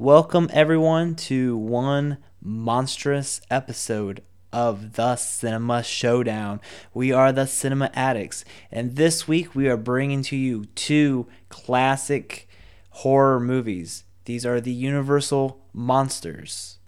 Welcome, 0.00 0.48
everyone, 0.52 1.16
to 1.26 1.56
one 1.56 2.18
monstrous 2.40 3.40
episode 3.50 4.22
of 4.52 4.92
the 4.92 5.16
Cinema 5.16 5.82
Showdown. 5.82 6.60
We 6.94 7.10
are 7.10 7.32
the 7.32 7.46
Cinema 7.46 7.90
Addicts, 7.94 8.44
and 8.70 8.94
this 8.94 9.26
week 9.26 9.56
we 9.56 9.68
are 9.68 9.76
bringing 9.76 10.22
to 10.22 10.36
you 10.36 10.66
two 10.76 11.26
classic 11.48 12.48
horror 12.90 13.40
movies. 13.40 14.04
These 14.26 14.46
are 14.46 14.60
the 14.60 14.70
Universal 14.70 15.60
Monsters. 15.72 16.78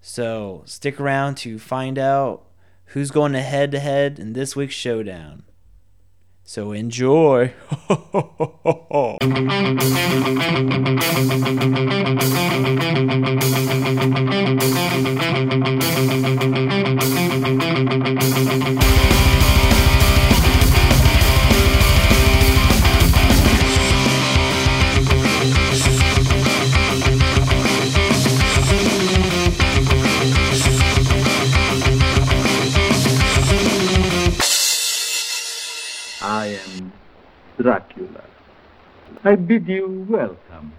So 0.00 0.62
stick 0.64 0.98
around 0.98 1.34
to 1.34 1.58
find 1.58 1.98
out 1.98 2.46
who's 2.86 3.10
going 3.10 3.34
to 3.34 3.42
head 3.42 3.72
to 3.72 3.78
head 3.78 4.18
in 4.18 4.32
this 4.32 4.56
week's 4.56 4.74
showdown. 4.74 5.42
So 6.46 6.72
enjoy. 6.72 7.54
Dracula. 37.60 38.24
I 39.22 39.36
bid 39.36 39.68
you 39.68 40.06
welcome. 40.08 40.72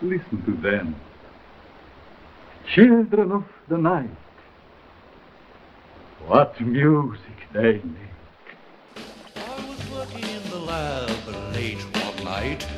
Listen 0.00 0.42
to 0.44 0.52
them. 0.62 0.94
Children 2.74 3.32
of 3.32 3.44
the 3.68 3.76
night. 3.78 4.10
What 6.26 6.60
music 6.60 7.20
they 7.52 7.80
make. 7.82 9.04
I 9.36 9.68
was 9.68 9.90
working 9.90 10.28
in 10.28 10.50
the 10.50 10.58
lab 10.58 11.54
late 11.54 11.82
one 11.96 12.24
night 12.24 12.77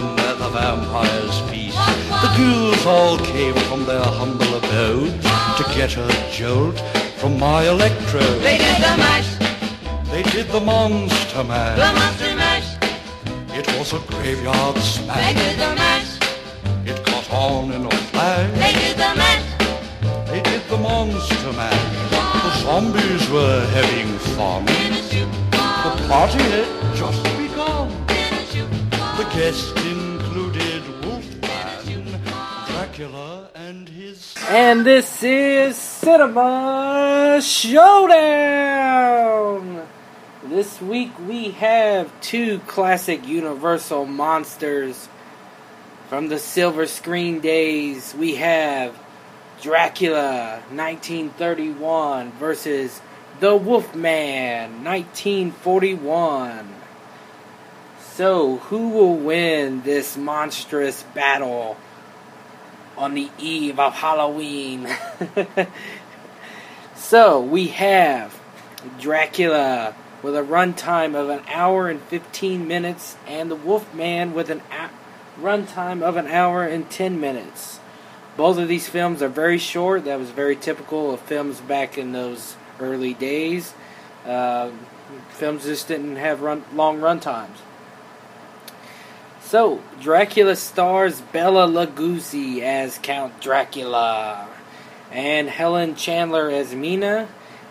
vampires 0.51 1.39
feast. 1.49 1.77
The 2.23 2.29
ghouls 2.37 2.85
all 2.85 3.17
came 3.17 3.55
from 3.69 3.85
their 3.85 4.03
humble 4.03 4.53
abodes 4.55 5.23
to 5.57 5.63
get 5.75 5.95
a 5.97 6.07
jolt 6.31 6.77
from 7.19 7.39
my 7.39 7.63
electrode. 7.67 8.41
They 8.41 8.57
did 8.57 8.77
the 8.87 8.95
mash, 9.03 9.29
They 10.11 10.23
did 10.23 10.47
the 10.49 10.59
monster 10.59 11.43
mash. 11.43 11.77
the 11.77 11.91
monster 11.99 12.35
mash. 12.35 12.69
It 13.59 13.67
was 13.77 13.93
a 13.93 13.99
graveyard 14.11 14.77
smash. 14.77 15.17
They 15.17 15.33
did 15.41 15.55
the 15.59 15.75
mash, 15.75 16.11
It 16.85 16.97
caught 17.05 17.29
on 17.33 17.71
in 17.71 17.85
a 17.85 17.91
flash. 18.11 18.51
they 18.63 18.73
did 18.81 18.95
the 18.97 19.11
mash. 19.21 19.45
They 20.29 20.41
did 20.41 20.63
the 20.69 20.77
monster 20.77 21.51
mash. 21.53 21.87
The 22.43 22.51
zombies 22.63 23.29
were 23.29 23.65
having 23.77 24.09
fun. 24.35 24.61
In 25.13 25.29
The 25.85 25.91
party 26.09 26.39
had 26.55 26.67
just 26.95 27.23
begun. 27.37 27.87
in 28.09 28.67
The 29.17 29.27
guests 29.35 29.71
Wolfman, 29.75 30.00
Dracula, 32.91 33.49
and 33.55 33.87
his. 33.87 34.35
And 34.49 34.85
this 34.85 35.23
is 35.23 35.77
Cinema 35.77 37.39
Showdown! 37.41 37.87
This 40.43 40.81
week 40.81 41.11
we 41.25 41.51
have 41.51 42.11
two 42.19 42.59
classic 42.67 43.25
Universal 43.25 44.07
monsters 44.07 45.07
from 46.09 46.27
the 46.27 46.37
silver 46.37 46.85
screen 46.85 47.39
days. 47.39 48.13
We 48.13 48.35
have 48.35 48.93
Dracula 49.61 50.61
1931 50.69 52.33
versus 52.33 52.99
The 53.39 53.55
Wolfman 53.55 54.83
1941. 54.83 56.67
So, 58.15 58.57
who 58.57 58.89
will 58.89 59.15
win 59.15 59.83
this 59.83 60.17
monstrous 60.17 61.03
battle 61.15 61.77
on 63.01 63.15
the 63.15 63.29
eve 63.39 63.79
of 63.79 63.95
Halloween? 63.95 64.87
so, 66.95 67.41
we 67.41 67.69
have 67.69 68.39
Dracula 68.99 69.95
with 70.21 70.35
a 70.35 70.43
runtime 70.43 71.15
of 71.15 71.29
an 71.29 71.41
hour 71.47 71.89
and 71.89 71.99
15 71.99 72.67
minutes, 72.67 73.17
and 73.25 73.49
The 73.49 73.55
Wolfman 73.55 74.35
with 74.35 74.51
an 74.51 74.61
a- 74.71 75.41
runtime 75.41 76.03
of 76.03 76.15
an 76.15 76.27
hour 76.27 76.63
and 76.63 76.89
10 76.91 77.19
minutes. 77.19 77.79
Both 78.37 78.59
of 78.59 78.67
these 78.67 78.87
films 78.87 79.23
are 79.23 79.29
very 79.29 79.57
short. 79.57 80.05
That 80.05 80.19
was 80.19 80.29
very 80.29 80.55
typical 80.55 81.11
of 81.11 81.19
films 81.21 81.59
back 81.59 81.97
in 81.97 82.11
those 82.11 82.55
early 82.79 83.15
days. 83.15 83.73
Uh, 84.25 84.69
films 85.29 85.65
just 85.65 85.87
didn't 85.87 86.17
have 86.17 86.41
run, 86.41 86.63
long 86.73 87.01
run 87.01 87.19
times. 87.19 87.57
So, 89.51 89.81
Dracula 89.99 90.55
stars 90.55 91.19
Bela 91.19 91.67
Lugosi 91.67 92.61
as 92.61 92.97
Count 92.99 93.41
Dracula, 93.41 94.47
and 95.11 95.49
Helen 95.49 95.95
Chandler 95.95 96.49
as 96.49 96.73
Mina, 96.73 97.27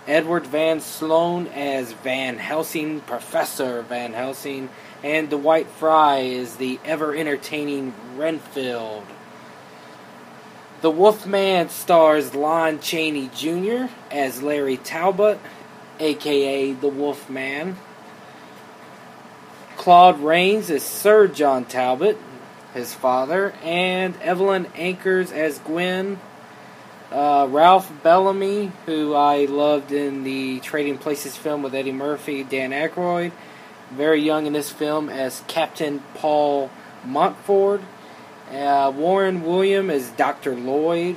Edward 0.07 0.47
Van 0.47 0.83
Sloan 0.83 1.47
as 1.47 1.93
Van 1.93 2.37
Helsing, 2.37 3.01
Professor 3.01 3.81
Van 3.81 4.13
Helsing, 4.13 4.69
and 5.03 5.31
Dwight 5.31 5.69
Frye 5.69 6.19
is 6.19 6.57
the 6.57 6.79
ever 6.85 7.17
entertaining 7.17 7.95
Renfield. 8.15 9.07
The 10.83 10.91
Wolfman 10.91 11.71
stars 11.71 12.35
Lon 12.35 12.81
Chaney 12.81 13.31
Jr. 13.35 13.87
as 14.11 14.43
Larry 14.43 14.77
Talbot, 14.77 15.41
aka 15.99 16.73
the 16.75 16.89
Wolfman. 16.89 17.79
Claude 19.81 20.21
Rains 20.21 20.71
as 20.71 20.83
Sir 20.83 21.27
John 21.27 21.65
Talbot, 21.65 22.19
his 22.75 22.93
father, 22.93 23.55
and 23.63 24.15
Evelyn 24.21 24.67
Ankers 24.75 25.33
as 25.33 25.59
Gwen. 25.61 26.21
Uh, 27.11 27.47
Ralph 27.49 27.91
Bellamy, 28.03 28.73
who 28.85 29.15
I 29.15 29.47
loved 29.47 29.91
in 29.91 30.23
the 30.23 30.61
Trading 30.61 30.99
Places 30.99 31.35
film 31.35 31.63
with 31.63 31.75
Eddie 31.75 31.93
Murphy, 31.93 32.45
Dan 32.45 32.73
Aykroyd, 32.73 33.33
very 33.91 34.21
young 34.21 34.45
in 34.45 34.53
this 34.53 34.69
film 34.69 35.09
as 35.09 35.43
Captain 35.49 36.01
Paul 36.13 36.71
Montford. 37.03 37.81
Uh, 38.53 38.93
Warren 38.95 39.43
William 39.43 39.89
as 39.89 40.11
Dr. 40.11 40.55
Lloyd, 40.55 41.17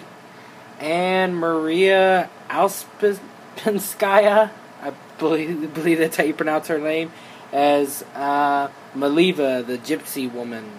and 0.80 1.36
Maria 1.36 2.30
Alspinskaya, 2.50 4.52
I 4.82 4.94
believe, 5.20 5.74
believe 5.74 5.98
that's 5.98 6.16
how 6.16 6.24
you 6.24 6.34
pronounce 6.34 6.70
her 6.70 6.80
name, 6.80 7.12
as 7.54 8.04
uh, 8.16 8.68
Maleva, 8.96 9.66
the 9.66 9.78
gypsy 9.78 10.30
woman, 10.30 10.70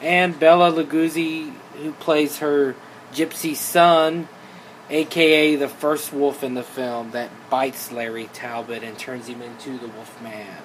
and 0.00 0.38
Bela 0.38 0.72
Lugosi, 0.72 1.52
who 1.82 1.92
plays 1.92 2.38
her 2.38 2.76
gypsy 3.12 3.56
son, 3.56 4.28
aka 4.88 5.56
the 5.56 5.68
first 5.68 6.12
wolf 6.12 6.44
in 6.44 6.54
the 6.54 6.62
film 6.62 7.10
that 7.10 7.28
bites 7.50 7.90
Larry 7.90 8.30
Talbot 8.32 8.84
and 8.84 8.96
turns 8.96 9.26
him 9.26 9.42
into 9.42 9.78
the 9.78 9.88
Wolfman. 9.88 10.62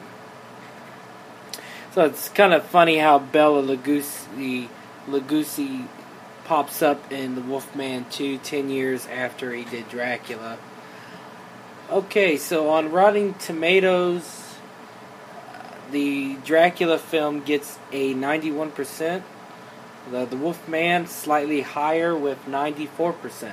So 1.92 2.06
it's 2.06 2.30
kind 2.30 2.54
of 2.54 2.64
funny 2.64 2.98
how 2.98 3.18
Bela 3.18 3.64
Lugosi, 3.64 4.70
Lugosi 5.08 5.88
pops 6.46 6.82
up 6.82 7.12
in 7.12 7.36
The 7.36 7.42
Wolfman 7.42 8.06
2 8.12 8.38
10 8.38 8.70
years 8.70 9.08
after 9.08 9.54
he 9.54 9.66
did 9.66 9.90
Dracula. 9.90 10.58
Okay, 11.90 12.38
so 12.38 12.70
on 12.70 12.92
Rotten 12.92 13.34
Tomatoes, 13.34 14.47
the 15.92 16.36
Dracula 16.46 16.98
film 16.98 17.42
gets 17.42 17.78
a 17.92 18.14
91%. 18.14 19.24
The, 20.12 20.26
the 20.26 20.38
Wolfman 20.38 21.08
slightly 21.08 21.62
higher 21.62 22.16
with 22.16 22.38
94%. 22.46 23.52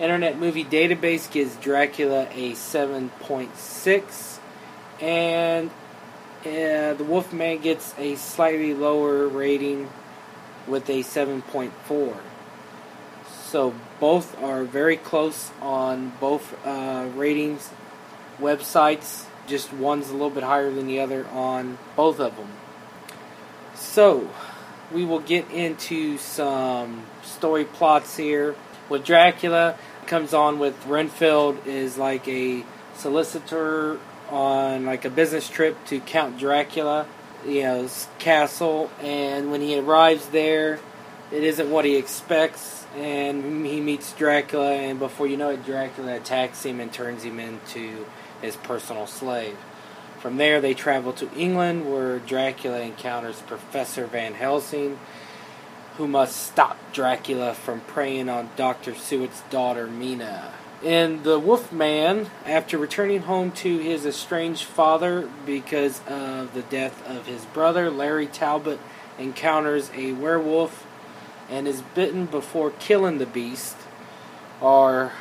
Internet 0.00 0.38
Movie 0.38 0.64
Database 0.64 1.30
gives 1.30 1.54
Dracula 1.56 2.28
a 2.32 2.52
7.6, 2.52 4.38
and 5.00 5.70
uh, 5.70 6.94
the 6.94 7.04
Wolfman 7.06 7.60
gets 7.60 7.94
a 7.96 8.16
slightly 8.16 8.74
lower 8.74 9.28
rating 9.28 9.88
with 10.66 10.88
a 10.90 11.00
7.4. 11.00 12.16
So 13.26 13.72
both 14.00 14.36
are 14.42 14.64
very 14.64 14.96
close 14.96 15.52
on 15.62 16.12
both 16.18 16.54
uh, 16.66 17.08
ratings 17.14 17.70
websites. 18.38 19.26
Just 19.46 19.72
one's 19.72 20.10
a 20.10 20.12
little 20.12 20.30
bit 20.30 20.42
higher 20.42 20.70
than 20.70 20.86
the 20.86 21.00
other 21.00 21.26
on 21.28 21.78
both 21.96 22.20
of 22.20 22.36
them. 22.36 22.48
So 23.74 24.30
we 24.92 25.04
will 25.04 25.20
get 25.20 25.50
into 25.50 26.18
some 26.18 27.04
story 27.22 27.64
plots 27.64 28.16
here. 28.16 28.54
With 28.88 29.04
Dracula 29.04 29.76
comes 30.06 30.34
on 30.34 30.58
with 30.58 30.86
Renfield 30.86 31.66
is 31.66 31.96
like 31.96 32.28
a 32.28 32.64
solicitor 32.96 33.98
on 34.30 34.86
like 34.86 35.04
a 35.04 35.10
business 35.10 35.48
trip 35.48 35.76
to 35.86 36.00
Count 36.00 36.38
Dracula, 36.38 37.06
you 37.46 37.62
know, 37.62 37.88
castle, 38.18 38.90
and 39.00 39.50
when 39.50 39.60
he 39.60 39.78
arrives 39.78 40.28
there, 40.28 40.80
it 41.32 41.42
isn't 41.42 41.70
what 41.70 41.84
he 41.84 41.96
expects, 41.96 42.86
and 42.96 43.66
he 43.66 43.80
meets 43.80 44.12
Dracula, 44.12 44.72
and 44.72 44.98
before 44.98 45.26
you 45.26 45.36
know 45.36 45.50
it, 45.50 45.64
Dracula 45.64 46.16
attacks 46.16 46.64
him 46.64 46.80
and 46.80 46.92
turns 46.92 47.22
him 47.22 47.38
into 47.40 48.06
his 48.44 48.56
personal 48.56 49.06
slave. 49.06 49.56
From 50.20 50.36
there, 50.36 50.60
they 50.60 50.74
travel 50.74 51.12
to 51.14 51.30
England, 51.34 51.90
where 51.90 52.18
Dracula 52.18 52.80
encounters 52.80 53.42
Professor 53.42 54.06
Van 54.06 54.34
Helsing, 54.34 54.98
who 55.96 56.08
must 56.08 56.36
stop 56.36 56.78
Dracula 56.92 57.54
from 57.54 57.80
preying 57.80 58.28
on 58.28 58.50
Dr. 58.56 58.94
Seward's 58.94 59.42
daughter, 59.50 59.86
Mina. 59.86 60.52
In 60.82 61.22
The 61.22 61.38
Wolfman, 61.38 62.28
after 62.44 62.76
returning 62.76 63.22
home 63.22 63.52
to 63.52 63.78
his 63.78 64.04
estranged 64.04 64.64
father 64.64 65.28
because 65.46 66.00
of 66.06 66.52
the 66.52 66.62
death 66.62 67.06
of 67.06 67.26
his 67.26 67.44
brother, 67.46 67.90
Larry 67.90 68.26
Talbot 68.26 68.80
encounters 69.18 69.90
a 69.94 70.12
werewolf 70.12 70.86
and 71.48 71.68
is 71.68 71.82
bitten 71.94 72.26
before 72.26 72.70
killing 72.70 73.18
the 73.18 73.26
beast, 73.26 73.76
or 74.60 75.12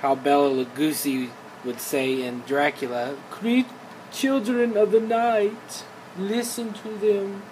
how 0.00 0.14
Bela 0.14 0.50
Lugosi 0.50 1.30
would 1.64 1.80
say 1.80 2.22
in 2.22 2.42
Dracula, 2.46 3.16
Creep 3.30 3.66
children 4.12 4.76
of 4.76 4.92
the 4.92 5.00
night, 5.00 5.84
listen 6.18 6.72
to 6.72 6.88
them 6.98 7.42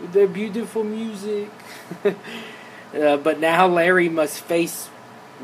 their 0.00 0.26
beautiful 0.26 0.84
music. 0.84 1.50
uh, 2.04 3.16
but 3.16 3.38
now 3.38 3.66
Larry 3.66 4.08
must 4.08 4.40
face 4.40 4.88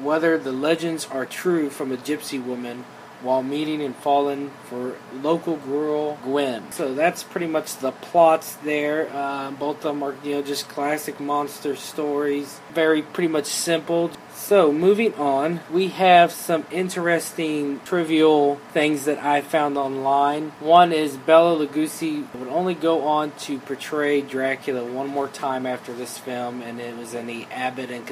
whether 0.01 0.39
the 0.39 0.53
legends 0.53 1.07
are 1.07 1.27
true 1.27 1.71
from 1.71 1.93
a 1.93 1.97
gypsy 1.97 2.43
woman 2.43 2.85
while 3.23 3.43
meeting 3.43 3.83
and 3.83 3.97
falling 3.97 4.51
for 4.69 4.97
local 5.13 5.57
girl 5.57 6.17
Gwen. 6.23 6.71
So 6.73 6.95
that's 6.95 7.23
pretty 7.23 7.47
much 7.47 7.77
the 7.79 7.93
plots 7.93 8.55
there. 8.57 9.09
Uh, 9.13 9.51
both 9.51 9.79
of 9.79 9.83
them 9.83 10.03
are, 10.03 10.15
you 10.23 10.37
know, 10.37 10.43
just 10.43 10.69
classic 10.69 11.19
monster 11.21 11.77
stories. 11.77 12.61
Very 12.73 13.03
pretty 13.03 13.29
much 13.29 13.47
simple. 13.47 14.11
So 14.35 14.73
moving 14.73 15.15
on, 15.15 15.61
we 15.71 15.89
have 15.89 16.31
some 16.33 16.65
interesting 16.71 17.81
trivial 17.85 18.61
things 18.73 19.05
that 19.05 19.19
I 19.19 19.41
found 19.41 19.77
online. 19.77 20.53
One 20.61 20.93
is 20.93 21.17
Bela 21.17 21.67
Lugosi 21.67 22.33
would 22.35 22.49
only 22.49 22.75
go 22.75 23.07
on 23.07 23.33
to 23.41 23.59
portray 23.59 24.23
Dracula 24.23 24.85
one 24.85 25.09
more 25.09 25.29
time 25.29 25.67
after 25.67 25.93
this 25.93 26.19
film, 26.19 26.63
and 26.63 26.81
it 26.81 26.97
was 26.97 27.15
in 27.15 27.27
the 27.27 27.47
Abbott 27.51 27.91
and 27.91 28.07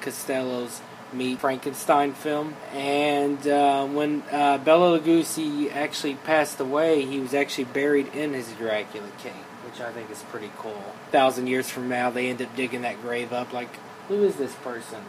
Costello's 0.00 0.80
Meet 1.12 1.40
Frankenstein 1.40 2.12
film. 2.12 2.54
And 2.72 3.46
uh, 3.46 3.86
when 3.86 4.22
uh, 4.30 4.58
Bela 4.58 4.98
Lugosi 4.98 5.72
actually 5.72 6.14
passed 6.14 6.60
away, 6.60 7.04
he 7.04 7.18
was 7.20 7.34
actually 7.34 7.64
buried 7.64 8.14
in 8.14 8.34
his 8.34 8.50
Dracula 8.52 9.08
cape, 9.18 9.32
which 9.64 9.80
I 9.80 9.90
think 9.92 10.10
is 10.10 10.22
pretty 10.24 10.50
cool. 10.58 10.82
A 11.08 11.10
thousand 11.10 11.46
years 11.46 11.70
from 11.70 11.88
now, 11.88 12.10
they 12.10 12.28
end 12.28 12.42
up 12.42 12.54
digging 12.56 12.82
that 12.82 13.00
grave 13.00 13.32
up. 13.32 13.52
Like, 13.52 13.74
who 14.08 14.22
is 14.24 14.36
this 14.36 14.54
person? 14.56 15.00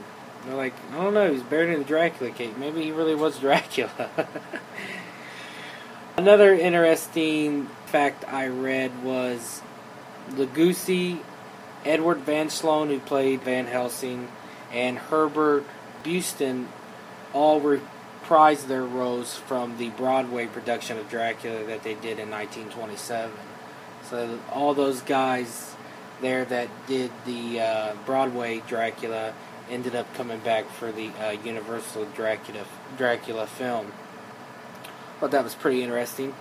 And 0.42 0.52
they're 0.52 0.58
like, 0.58 0.74
I 0.92 0.96
don't 1.04 1.14
know. 1.14 1.32
He's 1.32 1.44
buried 1.44 1.74
in 1.74 1.80
the 1.80 1.86
Dracula 1.86 2.32
cape. 2.32 2.58
Maybe 2.58 2.84
he 2.84 2.92
really 2.92 3.16
was 3.16 3.38
Dracula. 3.40 4.10
Another 6.18 6.54
interesting 6.54 7.68
fact 7.86 8.26
I 8.28 8.48
read 8.48 9.04
was 9.04 9.62
Lugosi, 10.32 11.20
Edward 11.86 12.20
Van 12.20 12.50
Sloan, 12.50 12.90
who 12.90 13.00
played 13.00 13.42
Van 13.42 13.68
Helsing, 13.68 14.28
and 14.72 14.98
Herbert 14.98 15.66
Bunston 16.04 16.68
all 17.34 17.62
reprised 17.62 18.68
their 18.68 18.84
roles 18.84 19.36
from 19.36 19.78
the 19.78 19.90
Broadway 19.90 20.48
production 20.48 20.98
of 20.98 21.10
Dracula 21.10 21.64
that 21.66 21.84
they 21.84 21.94
did 21.94 22.20
in 22.20 22.30
1927. 22.30 23.32
So 24.10 24.40
all 24.52 24.74
those 24.74 25.02
guys 25.02 25.76
there 26.22 26.46
that 26.46 26.68
did 26.88 27.12
the 27.26 27.62
uh, 27.62 27.96
Broadway 28.06 28.62
Dracula 28.68 29.34
ended 29.70 29.96
up 29.96 30.14
coming 30.16 30.40
back 30.40 30.70
for 30.70 30.92
the 30.92 31.10
uh, 31.22 31.32
Universal 31.32 32.06
Dracula 32.16 32.66
Dracula 32.98 33.48
film. 33.48 33.92
Thought 35.20 35.32
that 35.32 35.44
was 35.44 35.56
pretty 35.56 35.84
interesting. 35.84 36.34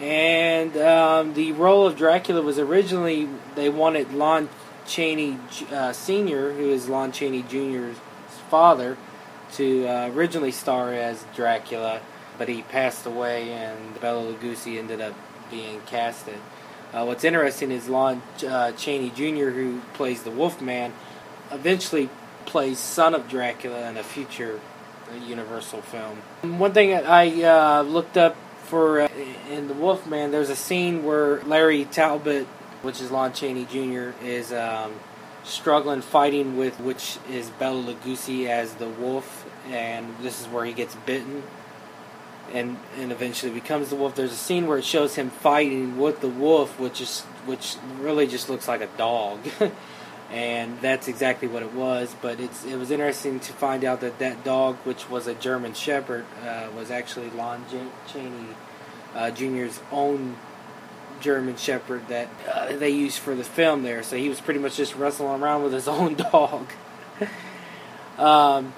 And 0.00 0.76
um, 0.76 1.34
the 1.34 1.52
role 1.52 1.86
of 1.86 1.96
Dracula 1.96 2.42
was 2.42 2.58
originally 2.58 3.28
they 3.54 3.68
wanted 3.68 4.12
Lon 4.12 4.48
Chaney 4.86 5.38
uh, 5.70 5.92
Sr., 5.92 6.52
who 6.52 6.70
is 6.70 6.88
Lon 6.88 7.12
Chaney 7.12 7.42
Jr.'s 7.42 7.96
father 8.50 8.96
to 9.52 9.86
uh, 9.86 10.10
originally 10.14 10.50
star 10.52 10.92
as 10.92 11.24
Dracula, 11.34 12.00
but 12.36 12.48
he 12.48 12.62
passed 12.62 13.06
away, 13.06 13.52
and 13.52 14.00
Bela 14.00 14.32
Lugosi 14.32 14.78
ended 14.78 15.00
up 15.00 15.14
being 15.50 15.80
casted. 15.86 16.38
Uh, 16.92 17.04
what's 17.04 17.24
interesting 17.24 17.70
is 17.70 17.88
Lon 17.88 18.20
uh, 18.46 18.72
Chaney 18.72 19.10
Jr., 19.10 19.50
who 19.50 19.80
plays 19.94 20.22
the 20.22 20.30
Wolfman, 20.30 20.92
eventually 21.52 22.08
plays 22.46 22.78
son 22.78 23.14
of 23.14 23.28
Dracula 23.28 23.88
in 23.88 23.96
a 23.96 24.02
future 24.02 24.60
Universal 25.26 25.82
film. 25.82 26.18
One 26.58 26.72
thing 26.72 26.94
I 26.94 27.42
uh, 27.42 27.82
looked 27.82 28.16
up 28.16 28.36
for 28.64 29.00
uh, 29.00 29.08
in 29.50 29.66
the 29.66 29.74
Wolfman, 29.74 30.30
there's 30.30 30.50
a 30.50 30.56
scene 30.56 31.04
where 31.04 31.42
Larry 31.42 31.84
Talbot, 31.84 32.46
which 32.82 33.00
is 33.00 33.10
Lon 33.10 33.32
Chaney 33.32 33.64
Jr., 33.64 34.12
is 34.24 34.52
um, 34.52 34.92
struggling 35.50 36.00
fighting 36.00 36.56
with 36.56 36.80
which 36.80 37.18
is 37.28 37.50
Bela 37.50 37.94
Lugosi 37.94 38.46
as 38.46 38.74
the 38.74 38.88
wolf, 38.88 39.46
and 39.68 40.14
this 40.22 40.40
is 40.40 40.46
where 40.46 40.64
he 40.64 40.72
gets 40.72 40.94
bitten, 40.94 41.42
and 42.52 42.78
and 42.96 43.12
eventually 43.12 43.52
becomes 43.52 43.90
the 43.90 43.96
wolf. 43.96 44.14
There's 44.14 44.32
a 44.32 44.36
scene 44.36 44.66
where 44.66 44.78
it 44.78 44.84
shows 44.84 45.16
him 45.16 45.30
fighting 45.30 45.98
with 45.98 46.20
the 46.20 46.28
wolf, 46.28 46.78
which 46.78 47.00
is 47.00 47.20
which 47.46 47.76
really 47.98 48.26
just 48.26 48.48
looks 48.48 48.68
like 48.68 48.80
a 48.80 48.88
dog. 48.96 49.40
and 50.30 50.80
that's 50.80 51.08
exactly 51.08 51.48
what 51.48 51.62
it 51.62 51.72
was. 51.74 52.14
But 52.22 52.40
it's 52.40 52.64
it 52.64 52.76
was 52.76 52.90
interesting 52.90 53.40
to 53.40 53.52
find 53.52 53.84
out 53.84 54.00
that 54.00 54.18
that 54.18 54.44
dog, 54.44 54.76
which 54.84 55.10
was 55.10 55.26
a 55.26 55.34
German 55.34 55.74
Shepherd, 55.74 56.24
uh, 56.46 56.68
was 56.76 56.90
actually 56.90 57.30
Lon 57.30 57.64
Chaney 58.12 58.48
uh, 59.14 59.30
Jr.'s 59.30 59.80
own 59.90 60.36
German 61.20 61.56
Shepherd 61.56 62.08
that 62.08 62.28
uh, 62.52 62.76
they 62.76 62.90
used 62.90 63.18
for 63.18 63.34
the 63.34 63.44
film 63.44 63.82
there. 63.82 64.02
So 64.02 64.16
he 64.16 64.28
was 64.28 64.40
pretty 64.40 64.60
much 64.60 64.76
just 64.76 64.94
wrestling 64.96 65.42
around 65.42 65.62
with 65.62 65.72
his 65.72 65.88
own 65.98 66.14
dog. 66.14 66.66
um, 68.18 68.72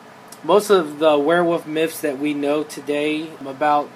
most 0.45 0.71
of 0.71 0.99
the 0.99 1.19
werewolf 1.19 1.67
myths 1.67 2.01
that 2.01 2.19
we 2.19 2.35
know 2.35 2.65
today 2.65 3.31
about 3.47 3.89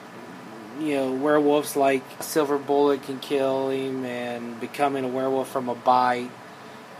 you 0.80 0.94
know 0.94 1.12
werewolves 1.12 1.74
like 1.76 2.02
silver 2.20 2.58
bullet 2.58 3.02
can 3.02 3.18
kill 3.18 3.70
him 3.70 4.04
and 4.04 4.60
becoming 4.60 5.04
a 5.04 5.08
werewolf 5.08 5.48
from 5.48 5.68
a 5.68 5.74
bite 5.74 6.30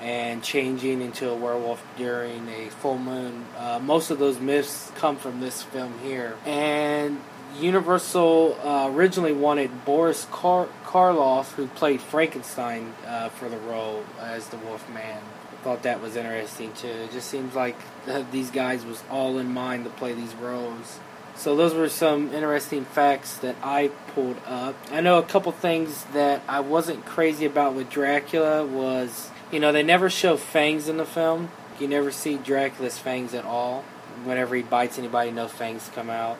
and 0.00 0.42
changing 0.42 1.00
into 1.00 1.28
a 1.28 1.34
werewolf 1.34 1.84
during 1.96 2.48
a 2.48 2.68
full 2.70 2.98
moon 2.98 3.44
uh, 3.58 3.78
most 3.78 4.10
of 4.10 4.18
those 4.18 4.40
myths 4.40 4.90
come 4.96 5.16
from 5.16 5.40
this 5.40 5.62
film 5.62 5.92
here 6.02 6.36
and 6.46 7.20
Universal 7.60 8.58
uh, 8.62 8.90
originally 8.92 9.32
wanted 9.32 9.84
Boris 9.84 10.26
Kar- 10.30 10.68
Karloff, 10.84 11.52
who 11.52 11.66
played 11.68 12.00
Frankenstein, 12.00 12.94
uh, 13.06 13.28
for 13.30 13.48
the 13.48 13.58
role 13.58 14.04
as 14.20 14.48
the 14.48 14.56
Wolfman. 14.58 15.22
I 15.52 15.64
thought 15.64 15.82
that 15.82 16.00
was 16.00 16.16
interesting 16.16 16.72
too. 16.74 16.88
It 16.88 17.12
just 17.12 17.28
seems 17.28 17.54
like 17.54 17.76
these 18.30 18.50
guys 18.50 18.84
was 18.84 19.02
all 19.10 19.38
in 19.38 19.52
mind 19.52 19.84
to 19.84 19.90
play 19.90 20.12
these 20.12 20.34
roles. 20.34 21.00
So 21.34 21.54
those 21.54 21.74
were 21.74 21.88
some 21.88 22.32
interesting 22.32 22.84
facts 22.84 23.36
that 23.38 23.56
I 23.62 23.88
pulled 24.14 24.38
up. 24.46 24.74
I 24.90 25.00
know 25.02 25.18
a 25.18 25.22
couple 25.22 25.52
things 25.52 26.04
that 26.14 26.42
I 26.48 26.60
wasn't 26.60 27.04
crazy 27.04 27.44
about 27.44 27.74
with 27.74 27.90
Dracula 27.90 28.64
was, 28.64 29.30
you 29.52 29.60
know, 29.60 29.70
they 29.70 29.82
never 29.82 30.08
show 30.08 30.38
fangs 30.38 30.88
in 30.88 30.96
the 30.96 31.04
film. 31.04 31.50
You 31.78 31.88
never 31.88 32.10
see 32.10 32.36
Dracula's 32.36 32.98
fangs 32.98 33.34
at 33.34 33.44
all. 33.44 33.82
Whenever 34.24 34.54
he 34.54 34.62
bites 34.62 34.98
anybody, 34.98 35.30
no 35.30 35.46
fangs 35.46 35.90
come 35.94 36.08
out 36.08 36.38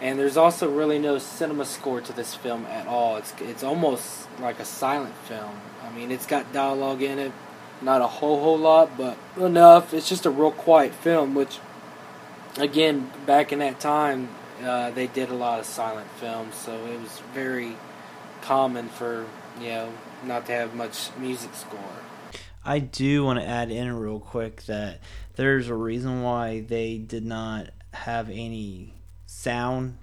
and 0.00 0.18
there's 0.18 0.36
also 0.36 0.70
really 0.70 0.98
no 0.98 1.18
cinema 1.18 1.64
score 1.64 2.00
to 2.00 2.12
this 2.12 2.34
film 2.34 2.66
at 2.66 2.86
all. 2.86 3.16
It's 3.16 3.32
it's 3.40 3.62
almost 3.62 4.28
like 4.40 4.60
a 4.60 4.64
silent 4.64 5.14
film. 5.26 5.60
I 5.82 5.90
mean, 5.92 6.10
it's 6.10 6.26
got 6.26 6.52
dialogue 6.52 7.02
in 7.02 7.18
it, 7.18 7.32
not 7.80 8.02
a 8.02 8.06
whole 8.06 8.40
whole 8.40 8.58
lot, 8.58 8.96
but 8.96 9.16
enough. 9.36 9.94
It's 9.94 10.08
just 10.08 10.26
a 10.26 10.30
real 10.30 10.50
quiet 10.50 10.94
film, 10.94 11.34
which 11.34 11.58
again, 12.58 13.10
back 13.24 13.52
in 13.52 13.60
that 13.60 13.80
time, 13.80 14.28
uh, 14.62 14.90
they 14.90 15.06
did 15.06 15.30
a 15.30 15.34
lot 15.34 15.60
of 15.60 15.66
silent 15.66 16.08
films, 16.18 16.54
so 16.54 16.72
it 16.86 17.00
was 17.00 17.20
very 17.32 17.76
common 18.42 18.88
for 18.88 19.26
you 19.60 19.68
know 19.68 19.92
not 20.24 20.46
to 20.46 20.52
have 20.52 20.74
much 20.74 21.08
music 21.18 21.54
score. 21.54 21.80
I 22.64 22.80
do 22.80 23.24
want 23.24 23.38
to 23.38 23.46
add 23.46 23.70
in 23.70 23.96
real 23.96 24.18
quick 24.18 24.64
that 24.64 25.00
there's 25.36 25.68
a 25.68 25.74
reason 25.74 26.22
why 26.22 26.60
they 26.60 26.98
did 26.98 27.24
not 27.24 27.68
have 27.92 28.28
any 28.28 28.92
sound 29.46 29.96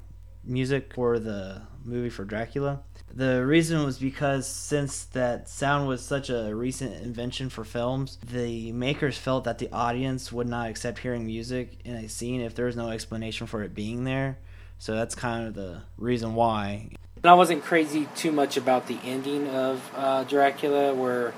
music 0.45 0.93
for 0.93 1.19
the 1.19 1.61
movie 1.83 2.09
for 2.09 2.23
Dracula. 2.23 2.81
The 3.13 3.45
reason 3.45 3.83
was 3.83 3.99
because 3.99 4.47
since 4.47 5.03
that 5.19 5.49
sound 5.49 5.85
was 5.85 6.01
such 6.01 6.29
a 6.29 6.55
recent 6.55 7.03
invention 7.03 7.49
for 7.49 7.65
films, 7.65 8.17
the 8.25 8.71
makers 8.71 9.17
felt 9.17 9.43
that 9.43 9.57
the 9.57 9.69
audience 9.73 10.31
would 10.31 10.47
not 10.47 10.69
accept 10.69 10.99
hearing 10.99 11.25
music 11.25 11.77
in 11.83 11.95
a 11.95 12.07
scene 12.07 12.39
if 12.39 12.55
there 12.55 12.67
was 12.67 12.77
no 12.77 12.87
explanation 12.87 13.45
for 13.45 13.63
it 13.63 13.75
being 13.75 14.05
there. 14.05 14.37
So 14.79 14.95
that's 14.95 15.13
kind 15.13 15.45
of 15.45 15.55
the 15.55 15.81
reason 15.97 16.35
why. 16.35 16.91
And 17.17 17.25
I 17.25 17.33
wasn't 17.33 17.65
crazy 17.65 18.07
too 18.15 18.31
much 18.31 18.55
about 18.55 18.87
the 18.87 18.97
ending 19.03 19.49
of 19.49 19.91
uh, 19.93 20.23
Dracula, 20.23 20.93
where 20.93 21.33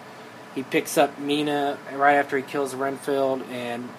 he 0.53 0.61
picks 0.61 0.95
up 0.95 1.17
Mina 1.17 1.79
right 1.91 2.17
after 2.17 2.37
he 2.37 2.43
kills 2.43 2.75
Renfield, 2.75 3.41
and 3.49 3.89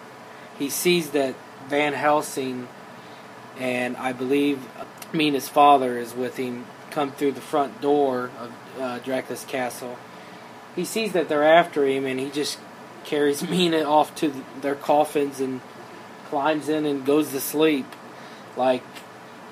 he 0.61 0.71
sees 0.71 1.11
that 1.11 1.35
Van 1.69 1.93
Helsing 1.93 2.69
and 3.59 3.97
I 3.97 4.13
believe 4.13 4.67
Mina's 5.13 5.49
father 5.49 5.99
is 5.99 6.15
with 6.15 6.37
him 6.37 6.67
come 6.91 7.13
through 7.13 7.33
the 7.33 7.41
front 7.41 7.81
door 7.83 8.31
of 8.39 8.53
uh, 8.81 8.99
Dracula's 9.01 9.45
castle. 9.45 9.99
He 10.75 10.85
sees 10.85 11.13
that 11.13 11.29
they're 11.29 11.45
after 11.45 11.85
him, 11.85 12.07
and 12.07 12.19
he 12.19 12.31
just 12.31 12.59
carries 13.05 13.43
Mina 13.51 13.83
off 13.83 14.15
to 14.17 14.31
th 14.31 14.45
their 14.63 14.75
coffins 14.75 15.41
and 15.41 15.61
climbs 16.31 16.69
in 16.69 16.87
and 16.87 17.05
goes 17.05 17.31
to 17.33 17.41
sleep. 17.41 17.87
Like, 18.57 18.83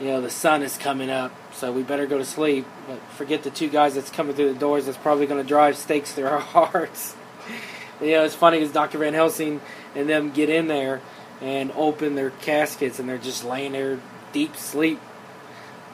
you 0.01 0.07
know, 0.09 0.21
the 0.21 0.31
sun 0.31 0.63
is 0.63 0.79
coming 0.79 1.11
up, 1.11 1.33
so 1.53 1.71
we 1.71 1.83
better 1.83 2.07
go 2.07 2.19
to 2.19 2.25
sleep. 2.25 2.67
But 2.89 2.99
forget 3.19 3.43
the 3.43 3.51
two 3.51 3.69
guys 3.69 3.95
that's 3.95 4.11
coming 4.11 4.35
through 4.35 4.53
the 4.55 4.59
doors 4.59 4.87
that's 4.87 4.99
probably 4.99 5.27
going 5.27 5.43
to 5.43 5.49
drive 5.49 5.77
stakes 5.77 6.13
through 6.13 6.27
our 6.35 6.41
hearts. 6.41 7.15
you 8.01 8.13
know, 8.13 8.25
it's 8.25 8.35
funny 8.35 8.59
because 8.59 8.73
Dr. 8.73 8.99
Van 8.99 9.15
Helsing 9.15 9.61
and 9.95 10.09
them 10.09 10.31
get 10.31 10.49
in 10.49 10.67
there 10.67 11.01
and 11.41 11.73
open 11.73 12.15
their 12.15 12.31
caskets, 12.31 12.99
and 12.99 13.09
they're 13.09 13.19
just 13.19 13.45
laying 13.45 13.73
there 13.73 14.01
deep 14.33 14.57
sleep, 14.57 15.01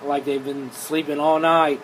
like 0.04 0.24
they've 0.24 0.44
been 0.44 0.72
sleeping 0.72 1.18
all 1.18 1.38
night. 1.38 1.80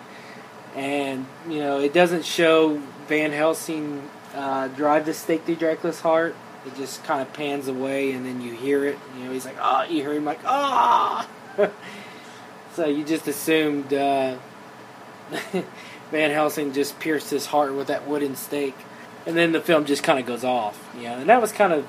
And 0.75 1.25
you 1.49 1.59
know, 1.59 1.79
it 1.79 1.93
doesn't 1.93 2.25
show 2.25 2.81
Van 3.07 3.31
Helsing 3.31 4.07
uh, 4.35 4.67
drive 4.69 5.05
the 5.05 5.13
stake 5.13 5.45
through 5.45 5.55
Dracula's 5.55 6.01
heart. 6.01 6.35
It 6.65 6.75
just 6.75 7.03
kind 7.03 7.21
of 7.21 7.31
pans 7.33 7.67
away, 7.67 8.11
and 8.11 8.25
then 8.25 8.41
you 8.41 8.53
hear 8.53 8.85
it. 8.85 8.97
You 9.17 9.25
know, 9.25 9.31
he's 9.31 9.45
like, 9.45 9.57
"Ah!" 9.59 9.85
You 9.85 10.01
hear 10.01 10.13
him 10.13 10.25
like, 10.25 10.39
"Ah!" 10.45 11.27
so 12.73 12.85
you 12.87 13.03
just 13.03 13.27
assumed 13.27 13.93
uh, 13.93 14.37
Van 16.11 16.31
Helsing 16.31 16.73
just 16.73 16.99
pierced 16.99 17.29
his 17.29 17.47
heart 17.47 17.73
with 17.73 17.87
that 17.87 18.07
wooden 18.07 18.35
stake, 18.35 18.75
and 19.25 19.35
then 19.37 19.51
the 19.51 19.61
film 19.61 19.85
just 19.85 20.03
kind 20.03 20.19
of 20.19 20.25
goes 20.25 20.43
off. 20.43 20.93
You 20.95 21.03
know, 21.03 21.17
and 21.19 21.29
that 21.29 21.41
was 21.41 21.51
kind 21.51 21.73
of 21.73 21.87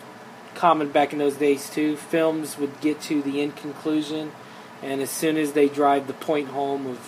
common 0.58 0.88
back 0.88 1.12
in 1.12 1.20
those 1.20 1.36
days 1.36 1.70
too. 1.70 1.96
Films 1.96 2.58
would 2.58 2.80
get 2.80 3.00
to 3.02 3.22
the 3.22 3.40
end 3.40 3.56
conclusion, 3.56 4.32
and 4.82 5.00
as 5.00 5.08
soon 5.08 5.36
as 5.36 5.52
they 5.52 5.68
drive 5.68 6.08
the 6.08 6.12
point 6.12 6.48
home 6.48 6.86
of 6.86 6.98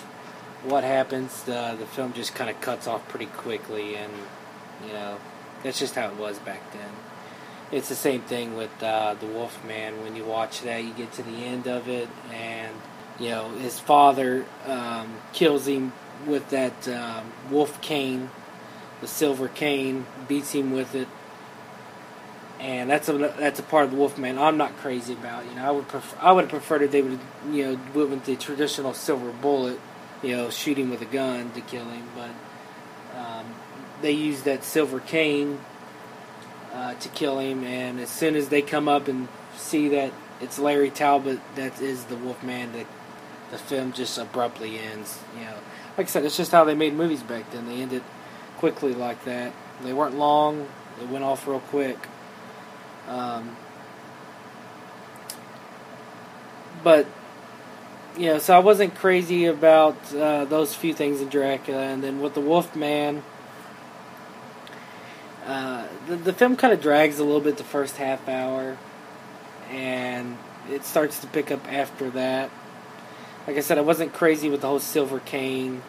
what 0.62 0.84
happens, 0.84 1.42
the 1.42 1.76
the 1.78 1.86
film 1.86 2.12
just 2.12 2.34
kind 2.34 2.48
of 2.48 2.60
cuts 2.60 2.86
off 2.86 3.06
pretty 3.08 3.26
quickly, 3.26 3.96
and 3.96 4.12
you 4.86 4.92
know 4.92 5.18
that's 5.62 5.80
just 5.80 5.96
how 5.96 6.08
it 6.08 6.16
was 6.16 6.38
back 6.38 6.72
then. 6.72 6.90
It's 7.72 7.88
the 7.88 7.96
same 7.96 8.22
thing 8.22 8.56
with 8.56 8.82
uh, 8.82 9.14
the 9.14 9.26
Wolfman. 9.26 10.02
When 10.02 10.16
you 10.16 10.24
watch 10.24 10.62
that, 10.62 10.84
you 10.84 10.92
get 10.92 11.12
to 11.14 11.22
the 11.22 11.44
end 11.44 11.66
of 11.66 11.88
it, 11.88 12.08
and 12.32 12.74
you 13.18 13.30
know 13.30 13.50
his 13.50 13.80
father 13.80 14.46
um, 14.66 15.16
kills 15.32 15.66
him 15.66 15.92
with 16.24 16.50
that 16.50 16.86
um, 16.86 17.32
wolf 17.50 17.80
cane, 17.80 18.30
the 19.00 19.08
silver 19.08 19.48
cane, 19.48 20.06
beats 20.28 20.52
him 20.52 20.70
with 20.70 20.94
it, 20.94 21.08
and 22.60 22.90
that's 22.90 23.08
a 23.08 23.16
that's 23.16 23.58
a 23.58 23.62
part 23.62 23.86
of 23.86 23.90
the 23.90 23.96
Wolfman 23.96 24.38
I'm 24.38 24.58
not 24.58 24.76
crazy 24.76 25.14
about. 25.14 25.46
You 25.46 25.54
know, 25.54 25.64
I 25.66 25.70
would 25.70 25.88
prefer 25.88 26.16
I 26.20 26.32
would 26.32 26.42
have 26.42 26.50
preferred 26.50 26.82
if 26.82 26.90
they 26.90 27.00
would 27.00 27.18
you 27.50 27.64
know 27.64 27.80
went 27.94 28.10
with 28.10 28.24
the 28.26 28.36
traditional 28.36 28.92
silver 28.92 29.32
bullet, 29.32 29.80
you 30.22 30.36
know, 30.36 30.50
shooting 30.50 30.90
with 30.90 31.00
a 31.00 31.06
gun 31.06 31.50
to 31.52 31.60
kill 31.62 31.86
him, 31.86 32.06
but 32.14 33.18
um, 33.18 33.46
they 34.02 34.12
used 34.12 34.44
that 34.44 34.62
silver 34.62 35.00
cane 35.00 35.58
uh, 36.74 36.94
to 36.94 37.08
kill 37.08 37.38
him. 37.38 37.64
And 37.64 37.98
as 37.98 38.10
soon 38.10 38.36
as 38.36 38.50
they 38.50 38.60
come 38.60 38.88
up 38.88 39.08
and 39.08 39.28
see 39.56 39.88
that 39.88 40.12
it's 40.42 40.58
Larry 40.58 40.90
Talbot 40.90 41.40
that 41.56 41.80
is 41.80 42.04
the 42.04 42.16
Wolfman, 42.16 42.72
the 42.72 42.84
the 43.50 43.58
film 43.58 43.92
just 43.92 44.18
abruptly 44.18 44.78
ends. 44.78 45.18
You 45.34 45.46
know, 45.46 45.56
like 45.96 46.08
I 46.08 46.10
said, 46.10 46.26
it's 46.26 46.36
just 46.36 46.52
how 46.52 46.64
they 46.64 46.74
made 46.74 46.92
movies 46.92 47.22
back 47.22 47.50
then. 47.52 47.66
They 47.66 47.80
ended 47.80 48.02
quickly 48.58 48.92
like 48.92 49.24
that. 49.24 49.54
They 49.82 49.94
weren't 49.94 50.18
long. 50.18 50.68
They 50.98 51.06
went 51.06 51.24
off 51.24 51.46
real 51.46 51.60
quick. 51.60 51.96
Um, 53.10 53.56
but 56.84 57.06
you 58.16 58.26
know, 58.26 58.38
so 58.38 58.54
I 58.54 58.60
wasn't 58.60 58.94
crazy 58.94 59.46
about 59.46 59.96
uh, 60.14 60.44
those 60.44 60.74
few 60.74 60.94
things 60.94 61.20
in 61.20 61.28
Dracula, 61.28 61.80
and 61.80 62.02
then 62.02 62.20
with 62.20 62.34
the 62.34 62.40
Wolfman, 62.40 63.22
uh, 65.44 65.86
the 66.06 66.16
the 66.16 66.32
film 66.32 66.56
kind 66.56 66.72
of 66.72 66.80
drags 66.80 67.18
a 67.18 67.24
little 67.24 67.40
bit 67.40 67.56
the 67.56 67.64
first 67.64 67.96
half 67.96 68.28
hour, 68.28 68.78
and 69.70 70.38
it 70.70 70.84
starts 70.84 71.20
to 71.20 71.26
pick 71.26 71.50
up 71.50 71.66
after 71.72 72.10
that. 72.10 72.50
Like 73.46 73.56
I 73.56 73.60
said, 73.60 73.78
I 73.78 73.82
wasn't 73.82 74.12
crazy 74.12 74.48
with 74.48 74.60
the 74.60 74.68
whole 74.68 74.78
silver 74.78 75.18
cane, 75.18 75.82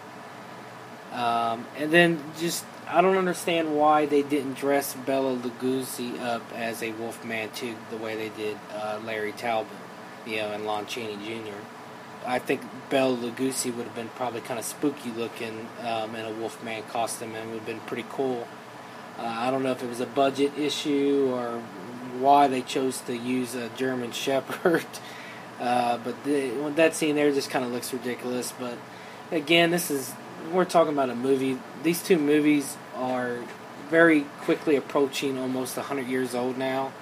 um, 1.12 1.68
and 1.78 1.92
then 1.92 2.24
just 2.40 2.66
I 2.94 3.00
don't 3.00 3.16
understand 3.16 3.78
why 3.78 4.06
they 4.06 4.22
didn't 4.22 4.56
dress 4.56 4.94
Bela 4.94 5.38
Lugosi 5.38 6.20
up 6.20 6.42
as 6.54 6.84
a 6.84 6.92
Wolfman 6.92 7.50
too, 7.52 7.76
the 7.90 7.96
way 7.96 8.18
they 8.18 8.28
did 8.36 8.58
uh, 8.74 9.00
Larry 9.06 9.32
Talbot, 9.32 9.72
you 10.26 10.38
know, 10.38 10.52
and 10.52 10.66
Lon 10.66 10.86
Chaney 10.86 11.16
Jr. 11.16 11.56
I 12.26 12.38
think 12.38 12.62
Bela 12.90 13.16
Lugosi 13.16 13.74
would 13.74 13.86
have 13.86 13.96
been 13.96 14.10
probably 14.10 14.42
kind 14.42 14.60
of 14.60 14.66
spooky 14.66 15.10
looking 15.12 15.70
um, 15.80 16.14
in 16.16 16.26
a 16.26 16.32
Wolfman 16.32 16.84
costume 16.84 17.34
and 17.34 17.52
would 17.52 17.60
have 17.60 17.66
been 17.66 17.80
pretty 17.80 18.06
cool. 18.10 18.46
Uh, 19.18 19.24
I 19.24 19.52
don't 19.52 19.64
know 19.64 19.72
if 19.72 19.82
it 19.82 19.88
was 19.88 20.02
a 20.02 20.06
budget 20.06 20.58
issue 20.58 21.32
or 21.34 21.62
why 22.20 22.50
they 22.50 22.62
chose 22.62 23.00
to 23.02 23.16
use 23.16 23.56
a 23.56 23.70
German 23.70 24.12
Shepherd, 24.12 24.86
uh, 25.62 25.98
but 26.00 26.22
the, 26.26 26.74
that 26.76 26.94
scene 26.94 27.16
there 27.16 27.32
just 27.32 27.50
kind 27.50 27.64
of 27.64 27.72
looks 27.72 27.94
ridiculous. 27.94 28.52
But 28.52 28.78
again, 29.32 29.72
this 29.72 29.90
is 29.90 30.14
we're 30.52 30.66
talking 30.66 30.92
about 30.92 31.10
a 31.10 31.16
movie. 31.16 31.58
These 31.84 32.04
two 32.04 32.18
movies 32.18 32.78
are 33.02 33.40
very 33.90 34.22
quickly 34.42 34.78
approaching 34.78 35.38
almost 35.38 35.76
100 35.76 36.08
years 36.08 36.34
old 36.34 36.58
now. 36.58 36.94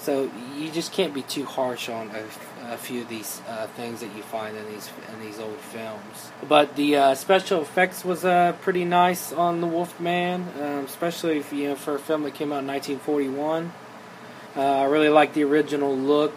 So 0.00 0.28
you 0.58 0.68
just 0.72 0.92
can't 0.92 1.14
be 1.14 1.22
too 1.22 1.44
harsh 1.44 1.88
on 1.88 2.10
a, 2.10 2.74
a 2.74 2.76
few 2.76 3.02
of 3.02 3.08
these 3.08 3.40
uh, 3.48 3.68
things 3.68 4.00
that 4.00 4.12
you 4.16 4.22
find 4.24 4.56
in 4.56 4.66
these 4.66 4.90
in 5.12 5.24
these 5.24 5.38
old 5.38 5.58
films. 5.58 6.32
But 6.48 6.74
the 6.74 6.96
uh, 6.96 7.14
special 7.14 7.62
effects 7.62 8.04
was 8.04 8.24
uh, 8.24 8.56
pretty 8.62 8.84
nice 8.84 9.32
on 9.32 9.60
the 9.60 9.68
Wolfman, 9.68 10.48
um, 10.60 10.84
especially 10.86 11.38
if, 11.38 11.52
you 11.52 11.68
know 11.68 11.76
for 11.76 11.94
a 11.94 12.00
film 12.00 12.24
that 12.24 12.34
came 12.34 12.50
out 12.52 12.64
in 12.64 12.66
1941. 12.66 13.72
Uh, 14.56 14.60
I 14.60 14.84
really 14.86 15.08
like 15.08 15.34
the 15.34 15.44
original 15.44 15.96
look 15.96 16.34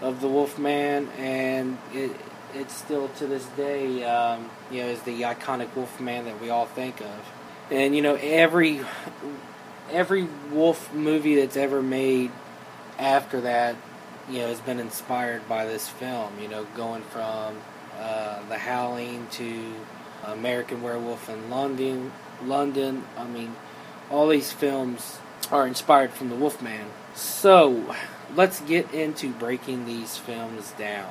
of 0.00 0.20
the 0.20 0.28
Wolfman, 0.28 1.08
and 1.18 1.78
it 1.92 2.12
it's 2.54 2.76
still 2.76 3.08
to 3.08 3.26
this 3.26 3.46
day 3.56 4.04
um, 4.04 4.48
you 4.70 4.80
know 4.80 4.90
is 4.90 5.02
the 5.02 5.22
iconic 5.22 5.74
Wolfman 5.74 6.26
that 6.26 6.40
we 6.40 6.50
all 6.50 6.66
think 6.66 7.00
of. 7.00 7.32
And 7.72 7.96
you 7.96 8.02
know 8.02 8.16
every 8.20 8.80
every 9.90 10.28
wolf 10.50 10.92
movie 10.92 11.36
that's 11.36 11.56
ever 11.56 11.82
made 11.82 12.30
after 12.98 13.40
that, 13.40 13.76
you 14.28 14.40
know, 14.40 14.48
has 14.48 14.60
been 14.60 14.78
inspired 14.78 15.48
by 15.48 15.64
this 15.64 15.88
film. 15.88 16.32
You 16.38 16.48
know, 16.48 16.66
going 16.76 17.02
from 17.02 17.56
uh, 17.98 18.46
The 18.50 18.58
Howling 18.58 19.26
to 19.32 19.74
American 20.26 20.82
Werewolf 20.82 21.30
in 21.30 21.48
London. 21.48 22.12
London. 22.44 23.04
I 23.16 23.24
mean, 23.24 23.56
all 24.10 24.28
these 24.28 24.52
films 24.52 25.18
are 25.50 25.66
inspired 25.66 26.10
from 26.12 26.28
the 26.28 26.36
Wolfman. 26.36 26.86
So, 27.14 27.94
let's 28.34 28.60
get 28.60 28.92
into 28.92 29.30
breaking 29.30 29.86
these 29.86 30.18
films 30.18 30.72
down. 30.72 31.10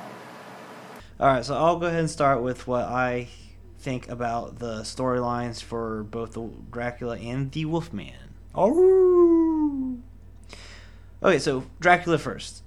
All 1.18 1.26
right, 1.26 1.44
so 1.44 1.56
I'll 1.56 1.78
go 1.78 1.86
ahead 1.86 2.00
and 2.00 2.10
start 2.10 2.40
with 2.40 2.66
what 2.66 2.84
I 2.84 3.28
think 3.82 4.08
about 4.08 4.58
the 4.58 4.82
storylines 4.82 5.62
for 5.62 6.04
both 6.04 6.32
the 6.32 6.48
Dracula 6.70 7.18
and 7.18 7.50
the 7.50 7.64
Wolfman. 7.64 8.14
Oh. 8.54 9.98
Okay, 11.22 11.38
so 11.38 11.64
Dracula 11.80 12.18
first. 12.18 12.62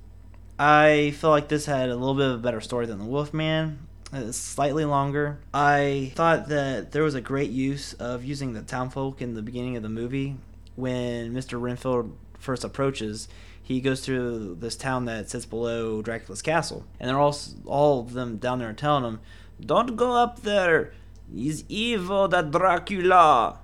I 0.58 1.14
feel 1.18 1.30
like 1.30 1.48
this 1.48 1.66
had 1.66 1.90
a 1.90 1.96
little 1.96 2.16
bit 2.16 2.28
of 2.28 2.36
a 2.36 2.44
better 2.44 2.62
story 2.62 2.86
than 2.86 3.00
the 3.00 3.06
Wolfman. 3.06 3.80
It's 4.14 4.38
slightly 4.38 4.86
longer. 4.86 5.40
I 5.54 6.14
thought 6.16 6.48
that 6.50 6.92
there 6.92 7.04
was 7.04 7.16
a 7.16 7.22
great 7.22 7.50
use 7.50 7.94
of 7.94 8.24
using 8.24 8.54
the 8.54 8.62
townfolk 8.62 9.22
in 9.22 9.34
the 9.34 9.42
beginning 9.42 9.76
of 9.76 9.84
the 9.84 9.90
movie 9.90 10.38
when 10.76 11.34
Mr. 11.34 11.60
Renfield 11.60 12.16
first 12.40 12.64
approaches. 12.64 13.28
He 13.62 13.82
goes 13.82 14.06
through 14.06 14.56
this 14.60 14.76
town 14.76 15.06
that 15.06 15.30
sits 15.30 15.46
below 15.46 16.02
Dracula's 16.02 16.42
castle, 16.42 16.86
and 17.00 17.10
they're 17.10 17.20
all 17.20 17.36
all 17.66 18.02
of 18.02 18.14
them 18.14 18.38
down 18.38 18.60
there 18.60 18.72
telling 18.74 19.04
him, 19.04 19.20
"Don't 19.60 19.96
go 19.96 20.14
up 20.14 20.42
there. 20.44 20.94
He's 21.34 21.64
evil, 21.70 22.28
that 22.30 22.52
Dracula. 22.52 23.60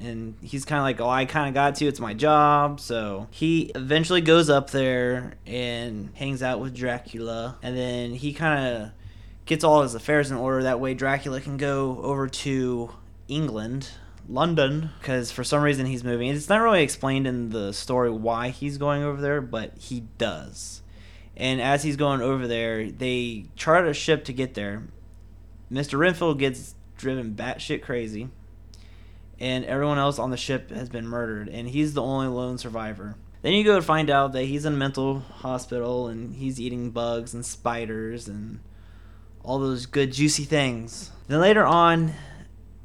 And 0.00 0.34
he's 0.40 0.64
kind 0.64 0.78
of 0.78 0.84
like, 0.84 1.00
oh, 1.00 1.08
I 1.08 1.24
kind 1.24 1.48
of 1.48 1.54
got 1.54 1.76
to. 1.76 1.86
It's 1.86 2.00
my 2.00 2.14
job. 2.14 2.80
So 2.80 3.28
he 3.30 3.72
eventually 3.74 4.20
goes 4.20 4.48
up 4.48 4.70
there 4.70 5.34
and 5.46 6.10
hangs 6.14 6.42
out 6.42 6.60
with 6.60 6.74
Dracula. 6.74 7.58
And 7.62 7.76
then 7.76 8.12
he 8.12 8.32
kind 8.32 8.76
of 8.76 8.90
gets 9.46 9.64
all 9.64 9.82
his 9.82 9.94
affairs 9.94 10.30
in 10.30 10.36
order. 10.36 10.62
That 10.62 10.80
way, 10.80 10.94
Dracula 10.94 11.40
can 11.40 11.56
go 11.56 12.00
over 12.02 12.28
to 12.28 12.90
England, 13.28 13.90
London, 14.28 14.90
because 15.00 15.30
for 15.30 15.44
some 15.44 15.62
reason 15.62 15.86
he's 15.86 16.04
moving. 16.04 16.28
It's 16.28 16.48
not 16.48 16.60
really 16.60 16.82
explained 16.82 17.26
in 17.26 17.50
the 17.50 17.72
story 17.72 18.10
why 18.10 18.48
he's 18.50 18.78
going 18.78 19.02
over 19.02 19.20
there, 19.20 19.40
but 19.40 19.76
he 19.78 20.04
does. 20.18 20.82
And 21.36 21.60
as 21.60 21.82
he's 21.82 21.96
going 21.96 22.20
over 22.20 22.46
there, 22.46 22.90
they 22.90 23.46
chart 23.56 23.86
a 23.86 23.94
ship 23.94 24.24
to 24.26 24.32
get 24.32 24.54
there. 24.54 24.84
Mr. 25.70 25.98
Renfield 25.98 26.38
gets 26.38 26.74
driven 27.04 27.34
batshit 27.34 27.82
crazy, 27.82 28.30
and 29.38 29.64
everyone 29.66 29.98
else 29.98 30.18
on 30.18 30.30
the 30.30 30.36
ship 30.36 30.70
has 30.70 30.88
been 30.88 31.06
murdered, 31.06 31.48
and 31.48 31.68
he's 31.68 31.92
the 31.92 32.02
only 32.02 32.28
lone 32.28 32.56
survivor. 32.56 33.16
Then 33.42 33.52
you 33.52 33.62
go 33.62 33.76
to 33.76 33.82
find 33.82 34.08
out 34.08 34.32
that 34.32 34.44
he's 34.44 34.64
in 34.64 34.72
a 34.72 34.76
mental 34.76 35.20
hospital 35.20 36.08
and 36.08 36.34
he's 36.34 36.58
eating 36.58 36.92
bugs 36.92 37.34
and 37.34 37.44
spiders 37.44 38.26
and 38.26 38.60
all 39.42 39.58
those 39.58 39.84
good 39.84 40.14
juicy 40.14 40.44
things. 40.44 41.10
Then 41.28 41.40
later 41.40 41.66
on, 41.66 42.14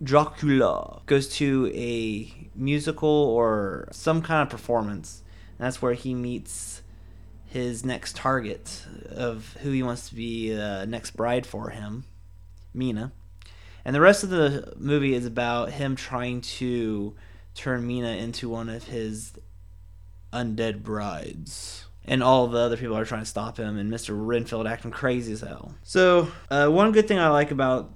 Dracula 0.03 1.01
goes 1.05 1.29
to 1.37 1.71
a 1.73 2.49
musical 2.53 3.07
or 3.07 3.87
some 3.93 4.21
kind 4.21 4.41
of 4.41 4.49
performance. 4.49 5.23
And 5.57 5.65
that's 5.65 5.81
where 5.81 5.93
he 5.93 6.13
meets 6.13 6.81
his 7.45 7.85
next 7.85 8.17
target 8.17 8.83
of 9.11 9.55
who 9.61 9.71
he 9.71 9.81
wants 9.81 10.09
to 10.09 10.15
be 10.15 10.53
the 10.53 10.85
next 10.85 11.11
bride 11.11 11.45
for 11.45 11.69
him, 11.69 12.03
Mina. 12.73 13.13
And 13.89 13.95
the 13.95 14.01
rest 14.01 14.23
of 14.23 14.29
the 14.29 14.71
movie 14.77 15.15
is 15.15 15.25
about 15.25 15.71
him 15.71 15.95
trying 15.95 16.41
to 16.41 17.15
turn 17.55 17.87
Mina 17.87 18.17
into 18.17 18.47
one 18.47 18.69
of 18.69 18.83
his 18.83 19.33
undead 20.31 20.83
brides. 20.83 21.87
And 22.05 22.21
all 22.21 22.45
the 22.45 22.59
other 22.59 22.77
people 22.77 22.95
are 22.95 23.03
trying 23.03 23.23
to 23.23 23.25
stop 23.25 23.57
him, 23.57 23.79
and 23.79 23.91
Mr. 23.91 24.09
Renfield 24.15 24.67
acting 24.67 24.91
crazy 24.91 25.33
as 25.33 25.41
hell. 25.41 25.73
So, 25.81 26.31
uh, 26.51 26.67
one 26.67 26.91
good 26.91 27.07
thing 27.07 27.17
I 27.17 27.29
like 27.29 27.49
about 27.49 27.89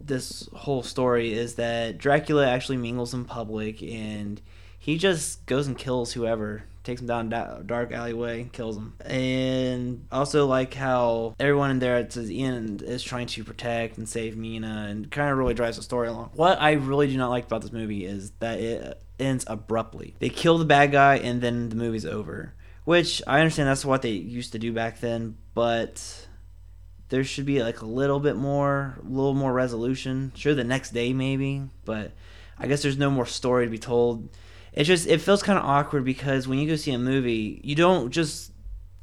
this 0.00 0.48
whole 0.52 0.82
story 0.82 1.32
is 1.32 1.54
that 1.54 1.98
Dracula 1.98 2.44
actually 2.44 2.78
mingles 2.78 3.14
in 3.14 3.24
public, 3.24 3.80
and 3.80 4.42
he 4.76 4.98
just 4.98 5.46
goes 5.46 5.68
and 5.68 5.78
kills 5.78 6.14
whoever 6.14 6.64
takes 6.88 7.02
him 7.02 7.06
down 7.06 7.30
a 7.32 7.62
dark 7.64 7.92
alleyway, 7.92 8.48
kills 8.50 8.76
him. 8.76 8.94
And 9.04 10.06
also 10.10 10.46
like 10.46 10.72
how 10.72 11.34
everyone 11.38 11.70
in 11.70 11.78
there 11.80 11.96
at 11.96 12.10
the 12.12 12.42
end 12.42 12.80
is 12.80 13.02
trying 13.02 13.26
to 13.28 13.44
protect 13.44 13.98
and 13.98 14.08
save 14.08 14.36
Mina, 14.38 14.86
and 14.88 15.10
kind 15.10 15.30
of 15.30 15.36
really 15.36 15.52
drives 15.52 15.76
the 15.76 15.82
story 15.82 16.08
along. 16.08 16.30
What 16.34 16.60
I 16.60 16.72
really 16.72 17.06
do 17.06 17.18
not 17.18 17.28
like 17.28 17.44
about 17.44 17.60
this 17.60 17.72
movie 17.72 18.06
is 18.06 18.32
that 18.40 18.58
it 18.58 19.02
ends 19.20 19.44
abruptly. 19.46 20.14
They 20.18 20.30
kill 20.30 20.56
the 20.56 20.64
bad 20.64 20.90
guy, 20.90 21.18
and 21.18 21.42
then 21.42 21.68
the 21.68 21.76
movie's 21.76 22.06
over. 22.06 22.54
Which 22.84 23.20
I 23.26 23.40
understand 23.40 23.68
that's 23.68 23.84
what 23.84 24.00
they 24.00 24.12
used 24.12 24.52
to 24.52 24.58
do 24.58 24.72
back 24.72 25.00
then, 25.00 25.36
but 25.52 26.26
there 27.10 27.22
should 27.22 27.44
be 27.44 27.62
like 27.62 27.82
a 27.82 27.86
little 27.86 28.18
bit 28.18 28.36
more, 28.36 28.98
a 28.98 29.06
little 29.06 29.34
more 29.34 29.52
resolution. 29.52 30.32
Sure, 30.34 30.54
the 30.54 30.64
next 30.64 30.94
day 30.94 31.12
maybe, 31.12 31.64
but 31.84 32.12
I 32.58 32.66
guess 32.66 32.80
there's 32.80 32.96
no 32.96 33.10
more 33.10 33.26
story 33.26 33.66
to 33.66 33.70
be 33.70 33.78
told. 33.78 34.30
It 34.78 34.84
just 34.84 35.08
it 35.08 35.20
feels 35.20 35.42
kind 35.42 35.58
of 35.58 35.64
awkward 35.64 36.04
because 36.04 36.46
when 36.46 36.58
you 36.58 36.68
go 36.68 36.76
see 36.76 36.92
a 36.92 36.98
movie, 36.98 37.60
you 37.64 37.74
don't 37.74 38.10
just 38.10 38.52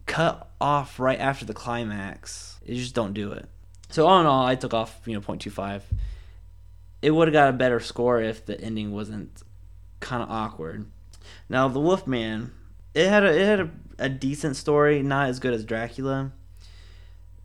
cut 0.05 0.49
off 0.61 0.99
right 0.99 1.19
after 1.19 1.43
the 1.43 1.53
climax. 1.53 2.59
You 2.65 2.75
just 2.75 2.95
don't 2.95 3.13
do 3.13 3.33
it. 3.33 3.49
So 3.89 4.07
all 4.07 4.21
in 4.21 4.25
all, 4.25 4.45
I 4.45 4.55
took 4.55 4.73
off 4.73 5.01
you 5.05 5.13
know 5.13 5.21
0.25. 5.21 5.81
It 7.01 7.11
would 7.11 7.27
have 7.27 7.33
got 7.33 7.49
a 7.49 7.53
better 7.53 7.81
score 7.81 8.21
if 8.21 8.45
the 8.45 8.59
ending 8.59 8.93
wasn't 8.93 9.43
kind 9.99 10.23
of 10.23 10.31
awkward. 10.31 10.85
Now 11.49 11.67
the 11.67 11.81
Wolfman, 11.81 12.53
it 12.93 13.09
had 13.09 13.25
a 13.25 13.37
it 13.37 13.45
had 13.45 13.59
a, 13.59 13.69
a 13.99 14.09
decent 14.09 14.55
story, 14.55 15.03
not 15.03 15.27
as 15.27 15.39
good 15.39 15.53
as 15.53 15.65
Dracula 15.65 16.31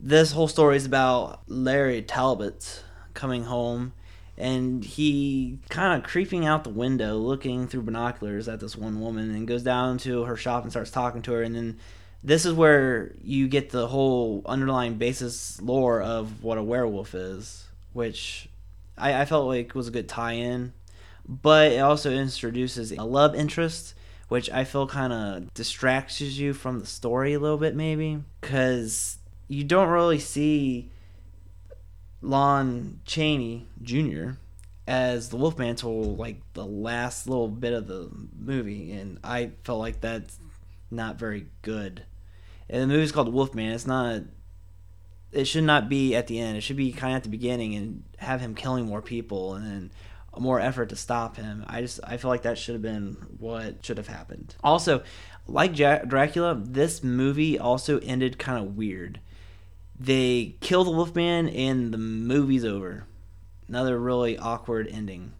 this 0.02 0.32
whole 0.32 0.48
story 0.48 0.76
is 0.76 0.86
about 0.86 1.42
Larry 1.46 2.00
Talbot 2.00 2.82
coming 3.12 3.44
home 3.44 3.92
and 4.40 4.84
he 4.84 5.58
kind 5.68 5.96
of 5.96 6.08
creeping 6.08 6.46
out 6.46 6.64
the 6.64 6.70
window 6.70 7.16
looking 7.16 7.68
through 7.68 7.82
binoculars 7.82 8.48
at 8.48 8.58
this 8.58 8.76
one 8.76 9.00
woman 9.00 9.30
and 9.30 9.46
goes 9.46 9.62
down 9.62 9.98
to 9.98 10.24
her 10.24 10.36
shop 10.36 10.62
and 10.62 10.72
starts 10.72 10.90
talking 10.90 11.22
to 11.22 11.32
her 11.32 11.42
and 11.42 11.54
then 11.54 11.78
this 12.22 12.44
is 12.44 12.52
where 12.52 13.12
you 13.22 13.48
get 13.48 13.70
the 13.70 13.86
whole 13.86 14.42
underlying 14.46 14.94
basis 14.94 15.60
lore 15.60 16.02
of 16.02 16.42
what 16.42 16.58
a 16.58 16.62
werewolf 16.62 17.14
is 17.14 17.66
which 17.92 18.48
I, 18.96 19.20
I 19.20 19.24
felt 19.24 19.46
like 19.46 19.74
was 19.74 19.88
a 19.88 19.92
good 19.92 20.08
tie-in 20.08 20.72
but 21.28 21.72
it 21.72 21.78
also 21.78 22.10
introduces 22.10 22.92
a 22.92 23.04
love 23.04 23.34
interest 23.34 23.94
which 24.28 24.48
I 24.50 24.64
feel 24.64 24.86
kind 24.86 25.12
of 25.12 25.54
distracts 25.54 26.20
you 26.20 26.54
from 26.54 26.80
the 26.80 26.86
story 26.86 27.34
a 27.34 27.40
little 27.40 27.58
bit 27.58 27.74
maybe 27.74 28.22
because 28.40 29.18
you 29.48 29.64
don't 29.64 29.88
really 29.88 30.20
see 30.20 30.90
Lon 32.22 33.00
Chaney 33.04 33.66
Jr. 33.82 34.32
as 34.86 35.30
the 35.30 35.36
Wolfman 35.36 35.70
until 35.70 36.16
like 36.16 36.40
the 36.54 36.66
last 36.66 37.26
little 37.26 37.48
bit 37.48 37.72
of 37.72 37.86
the 37.86 38.10
movie, 38.38 38.92
and 38.92 39.18
I 39.24 39.52
felt 39.64 39.78
like 39.80 40.00
that's 40.00 40.38
not 40.90 41.18
very 41.18 41.46
good. 41.62 42.04
And 42.68 42.82
the 42.82 42.86
movie's 42.86 43.12
called 43.12 43.32
Wolfman. 43.32 43.72
It's 43.72 43.86
not. 43.86 44.22
It 45.32 45.44
should 45.44 45.64
not 45.64 45.88
be 45.88 46.14
at 46.16 46.26
the 46.26 46.40
end. 46.40 46.56
It 46.56 46.62
should 46.62 46.76
be 46.76 46.92
kind 46.92 47.12
of 47.14 47.18
at 47.18 47.22
the 47.22 47.28
beginning 47.28 47.74
and 47.74 48.02
have 48.18 48.40
him 48.40 48.54
killing 48.54 48.86
more 48.86 49.00
people 49.02 49.54
and 49.54 49.64
then 49.64 49.90
more 50.38 50.60
effort 50.60 50.88
to 50.88 50.96
stop 50.96 51.36
him. 51.36 51.64
I 51.68 51.80
just 51.80 52.00
I 52.04 52.16
feel 52.16 52.30
like 52.30 52.42
that 52.42 52.58
should 52.58 52.74
have 52.74 52.82
been 52.82 53.16
what 53.38 53.84
should 53.84 53.98
have 53.98 54.08
happened. 54.08 54.54
Also, 54.62 55.02
like 55.46 55.78
ja- 55.78 56.04
Dracula, 56.04 56.60
this 56.60 57.02
movie 57.02 57.58
also 57.58 57.98
ended 58.00 58.38
kind 58.38 58.58
of 58.64 58.76
weird 58.76 59.20
they 60.00 60.56
kill 60.60 60.82
the 60.82 60.90
Wolfman 60.90 61.50
and 61.50 61.92
the 61.92 61.98
movie's 61.98 62.64
over. 62.64 63.04
Another 63.68 63.98
really 63.98 64.38
awkward 64.38 64.88
ending. 64.90 65.32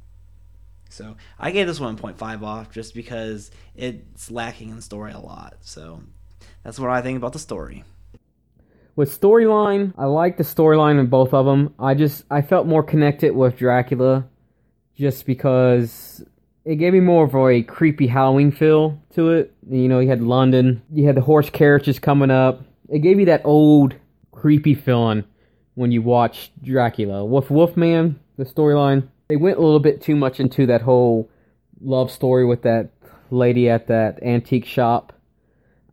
So 0.91 1.17
I 1.39 1.51
gave 1.51 1.67
this 1.67 1.81
one 1.81 1.97
0.5 1.97 2.43
off 2.43 2.71
just 2.71 2.95
because 2.95 3.51
it's 3.75 4.31
lacking 4.31 4.71
in 4.71 4.81
story 4.83 5.13
a 5.13 5.19
lot. 5.19 5.57
So 5.63 6.03
that's 6.63 6.79
what 6.79 6.91
I 6.91 7.01
think 7.01 7.17
about 7.17 7.33
the 7.33 7.39
story. 7.39 7.85
With 8.97 9.19
storyline, 9.19 9.95
I 9.97 10.05
like 10.05 10.37
the 10.37 10.43
storyline 10.43 11.01
in 11.01 11.07
both 11.07 11.33
of 11.33 11.47
them. 11.47 11.75
I 11.79 11.95
just 11.95 12.25
I 12.31 12.43
felt 12.43 12.67
more 12.67 12.83
connected 12.83 13.35
with 13.35 13.57
Dracula, 13.57 14.27
just 14.95 15.25
because 15.25 16.23
it 16.67 16.77
gave 16.77 16.93
me 16.93 17.01
more 17.01 17.25
of 17.25 17.35
a 17.35 17.63
creepy 17.63 18.09
Halloween 18.09 18.51
feel 18.51 19.01
to 19.15 19.31
it. 19.31 19.55
You 19.71 19.89
know, 19.89 20.01
you 20.01 20.09
had 20.09 20.21
London, 20.21 20.83
you 20.93 21.07
had 21.07 21.15
the 21.15 21.23
horse 21.23 21.49
carriages 21.49 21.99
coming 21.99 22.31
up. 22.31 22.63
It 22.91 22.99
gave 22.99 23.19
you 23.19 23.27
that 23.27 23.43
old 23.45 23.95
creepy 24.41 24.75
feeling 24.75 25.25
when 25.75 25.93
you 25.93 26.01
watch 26.01 26.51
Dracula. 26.63 27.25
With 27.25 27.51
Wolfman, 27.51 28.19
the 28.39 28.45
storyline, 28.45 29.09
they 29.29 29.37
went 29.37 29.59
a 29.59 29.61
little 29.61 29.81
bit 29.81 30.01
too 30.01 30.17
much 30.17 30.41
into 30.41 30.67
that 30.67 30.81
whole 30.81 31.31
love 31.81 32.11
story 32.11 32.47
with 32.47 32.63
that 32.63 32.89
lady 33.31 33.69
at 33.69 33.87
that 33.89 34.23
antique 34.23 34.65
shop. 34.65 35.13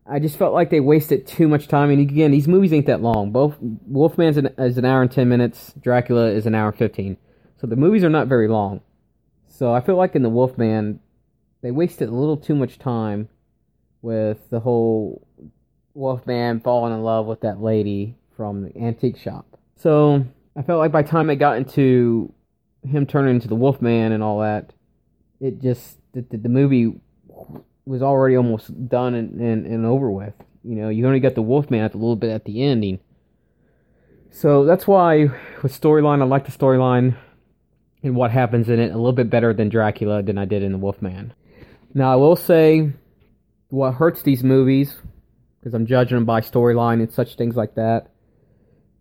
I 0.10 0.20
just 0.20 0.38
felt 0.38 0.54
like 0.54 0.70
they 0.70 0.80
wasted 0.80 1.28
too 1.28 1.50
much 1.50 1.68
time. 1.68 1.90
And 1.90 2.00
again, 2.00 2.32
these 2.32 2.48
movies 2.48 2.72
ain't 2.72 2.86
that 2.86 3.02
long. 3.02 3.32
Both 3.32 3.58
Wolfman's 3.60 4.38
an, 4.38 4.48
is 4.58 4.78
an 4.78 4.86
hour 4.86 5.02
and 5.02 5.12
ten 5.12 5.28
minutes. 5.28 5.74
Dracula 5.82 6.28
is 6.28 6.46
an 6.46 6.56
hour 6.56 6.70
and 6.70 6.78
fifteen. 6.78 7.18
So 7.60 7.68
the 7.68 7.76
movies 7.76 8.06
are 8.06 8.10
not 8.10 8.28
very 8.28 8.48
long. 8.48 8.80
So 9.50 9.74
I 9.74 9.82
feel 9.82 9.98
like 9.98 10.16
in 10.16 10.24
the 10.24 10.30
Wolfman, 10.30 11.02
they 11.62 11.72
wasted 11.72 12.08
a 12.08 12.16
little 12.16 12.38
too 12.38 12.56
much 12.56 12.80
time 12.80 13.28
with 14.02 14.50
the 14.50 14.62
whole 14.62 15.28
Wolfman 15.94 16.62
falling 16.62 16.94
in 16.94 17.02
love 17.02 17.26
with 17.26 17.42
that 17.42 17.62
lady 17.62 18.16
from 18.38 18.64
the 18.64 18.78
antique 18.78 19.18
shop. 19.18 19.58
So 19.76 20.26
I 20.56 20.62
felt 20.62 20.80
like 20.80 20.92
by 20.92 21.02
the 21.02 21.10
time 21.10 21.30
it 21.30 21.36
got 21.38 21.58
into 21.58 22.34
him 22.84 23.06
turning 23.06 23.36
into 23.36 23.48
the 23.48 23.56
Wolfman 23.56 24.12
and 24.12 24.24
all 24.24 24.40
that, 24.42 24.72
it 25.42 25.62
just 25.62 25.98
the, 26.14 26.22
the, 26.32 26.50
movie 26.50 27.00
was 27.86 28.02
already 28.02 28.38
almost 28.38 28.88
done 28.88 29.14
and, 29.14 29.40
and, 29.42 29.66
and 29.66 29.86
over 29.86 30.10
with. 30.10 30.34
You 30.64 30.76
know, 30.76 30.90
you 30.90 31.06
only 31.06 31.20
got 31.20 31.36
the 31.36 31.42
Wolfman 31.42 31.82
at 31.82 31.94
a 31.94 31.98
little 31.98 32.16
bit 32.16 32.32
at 32.32 32.46
the 32.46 32.64
ending. 32.64 33.00
So 34.32 34.66
that's 34.66 34.88
why 34.88 35.28
with 35.64 35.80
storyline, 35.80 36.22
I 36.22 36.26
like 36.26 36.46
the 36.46 36.52
storyline 36.52 37.18
and 38.04 38.16
what 38.16 38.32
happens 38.32 38.70
in 38.70 38.80
it 38.80 38.92
a 38.92 38.96
little 38.98 39.14
bit 39.14 39.30
better 39.30 39.54
than 39.54 39.70
Dracula 39.70 40.24
than 40.24 40.38
I 40.38 40.46
did 40.46 40.64
in 40.64 40.72
the 40.72 40.78
Wolfman. 40.78 41.34
Now 41.94 42.14
I 42.14 42.16
will 42.16 42.36
say, 42.36 42.94
what 43.70 43.94
hurts 43.94 44.22
these 44.22 44.44
movies 44.44 44.96
because 45.60 45.74
I'm 45.74 45.86
judging 45.86 46.16
them 46.16 46.26
by 46.26 46.42
storyline 46.42 47.02
and 47.02 47.12
such 47.12 47.36
things 47.36 47.56
like 47.56 47.76
that 47.76 48.12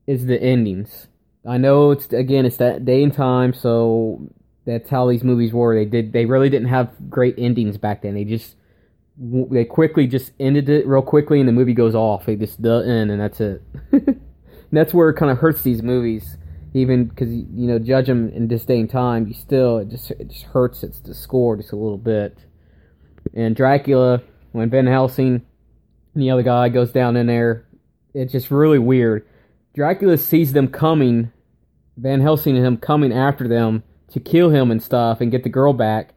is 0.07 0.27
the 0.27 0.41
endings. 0.41 1.09
I 1.47 1.59
know 1.59 1.93
it's 1.93 2.13
again 2.13 2.47
it's 2.47 2.57
that 2.57 2.85
day 2.85 3.03
and 3.03 3.13
time, 3.13 3.53
so 3.55 4.29
that's 4.65 4.91
how 4.91 5.09
these 5.09 5.23
movies 5.23 5.53
were. 5.53 5.75
They 5.75 5.85
did 5.85 6.13
they 6.13 6.27
really 6.27 6.51
didn't 6.51 6.69
have 6.69 6.91
great 7.09 7.37
endings 7.39 7.79
back 7.79 8.03
then. 8.03 8.15
They 8.15 8.25
just 8.25 8.57
they 9.19 9.65
quickly 9.65 10.07
just 10.07 10.33
ended 10.39 10.69
it 10.69 10.87
real 10.87 11.03
quickly, 11.03 11.41
and 11.41 11.49
the 11.49 11.53
movie 11.53 11.73
goes 11.73 11.95
off. 11.95 12.29
It 12.29 12.41
just 12.41 12.61
the 12.61 12.85
end, 12.87 13.11
and 13.11 13.21
that's 13.21 13.41
it. 13.41 13.63
and 13.93 14.21
that's 14.73 14.93
where 14.93 15.09
it 15.09 15.15
kind 15.15 15.31
of 15.31 15.39
hurts 15.39 15.63
these 15.63 15.83
movies. 15.83 16.37
even 16.75 17.07
because 17.07 17.31
you 17.31 17.67
know 17.67 17.79
judge 17.79 18.07
them 18.07 18.29
in 18.31 18.49
this 18.49 18.65
day 18.65 18.81
and 18.81 18.91
time, 18.91 19.27
you 19.27 19.35
still 19.35 19.79
it 19.79 19.89
just 19.89 20.11
it 20.11 20.29
just 20.29 20.45
hurts 20.45 20.83
it's 20.83 20.99
the 21.01 21.15
score 21.15 21.57
just 21.57 21.73
a 21.73 21.77
little 21.77 21.99
bit. 21.99 22.37
And 23.35 23.55
Dracula, 23.55 24.23
when 24.53 24.71
Van 24.71 24.87
Helsing 24.87 25.43
and 26.15 26.23
the 26.23 26.31
other 26.31 26.43
guy 26.43 26.69
goes 26.69 26.91
down 26.93 27.17
in 27.17 27.27
there, 27.27 27.67
it's 28.15 28.33
just 28.33 28.51
really 28.51 28.79
weird. 28.79 29.27
Dracula 29.77 30.17
sees 30.17 30.55
them 30.55 30.69
coming, 30.69 31.31
Van 31.99 32.23
Helsing 32.23 32.57
and 32.57 32.65
him 32.65 32.79
coming 32.79 33.13
after 33.13 33.47
them 33.47 33.83
to 34.11 34.19
kill 34.19 34.49
him 34.49 34.71
and 34.71 34.83
stuff 34.83 35.21
and 35.21 35.31
get 35.31 35.43
the 35.43 35.51
girl 35.51 35.75
back. 35.75 36.15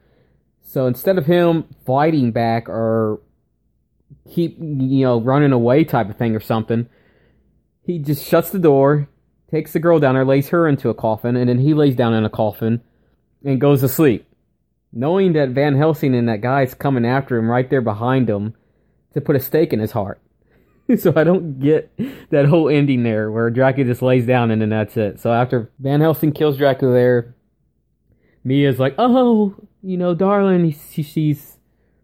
So 0.63 0.87
instead 0.87 1.17
of 1.17 1.25
him 1.25 1.65
fighting 1.85 2.31
back 2.31 2.69
or 2.69 3.19
keep 4.33 4.57
you 4.59 5.03
know 5.03 5.19
running 5.19 5.51
away 5.51 5.83
type 5.83 6.09
of 6.09 6.15
thing 6.15 6.35
or 6.35 6.39
something, 6.39 6.87
he 7.83 7.99
just 7.99 8.25
shuts 8.25 8.49
the 8.49 8.59
door, 8.59 9.09
takes 9.51 9.73
the 9.73 9.79
girl 9.79 9.99
down 9.99 10.15
there, 10.15 10.23
lays 10.23 10.47
her 10.49 10.65
into 10.65 10.87
a 10.87 10.93
coffin, 10.93 11.35
and 11.35 11.49
then 11.49 11.59
he 11.59 11.73
lays 11.73 11.95
down 11.95 12.13
in 12.13 12.23
a 12.23 12.29
coffin 12.29 12.81
and 13.43 13.59
goes 13.59 13.81
to 13.81 13.89
sleep. 13.89 14.25
Knowing 14.93 15.33
that 15.33 15.49
Van 15.49 15.75
Helsing 15.75 16.15
and 16.15 16.29
that 16.29 16.41
guy's 16.41 16.73
coming 16.73 17.05
after 17.05 17.37
him 17.37 17.49
right 17.51 17.69
there 17.69 17.81
behind 17.81 18.29
him 18.29 18.55
to 19.13 19.19
put 19.19 19.35
a 19.35 19.39
stake 19.39 19.73
in 19.73 19.79
his 19.79 19.91
heart. 19.91 20.21
so 20.97 21.13
I 21.15 21.23
don't 21.23 21.59
get 21.59 21.91
that 22.31 22.45
whole 22.45 22.69
ending 22.69 23.03
there 23.03 23.31
where 23.31 23.49
Dracula 23.49 23.89
just 23.89 24.01
lays 24.01 24.25
down 24.25 24.51
and 24.51 24.61
then 24.61 24.69
that's 24.69 24.97
it. 24.97 25.19
So 25.19 25.31
after 25.31 25.71
Van 25.79 26.01
Helsing 26.01 26.31
kills 26.31 26.57
Dracula 26.57 26.93
there, 26.93 27.35
Mia's 28.43 28.79
like, 28.79 28.95
oh, 28.97 29.55
you 29.83 29.97
know, 29.97 30.15
darling, 30.15 30.75
she 30.91 31.03
sees 31.03 31.57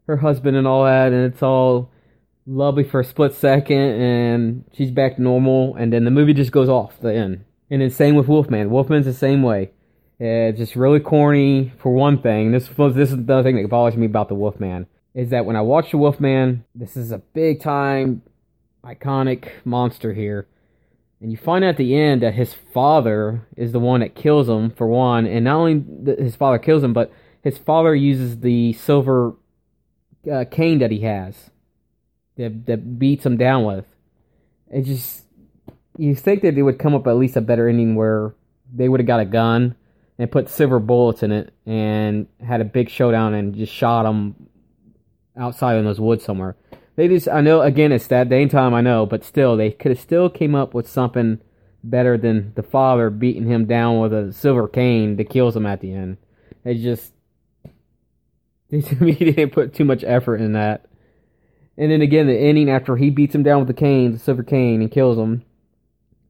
her 0.08 0.18
husband 0.18 0.56
and 0.56 0.68
all 0.68 0.86
that, 0.86 1.12
and 1.12 1.34
it's 1.34 1.42
all 1.42 1.92
lovely 2.46 2.84
for 2.84 3.00
a 3.00 3.04
split 3.04 3.34
second, 3.34 3.78
and 3.78 4.66
she's 4.74 4.92
back 4.92 5.16
to 5.16 5.22
normal, 5.22 5.76
and 5.76 5.92
then 5.92 6.06
the 6.06 6.12
movie 6.12 6.34
just 6.34 6.52
goes 6.52 6.70
off 6.70 7.00
the 7.00 7.14
end. 7.14 7.44
And 7.72 7.82
then 7.82 7.90
same 7.90 8.16
with 8.16 8.28
Wolfman. 8.28 8.70
Wolfman's 8.70 9.06
the 9.06 9.14
same 9.14 9.42
way. 9.42 9.72
It's 10.20 10.60
just 10.60 10.76
really 10.76 11.00
corny 11.00 11.74
for 11.80 11.92
one 11.92 12.22
thing. 12.22 12.52
This 12.52 12.78
was 12.78 12.96
this 12.96 13.12
is 13.12 13.26
the 13.26 13.44
thing 13.44 13.56
that 13.56 13.70
bothers 13.70 13.98
me 13.98 14.06
about 14.06 14.30
the 14.30 14.36
Wolfman 14.36 14.88
is 15.14 15.30
that 15.32 15.46
when 15.46 15.56
I 15.56 15.62
watch 15.62 15.92
the 15.92 15.98
Wolfman, 15.98 16.64
this 16.76 16.96
is 16.96 17.12
a 17.12 17.18
big 17.18 17.62
time 17.62 18.22
iconic 18.86 19.50
monster 19.64 20.14
here. 20.14 20.48
And 21.22 21.32
you 21.32 21.38
find 21.38 21.66
at 21.66 21.78
the 21.78 21.96
end 21.96 22.22
that 22.22 22.34
his 22.34 22.54
father 22.54 23.48
is 23.58 23.72
the 23.72 23.80
one 23.80 24.02
that 24.02 24.16
kills 24.16 24.48
him 24.48 24.70
for 24.70 24.88
one, 24.88 25.26
and 25.26 25.46
not 25.46 25.56
only 25.56 26.16
his 26.18 26.36
father 26.36 26.60
kills 26.60 26.84
him, 26.84 26.94
but 26.94 27.12
his 27.42 27.58
father 27.58 27.96
uses 27.96 28.42
the 28.42 28.74
silver 28.74 29.36
uh, 30.32 30.46
cane 30.50 30.80
that 30.80 30.92
he 30.92 31.02
has 31.02 31.52
that 32.38 32.66
that 32.66 33.00
beats 33.00 33.26
him 33.26 33.38
down 33.38 33.64
with. 33.64 33.86
It 34.72 34.84
just 34.84 35.26
you 35.98 36.16
think 36.16 36.42
that 36.42 36.56
they 36.56 36.62
would 36.62 36.80
come 36.80 36.96
up 36.96 37.08
at 37.08 37.16
least 37.16 37.38
a 37.38 37.42
better 37.42 37.70
ending 37.70 37.96
where 37.96 38.36
they 38.74 38.90
would 38.90 39.00
have 39.00 39.08
got 39.08 39.20
a 39.20 39.26
gun 39.26 39.76
and 40.18 40.32
put 40.32 40.50
silver 40.50 40.80
bullets 40.80 41.24
in 41.24 41.32
it 41.32 41.54
and 41.66 42.28
had 42.46 42.62
a 42.62 42.66
big 42.66 42.90
showdown 42.90 43.34
and 43.34 43.56
just 43.56 43.72
shot 43.72 44.06
him 44.06 44.50
outside 45.38 45.78
in 45.78 45.86
those 45.86 46.00
woods 46.00 46.24
somewhere. 46.24 46.56
They 46.96 47.08
just 47.08 47.28
I 47.28 47.42
know 47.42 47.62
again 47.62 47.92
it's 47.92 48.08
that 48.08 48.30
day 48.30 48.42
and 48.42 48.52
time 48.52 48.74
I 48.74 48.82
know, 48.82 49.06
but 49.06 49.24
still 49.24 49.58
they 49.58 49.72
could 49.72 49.92
have 49.92 50.00
still 50.00 50.30
came 50.30 50.56
up 50.56 50.74
with 50.74 50.88
something 50.88 51.42
better 51.84 52.18
than 52.18 52.54
the 52.56 52.64
father 52.64 53.10
beating 53.10 53.48
him 53.48 53.66
down 53.66 54.00
with 54.00 54.14
a 54.14 54.34
silver 54.34 54.68
cane 54.68 55.18
that 55.18 55.30
kills 55.30 55.56
him 55.56 55.66
at 55.66 55.82
the 55.82 55.94
end. 55.94 56.18
It 56.64 56.76
just 56.76 57.14
they 58.70 58.82
to 58.82 59.04
me 59.04 59.14
they 59.14 59.32
didn't 59.32 59.54
put 59.54 59.74
too 59.74 59.86
much 59.86 60.04
effort 60.04 60.38
in 60.38 60.54
that. 60.54 60.86
And 61.78 61.92
then 61.92 62.02
again, 62.02 62.28
the 62.28 62.38
ending 62.38 62.70
after 62.70 62.96
he 62.96 63.10
beats 63.10 63.36
him 63.36 63.44
down 63.44 63.60
with 63.60 63.68
the 63.68 63.74
cane, 63.74 64.14
the 64.14 64.20
silver 64.20 64.44
cane, 64.44 64.82
and 64.82 64.90
kills 64.90 65.18
him, 65.18 65.44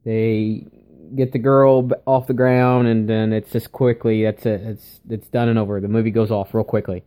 they 0.04 0.66
get 1.14 1.32
the 1.32 1.38
girl 1.38 1.88
off 2.04 2.26
the 2.26 2.34
ground, 2.34 2.88
and 2.88 3.08
then 3.08 3.32
it's 3.32 3.52
just 3.52 3.70
quickly 3.70 4.24
that's 4.24 4.44
it. 4.44 4.60
It's 4.62 5.00
it's 5.08 5.28
done 5.28 5.48
and 5.48 5.58
over. 5.58 5.80
The 5.80 5.88
movie 5.88 6.10
goes 6.10 6.30
off 6.32 6.52
real 6.52 6.64
quickly. 6.64 7.04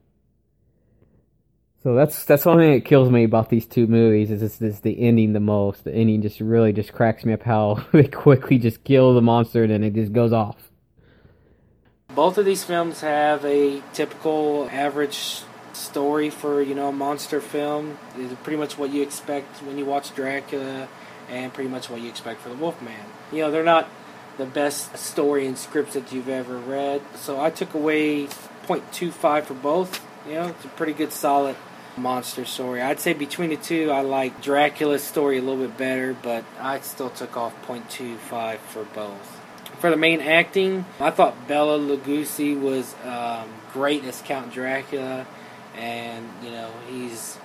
So 1.81 1.95
that's 1.95 2.25
that's 2.25 2.43
the 2.43 2.49
only 2.49 2.65
thing 2.65 2.73
that 2.73 2.85
kills 2.85 3.09
me 3.09 3.23
about 3.23 3.49
these 3.49 3.65
two 3.65 3.87
movies 3.87 4.31
is 4.31 4.57
this, 4.57 4.79
the 4.81 4.99
ending 4.99 5.31
the 5.31 5.39
most. 5.39 5.85
The 5.85 5.93
ending 5.93 6.21
just 6.21 6.41
really 6.41 6.73
just 6.73 6.91
cracks 6.91 7.23
me 7.23 7.31
up 7.31 7.43
how 7.43 7.85
they 7.93 8.07
quickly 8.07 8.57
just 8.57 8.83
kill 8.83 9.13
the 9.13 9.21
monster 9.21 9.63
and 9.63 9.71
then 9.71 9.83
it 9.83 9.93
just 9.93 10.11
goes 10.11 10.33
off. 10.33 10.71
Both 12.13 12.37
of 12.37 12.43
these 12.43 12.65
films 12.65 12.99
have 13.01 13.45
a 13.45 13.81
typical 13.93 14.67
average 14.71 15.43
story 15.71 16.29
for 16.29 16.61
you 16.61 16.75
know 16.75 16.89
a 16.89 16.91
monster 16.91 17.39
film. 17.39 17.97
Is 18.17 18.33
pretty 18.43 18.57
much 18.57 18.77
what 18.77 18.91
you 18.91 19.01
expect 19.01 19.61
when 19.63 19.77
you 19.77 19.85
watch 19.85 20.13
Dracula, 20.13 20.89
and 21.29 21.53
pretty 21.53 21.69
much 21.69 21.89
what 21.89 22.01
you 22.01 22.09
expect 22.09 22.41
for 22.41 22.49
the 22.49 22.55
Wolfman. 22.55 23.05
You 23.31 23.43
know 23.43 23.51
they're 23.51 23.63
not 23.63 23.87
the 24.37 24.45
best 24.45 24.97
story 24.97 25.47
and 25.47 25.57
scripts 25.57 25.93
that 25.93 26.11
you've 26.11 26.27
ever 26.27 26.57
read. 26.57 27.01
So 27.15 27.39
I 27.39 27.49
took 27.49 27.73
away 27.73 28.25
0.25 28.67 29.43
for 29.43 29.53
both. 29.53 30.05
You 30.27 30.33
know 30.33 30.47
it's 30.47 30.65
a 30.65 30.69
pretty 30.69 30.93
good 30.93 31.13
solid 31.13 31.55
monster 31.99 32.45
story. 32.45 32.81
I'd 32.81 32.99
say 32.99 33.13
between 33.13 33.49
the 33.49 33.57
two, 33.57 33.91
I 33.91 34.01
like 34.01 34.41
Dracula's 34.41 35.03
story 35.03 35.37
a 35.37 35.41
little 35.41 35.65
bit 35.67 35.77
better, 35.77 36.13
but 36.13 36.43
I 36.59 36.79
still 36.79 37.09
took 37.09 37.37
off 37.37 37.53
0.25 37.67 38.57
for 38.57 38.83
both. 38.85 39.41
For 39.79 39.89
the 39.89 39.97
main 39.97 40.19
acting, 40.19 40.85
I 40.99 41.11
thought 41.11 41.47
Bela 41.47 41.79
Lugosi 41.79 42.59
was 42.59 42.95
um, 43.05 43.49
great 43.71 44.03
as 44.03 44.21
Count 44.21 44.51
Dracula 44.51 45.25
and 45.79 46.27
you 46.43 46.51
know 46.51 46.71
he's 46.89 47.37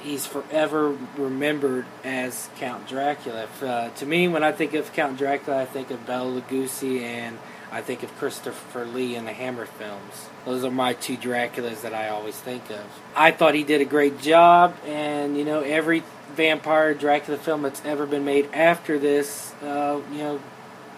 he's 0.00 0.26
forever 0.26 0.96
remembered 1.16 1.84
as 2.04 2.48
Count 2.56 2.86
Dracula. 2.86 3.48
Uh, 3.60 3.90
to 3.90 4.06
me, 4.06 4.28
when 4.28 4.44
I 4.44 4.52
think 4.52 4.74
of 4.74 4.92
Count 4.92 5.18
Dracula, 5.18 5.62
I 5.62 5.64
think 5.64 5.90
of 5.90 6.06
Bela 6.06 6.40
Lugosi 6.40 7.00
and 7.00 7.38
I 7.72 7.82
think 7.82 8.02
of 8.04 8.16
Christopher 8.16 8.84
Lee 8.84 9.16
in 9.16 9.24
the 9.24 9.32
Hammer 9.32 9.66
films. 9.66 10.28
Those 10.48 10.64
are 10.64 10.70
my 10.70 10.94
two 10.94 11.18
Draculas 11.18 11.82
that 11.82 11.92
I 11.92 12.08
always 12.08 12.34
think 12.34 12.70
of. 12.70 12.80
I 13.14 13.32
thought 13.32 13.54
he 13.54 13.64
did 13.64 13.82
a 13.82 13.84
great 13.84 14.18
job, 14.18 14.74
and 14.86 15.36
you 15.36 15.44
know 15.44 15.60
every 15.60 16.02
vampire 16.34 16.94
Dracula 16.94 17.36
film 17.36 17.60
that's 17.60 17.84
ever 17.84 18.06
been 18.06 18.24
made 18.24 18.48
after 18.54 18.98
this, 18.98 19.52
uh, 19.62 20.00
you 20.10 20.18
know, 20.18 20.40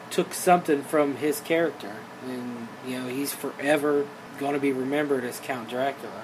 took 0.08 0.34
something 0.34 0.82
from 0.82 1.16
his 1.16 1.40
character, 1.40 1.96
and 2.24 2.68
you 2.86 2.96
know 2.96 3.08
he's 3.08 3.34
forever 3.34 4.06
going 4.38 4.54
to 4.54 4.60
be 4.60 4.70
remembered 4.70 5.24
as 5.24 5.40
Count 5.40 5.68
Dracula. 5.68 6.22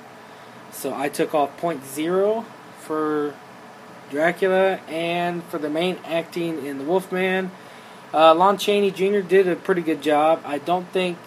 So 0.71 0.95
I 0.95 1.09
took 1.09 1.35
off 1.35 1.57
point 1.57 1.85
zero 1.85 2.43
for 2.79 3.35
Dracula, 4.09 4.79
and 4.87 5.43
for 5.43 5.59
the 5.59 5.69
main 5.69 5.99
acting 6.05 6.65
in 6.65 6.79
The 6.79 6.85
Wolfman, 6.85 7.51
uh, 8.15 8.37
Lon 8.37 8.57
Chaney 8.57 8.93
Jr. 8.93 9.19
did 9.19 9.49
a 9.49 9.57
pretty 9.57 9.83
good 9.83 10.01
job. 10.01 10.43
I 10.45 10.59
don't 10.59 10.87
think 10.93 11.19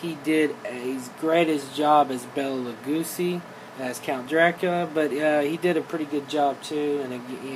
he 0.00 0.16
did 0.24 0.54
as 0.64 1.08
great 1.20 1.48
job 1.74 2.10
as 2.10 2.24
Bela 2.26 2.72
Lugosi 2.72 3.40
as 3.78 3.98
Count 3.98 4.28
Dracula, 4.28 4.88
but 4.92 5.12
uh, 5.12 5.40
he 5.40 5.56
did 5.56 5.76
a 5.76 5.82
pretty 5.82 6.06
good 6.06 6.28
job 6.28 6.62
too. 6.62 7.00
And 7.02 7.12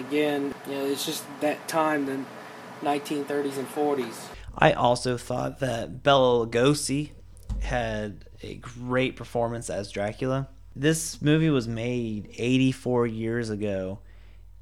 again, 0.07 0.55
you 0.67 0.73
know, 0.73 0.85
it's 0.85 1.07
just 1.07 1.25
that 1.41 1.67
time, 1.69 2.07
the 2.07 2.25
1930s 2.83 3.59
and 3.59 3.69
40s. 3.69 4.29
I 4.57 4.73
also 4.73 5.17
thought 5.17 5.61
that 5.61 6.03
Bela 6.03 6.47
Lugosi 6.47 7.11
had 7.61 8.25
a 8.43 8.55
great 8.55 9.17
performance 9.17 9.71
as 9.71 9.91
Dracula. 9.91 10.49
This 10.75 11.21
movie 11.23 11.51
was 11.51 11.69
made 11.69 12.31
84 12.37 13.07
years 13.07 13.51
ago, 13.51 14.01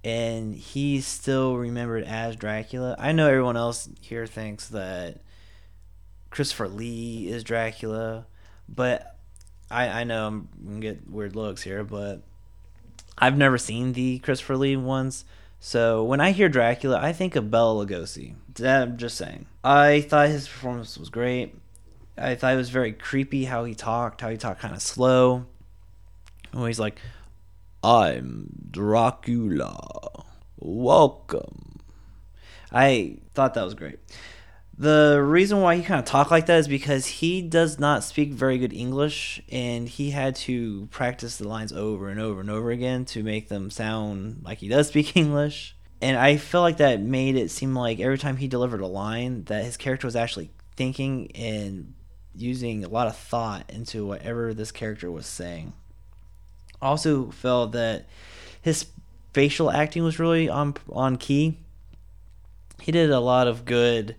and 0.05 0.55
he's 0.55 1.07
still 1.07 1.57
remembered 1.57 2.05
as 2.05 2.37
Dracula. 2.37 2.97
I 2.99 3.12
know 3.12 3.29
everyone 3.29 3.57
else 3.57 3.88
here 4.01 4.27
thinks 4.27 4.69
that 4.69 5.21
Christopher 6.31 6.69
Lee 6.69 7.29
is 7.29 7.45
Dracula, 7.45 8.27
but 8.69 9.17
I, 9.71 9.88
I 9.88 10.05
know 10.05 10.27
I'm 10.27 10.49
gonna 10.64 10.81
get 10.81 11.11
weird 11.11 11.37
looks 11.37 11.62
here, 11.62 11.85
but 11.85 12.23
I've 13.17 13.37
never 13.37 13.59
seen 13.59 13.93
the 13.93 14.19
Christopher 14.21 14.57
Lee 14.57 14.77
ones. 14.77 15.25
So 15.61 16.05
when 16.05 16.21
I 16.21 16.31
hear 16.31 16.49
Dracula, 16.49 16.99
I 17.01 17.12
think 17.12 17.35
of 17.35 17.51
Bela 17.51 17.85
Lugosi. 17.85 18.35
I'm 18.62 18.97
just 18.97 19.17
saying. 19.17 19.47
I 19.64 20.03
thought 20.03 20.29
his 20.29 20.47
performance 20.49 20.97
was 20.97 21.11
great. 21.11 21.55
I 22.17 22.35
thought 22.35 22.55
it 22.55 22.57
was 22.57 22.71
very 22.71 22.93
creepy 22.93 23.45
how 23.45 23.64
he 23.64 23.75
talked, 23.75 24.21
how 24.21 24.29
he 24.29 24.37
talked 24.37 24.61
kind 24.61 24.75
of 24.75 24.83
slow. 24.83 25.47
When 26.53 26.67
he's 26.67 26.81
like, 26.81 27.01
I'm 27.83 28.49
Dracula. 28.71 30.25
Welcome. 30.59 31.81
I 32.73 33.19
thought 33.35 33.55
that 33.55 33.64
was 33.64 33.75
great. 33.75 33.99
The 34.79 35.21
reason 35.21 35.61
why 35.61 35.75
he 35.75 35.83
kind 35.83 35.99
of 35.99 36.05
talked 36.07 36.31
like 36.31 36.47
that 36.47 36.61
is 36.61 36.69
because 36.69 37.05
he 37.05 37.43
does 37.43 37.81
not 37.81 38.05
speak 38.05 38.33
very 38.33 38.59
good 38.59 38.73
English 38.73 39.43
and 39.51 39.88
he 39.88 40.11
had 40.11 40.37
to 40.37 40.87
practice 40.93 41.37
the 41.37 41.49
lines 41.49 41.73
over 41.73 42.09
and 42.09 42.21
over 42.21 42.41
and 42.41 42.49
over 42.49 42.71
again 42.71 43.05
to 43.07 43.25
make 43.25 43.49
them 43.49 43.71
sound 43.71 44.43
like 44.45 44.59
he 44.59 44.69
does 44.69 44.87
speak 44.87 45.17
English. 45.17 45.75
And 46.01 46.17
I 46.17 46.37
feel 46.37 46.61
like 46.61 46.77
that 46.77 47.01
made 47.01 47.35
it 47.35 47.51
seem 47.51 47.75
like 47.75 47.99
every 47.99 48.19
time 48.19 48.37
he 48.37 48.47
delivered 48.47 48.81
a 48.81 48.87
line 48.87 49.43
that 49.45 49.64
his 49.64 49.77
character 49.77 50.07
was 50.07 50.14
actually 50.14 50.53
thinking 50.77 51.33
and 51.35 51.95
using 52.37 52.85
a 52.85 52.88
lot 52.88 53.09
of 53.09 53.17
thought 53.17 53.69
into 53.71 54.07
whatever 54.07 54.55
this 54.55 54.71
character 54.71 55.11
was 55.11 55.27
saying. 55.27 55.73
Also 56.81 57.33
felt 57.33 57.73
that 57.73 58.07
his 58.62 58.87
facial 59.33 59.73
acting 59.73 60.05
was 60.05 60.21
really 60.21 60.49
on 60.49 60.77
on 60.93 61.17
key. 61.17 61.59
He 62.81 62.93
did 62.93 63.11
a 63.11 63.19
lot 63.19 63.49
of 63.49 63.64
good 63.64 64.14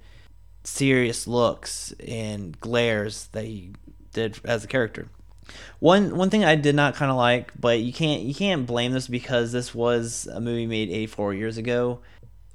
serious 0.63 1.27
looks 1.27 1.93
and 2.05 2.59
glares 2.59 3.27
that 3.31 3.45
he 3.45 3.71
did 4.13 4.39
as 4.43 4.63
a 4.63 4.67
character. 4.67 5.07
One 5.79 6.15
one 6.15 6.29
thing 6.29 6.43
I 6.43 6.55
did 6.55 6.75
not 6.75 6.95
kind 6.95 7.09
of 7.09 7.17
like, 7.17 7.51
but 7.59 7.79
you 7.79 7.91
can't 7.91 8.21
you 8.21 8.35
can't 8.35 8.67
blame 8.67 8.91
this 8.91 9.07
because 9.07 9.51
this 9.51 9.73
was 9.73 10.27
a 10.31 10.39
movie 10.39 10.67
made 10.67 10.89
84 10.89 11.33
years 11.33 11.57
ago, 11.57 12.01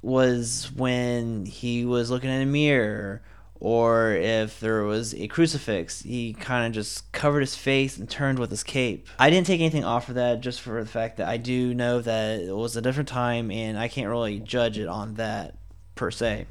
was 0.01 0.71
when 0.75 1.45
he 1.45 1.85
was 1.85 2.09
looking 2.09 2.29
in 2.29 2.41
a 2.41 2.45
mirror 2.45 3.21
or 3.59 4.11
if 4.11 4.59
there 4.59 4.83
was 4.83 5.15
a 5.15 5.27
crucifix, 5.27 6.01
he 6.01 6.33
kind 6.33 6.67
of 6.67 6.73
just 6.73 7.11
covered 7.13 7.39
his 7.39 7.55
face 7.55 7.97
and 7.97 8.09
turned 8.09 8.37
with 8.37 8.51
his 8.51 8.63
cape. 8.63 9.07
I 9.17 9.29
didn't 9.29 9.47
take 9.47 9.61
anything 9.61 9.83
off 9.83 10.09
of 10.09 10.15
that 10.15 10.41
just 10.41 10.61
for 10.61 10.83
the 10.83 10.89
fact 10.89 11.17
that 11.17 11.27
I 11.27 11.37
do 11.37 11.73
know 11.73 12.01
that 12.01 12.41
it 12.41 12.55
was 12.55 12.75
a 12.75 12.81
different 12.81 13.09
time 13.09 13.49
and 13.51 13.79
I 13.79 13.87
can't 13.87 14.09
really 14.09 14.39
judge 14.39 14.77
it 14.77 14.87
on 14.87 15.15
that 15.15 15.55
per 15.95 16.11
se. 16.11 16.47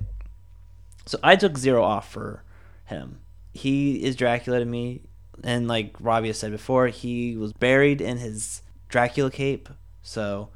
So 1.07 1.19
I 1.23 1.37
took 1.37 1.59
zero 1.59 1.83
off 1.83 2.11
for 2.11 2.43
him. 2.87 3.21
He 3.53 4.05
is 4.05 4.17
Dracula 4.17 4.59
to 4.59 4.64
me, 4.64 5.03
and 5.43 5.69
like 5.69 5.95
Robbie 6.01 6.29
has 6.29 6.38
said 6.38 6.51
before, 6.51 6.88
he 6.88 7.37
was 7.37 7.53
buried 7.53 8.01
in 8.01 8.19
his 8.19 8.62
Dracula 8.88 9.31
cape. 9.31 9.69
So 10.03 10.51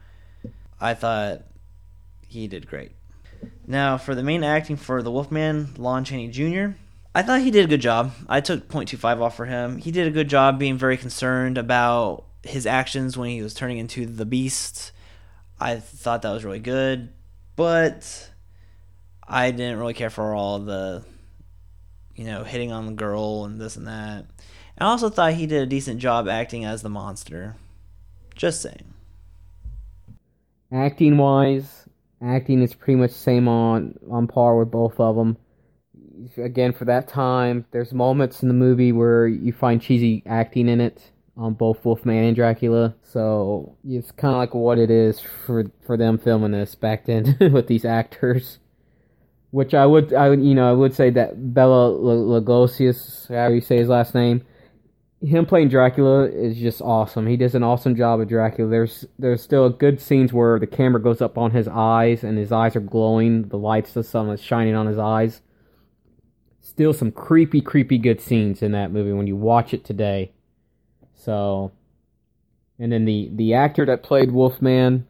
I 0.80 0.94
thought 0.94 1.42
he 2.26 2.46
did 2.46 2.68
great. 2.68 2.92
Now 3.66 3.98
for 3.98 4.14
the 4.14 4.22
main 4.22 4.42
acting 4.42 4.76
for 4.76 5.02
the 5.02 5.10
Wolfman, 5.10 5.74
Lon 5.76 6.04
Chaney 6.04 6.28
Jr. 6.28 6.76
I 7.14 7.22
thought 7.22 7.40
he 7.40 7.50
did 7.50 7.64
a 7.64 7.68
good 7.68 7.80
job. 7.80 8.12
I 8.28 8.40
took 8.40 8.68
0.25 8.68 9.20
off 9.20 9.36
for 9.36 9.46
him. 9.46 9.78
He 9.78 9.90
did 9.90 10.06
a 10.06 10.12
good 10.12 10.28
job 10.28 10.58
being 10.58 10.78
very 10.78 10.96
concerned 10.96 11.58
about 11.58 12.24
his 12.42 12.66
actions 12.66 13.16
when 13.16 13.28
he 13.30 13.42
was 13.42 13.54
turning 13.54 13.78
into 13.78 14.06
the 14.06 14.26
beast. 14.26 14.92
I 15.58 15.76
thought 15.76 16.22
that 16.22 16.32
was 16.32 16.44
really 16.44 16.60
good, 16.60 17.08
but 17.56 18.27
I 19.28 19.50
didn't 19.50 19.78
really 19.78 19.94
care 19.94 20.10
for 20.10 20.34
all 20.34 20.58
the, 20.58 21.04
you 22.16 22.24
know, 22.24 22.44
hitting 22.44 22.72
on 22.72 22.86
the 22.86 22.92
girl 22.92 23.44
and 23.44 23.60
this 23.60 23.76
and 23.76 23.86
that. 23.86 24.24
I 24.78 24.84
also 24.84 25.10
thought 25.10 25.34
he 25.34 25.46
did 25.46 25.62
a 25.62 25.66
decent 25.66 26.00
job 26.00 26.28
acting 26.28 26.64
as 26.64 26.82
the 26.82 26.88
monster. 26.88 27.56
Just 28.34 28.62
saying. 28.62 28.94
Acting 30.72 31.18
wise, 31.18 31.86
acting 32.22 32.62
is 32.62 32.74
pretty 32.74 32.96
much 32.96 33.10
same 33.10 33.48
on 33.48 33.98
on 34.10 34.28
par 34.28 34.56
with 34.56 34.70
both 34.70 34.98
of 35.00 35.16
them. 35.16 35.36
Again, 36.36 36.72
for 36.72 36.84
that 36.84 37.08
time, 37.08 37.64
there's 37.70 37.92
moments 37.92 38.42
in 38.42 38.48
the 38.48 38.54
movie 38.54 38.92
where 38.92 39.26
you 39.26 39.52
find 39.52 39.80
cheesy 39.80 40.22
acting 40.26 40.68
in 40.68 40.80
it 40.80 41.10
on 41.36 41.54
both 41.54 41.84
Wolfman 41.84 42.24
and 42.24 42.36
Dracula. 42.36 42.94
So 43.02 43.76
it's 43.84 44.10
kind 44.12 44.34
of 44.34 44.38
like 44.38 44.54
what 44.54 44.78
it 44.78 44.90
is 44.90 45.20
for 45.20 45.70
for 45.86 45.96
them 45.96 46.18
filming 46.18 46.52
this 46.52 46.74
back 46.74 47.06
then 47.06 47.36
with 47.52 47.66
these 47.66 47.84
actors. 47.84 48.58
Which 49.50 49.72
I 49.72 49.86
would, 49.86 50.12
I 50.12 50.28
would, 50.28 50.44
you 50.44 50.54
know, 50.54 50.68
I 50.68 50.74
would 50.74 50.94
say 50.94 51.08
that 51.10 51.54
Bela 51.54 51.90
Lugosius, 51.90 53.28
however 53.28 53.54
you 53.54 53.60
say 53.62 53.78
his 53.78 53.88
last 53.88 54.14
name, 54.14 54.44
him 55.20 55.46
playing 55.46 55.68
Dracula 55.68 56.24
is 56.28 56.56
just 56.56 56.80
awesome. 56.80 57.26
He 57.26 57.36
does 57.36 57.54
an 57.54 57.62
awesome 57.62 57.96
job 57.96 58.20
of 58.20 58.28
Dracula. 58.28 58.70
There's 58.70 59.04
there's 59.18 59.42
still 59.42 59.68
good 59.68 60.00
scenes 60.00 60.32
where 60.32 60.58
the 60.58 60.66
camera 60.66 61.02
goes 61.02 61.20
up 61.20 61.36
on 61.36 61.50
his 61.50 61.66
eyes 61.66 62.22
and 62.22 62.38
his 62.38 62.52
eyes 62.52 62.76
are 62.76 62.80
glowing. 62.80 63.48
The 63.48 63.58
lights 63.58 63.94
the 63.94 64.04
sun 64.04 64.28
is 64.30 64.42
shining 64.42 64.76
on 64.76 64.86
his 64.86 64.98
eyes. 64.98 65.40
Still 66.60 66.92
some 66.92 67.10
creepy, 67.10 67.60
creepy 67.60 67.98
good 67.98 68.20
scenes 68.20 68.62
in 68.62 68.72
that 68.72 68.92
movie 68.92 69.12
when 69.12 69.26
you 69.26 69.34
watch 69.34 69.74
it 69.74 69.84
today. 69.84 70.32
So, 71.16 71.72
and 72.78 72.92
then 72.92 73.04
the 73.04 73.30
the 73.32 73.54
actor 73.54 73.84
that 73.86 74.04
played 74.04 74.30
Wolfman, 74.30 75.07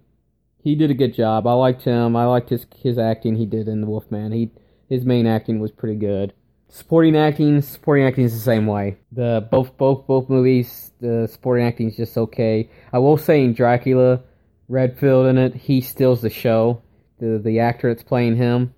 he 0.69 0.75
did 0.75 0.91
a 0.91 0.95
good 0.95 1.15
job. 1.15 1.47
I 1.47 1.55
liked 1.55 1.83
him. 1.83 2.15
I 2.15 2.27
liked 2.27 2.51
his 2.51 2.67
his 2.77 2.99
acting 2.99 3.37
he 3.37 3.47
did 3.47 3.69
in 3.69 3.81
the 3.81 3.87
Wolfman. 3.87 4.33
He 4.33 4.51
his 4.89 5.05
main 5.05 5.27
acting 5.27 5.61
was 5.61 5.73
pretty 5.73 5.99
good. 5.99 6.35
Supporting 6.69 7.17
acting, 7.17 7.63
supporting 7.63 8.05
acting 8.05 8.25
is 8.25 8.35
the 8.35 8.41
same 8.41 8.67
way. 8.67 8.99
The 9.13 9.49
both 9.51 9.77
both 9.79 10.07
both 10.07 10.29
movies, 10.29 10.93
the 11.01 11.27
supporting 11.27 11.67
acting 11.67 11.89
is 11.89 11.97
just 11.97 12.19
okay. 12.19 12.69
I 12.93 12.99
will 12.99 13.17
say 13.17 13.43
in 13.43 13.55
Dracula, 13.55 14.21
Renfield 14.69 15.27
in 15.29 15.39
it, 15.39 15.55
he 15.55 15.81
steals 15.81 16.21
the 16.21 16.29
show. 16.29 16.83
The 17.19 17.41
the 17.43 17.61
actor 17.61 17.89
that's 17.89 18.03
playing 18.03 18.37
him, 18.37 18.75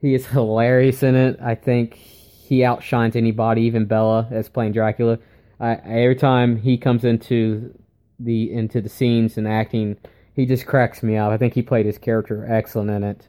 he 0.00 0.14
is 0.14 0.26
hilarious 0.38 1.02
in 1.02 1.16
it. 1.16 1.40
I 1.42 1.56
think 1.56 1.94
he 1.94 2.64
outshines 2.64 3.16
anybody, 3.16 3.62
even 3.62 3.86
Bela 3.86 4.28
as 4.30 4.48
playing 4.48 4.72
Dracula. 4.72 5.18
I, 5.58 5.72
every 5.74 6.16
time 6.16 6.56
he 6.56 6.78
comes 6.78 7.04
into 7.04 7.76
the 8.20 8.52
into 8.52 8.80
the 8.80 8.88
scenes 8.88 9.36
and 9.36 9.48
acting, 9.48 9.96
he 10.34 10.46
just 10.46 10.66
cracks 10.66 11.02
me 11.02 11.16
up. 11.16 11.30
I 11.30 11.36
think 11.36 11.54
he 11.54 11.62
played 11.62 11.86
his 11.86 11.98
character 11.98 12.46
excellent 12.48 12.90
in 12.90 13.04
it. 13.04 13.28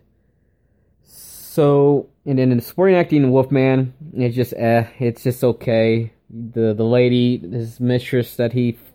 So, 1.04 2.10
and 2.26 2.38
then 2.38 2.52
in 2.52 2.58
the 2.58 2.63
supporting 2.63 2.96
acting, 2.96 3.32
Wolfman, 3.32 3.94
it's 4.13 4.36
just 4.36 4.54
eh, 4.54 4.88
it's 5.00 5.24
just 5.24 5.44
okay. 5.44 6.12
The 6.30 6.74
the 6.74 6.84
lady, 6.84 7.38
his 7.38 7.80
mistress 7.80 8.36
that 8.36 8.52
he 8.52 8.74
f- 8.74 8.94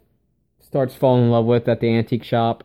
starts 0.61 0.95
falling 0.95 1.25
in 1.25 1.31
love 1.31 1.47
with 1.47 1.69
at 1.69 1.81
the 1.81 1.89
antique 1.89 2.25
shop, 2.25 2.65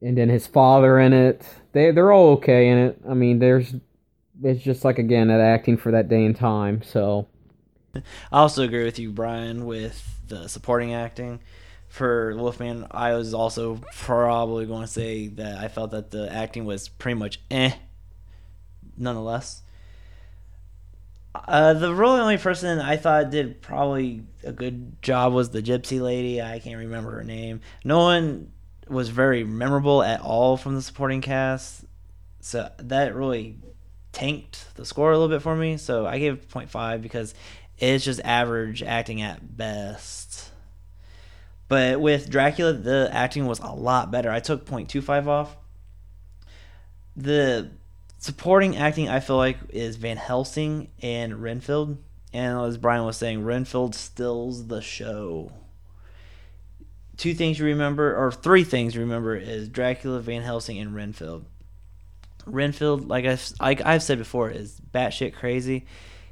and 0.00 0.16
then 0.16 0.28
his 0.28 0.46
father 0.46 1.00
in 1.00 1.12
it. 1.12 1.44
They 1.72 1.90
they're 1.90 2.12
all 2.12 2.34
okay 2.34 2.68
in 2.68 2.78
it. 2.78 3.00
I 3.08 3.14
mean, 3.14 3.38
there's 3.38 3.74
it's 4.42 4.62
just 4.62 4.84
like 4.84 4.98
again 4.98 5.28
that 5.28 5.40
acting 5.40 5.76
for 5.78 5.90
that 5.92 6.08
day 6.08 6.24
and 6.24 6.36
time. 6.36 6.82
So 6.82 7.26
I 7.94 8.02
also 8.32 8.62
agree 8.62 8.84
with 8.84 8.98
you, 8.98 9.10
Brian, 9.10 9.66
with 9.66 10.20
the 10.28 10.46
supporting 10.46 10.94
acting 10.94 11.40
for 11.88 12.34
Wolfman. 12.36 12.86
I 12.90 13.14
was 13.14 13.34
also 13.34 13.80
probably 13.94 14.66
going 14.66 14.82
to 14.82 14.88
say 14.88 15.28
that 15.28 15.58
I 15.58 15.68
felt 15.68 15.90
that 15.92 16.10
the 16.10 16.32
acting 16.32 16.64
was 16.64 16.88
pretty 16.88 17.18
much 17.18 17.40
eh, 17.50 17.72
nonetheless. 18.96 19.62
Uh, 21.34 21.74
the 21.74 21.94
really 21.94 22.20
only 22.20 22.38
person 22.38 22.80
I 22.80 22.96
thought 22.96 23.30
did 23.30 23.60
probably 23.62 24.24
a 24.42 24.52
good 24.52 25.00
job 25.02 25.32
was 25.32 25.50
the 25.50 25.62
gypsy 25.62 26.00
lady. 26.00 26.42
I 26.42 26.58
can't 26.58 26.78
remember 26.78 27.12
her 27.12 27.24
name. 27.24 27.60
No 27.84 27.98
one 27.98 28.52
was 28.88 29.10
very 29.10 29.44
memorable 29.44 30.02
at 30.02 30.20
all 30.20 30.56
from 30.56 30.74
the 30.74 30.82
supporting 30.82 31.20
cast, 31.20 31.84
so 32.40 32.70
that 32.78 33.14
really 33.14 33.58
tanked 34.12 34.74
the 34.74 34.84
score 34.84 35.12
a 35.12 35.18
little 35.18 35.34
bit 35.34 35.42
for 35.42 35.54
me. 35.54 35.76
So 35.76 36.06
I 36.06 36.18
gave 36.18 36.34
it 36.34 36.48
0.5 36.48 37.02
because 37.02 37.34
it's 37.78 38.04
just 38.04 38.20
average 38.24 38.82
acting 38.82 39.22
at 39.22 39.56
best. 39.56 40.27
But 41.68 42.00
with 42.00 42.30
Dracula, 42.30 42.72
the 42.72 43.10
acting 43.12 43.46
was 43.46 43.58
a 43.58 43.72
lot 43.72 44.10
better. 44.10 44.30
I 44.30 44.40
took 44.40 44.64
0.25 44.64 45.26
off. 45.26 45.56
The 47.14 47.70
supporting 48.18 48.76
acting, 48.76 49.08
I 49.08 49.20
feel 49.20 49.36
like, 49.36 49.58
is 49.70 49.96
Van 49.96 50.16
Helsing 50.16 50.88
and 51.02 51.42
Renfield. 51.42 51.98
And 52.32 52.58
as 52.60 52.78
Brian 52.78 53.04
was 53.04 53.16
saying, 53.16 53.44
Renfield 53.44 53.94
steals 53.94 54.66
the 54.66 54.80
show. 54.80 55.52
Two 57.16 57.34
things 57.34 57.58
you 57.58 57.66
remember, 57.66 58.16
or 58.16 58.30
three 58.30 58.64
things 58.64 58.94
you 58.94 59.00
remember, 59.00 59.36
is 59.36 59.68
Dracula, 59.68 60.20
Van 60.20 60.42
Helsing, 60.42 60.78
and 60.78 60.94
Renfield. 60.94 61.44
Renfield, 62.46 63.08
like 63.08 63.26
I've, 63.26 63.52
like 63.60 63.84
I've 63.84 64.02
said 64.02 64.18
before, 64.18 64.50
is 64.50 64.80
batshit 64.94 65.34
crazy. 65.34 65.84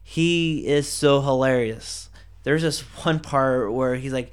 He 0.03 0.67
is 0.67 0.89
so 0.89 1.21
hilarious. 1.21 2.09
There's 2.45 2.63
this 2.63 2.81
one 3.05 3.21
part 3.21 3.73
where 3.73 3.97
he's 3.97 4.13
like, 4.13 4.33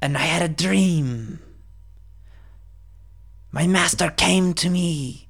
and 0.00 0.16
I 0.16 0.20
had 0.20 0.42
a 0.42 0.52
dream. 0.52 1.40
My 3.50 3.66
master 3.66 4.10
came 4.10 4.54
to 4.54 4.68
me. 4.68 5.28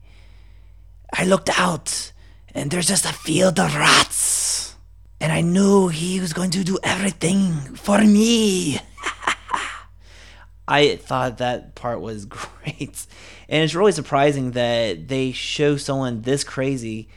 I 1.13 1.25
looked 1.25 1.51
out, 1.59 2.13
and 2.55 2.71
there's 2.71 2.89
just 2.89 3.05
a 3.05 3.13
field 3.13 3.61
of 3.61 3.75
rats. 3.75 4.75
And 5.21 5.33
I 5.33 5.41
knew 5.41 5.89
he 5.89 6.21
was 6.21 6.33
going 6.33 6.51
to 6.51 6.65
do 6.65 6.79
everything 6.83 7.53
for 7.77 7.99
me. 7.99 8.81
I 10.69 10.97
thought 10.97 11.39
that 11.39 11.75
part 11.75 12.01
was 12.01 12.25
great. 12.27 13.07
And 13.49 13.63
it's 13.63 13.75
really 13.75 13.93
surprising 13.93 14.53
that 14.53 15.09
they 15.09 15.33
show 15.33 15.77
someone 15.77 16.23
this 16.23 16.45
crazy 16.45 17.09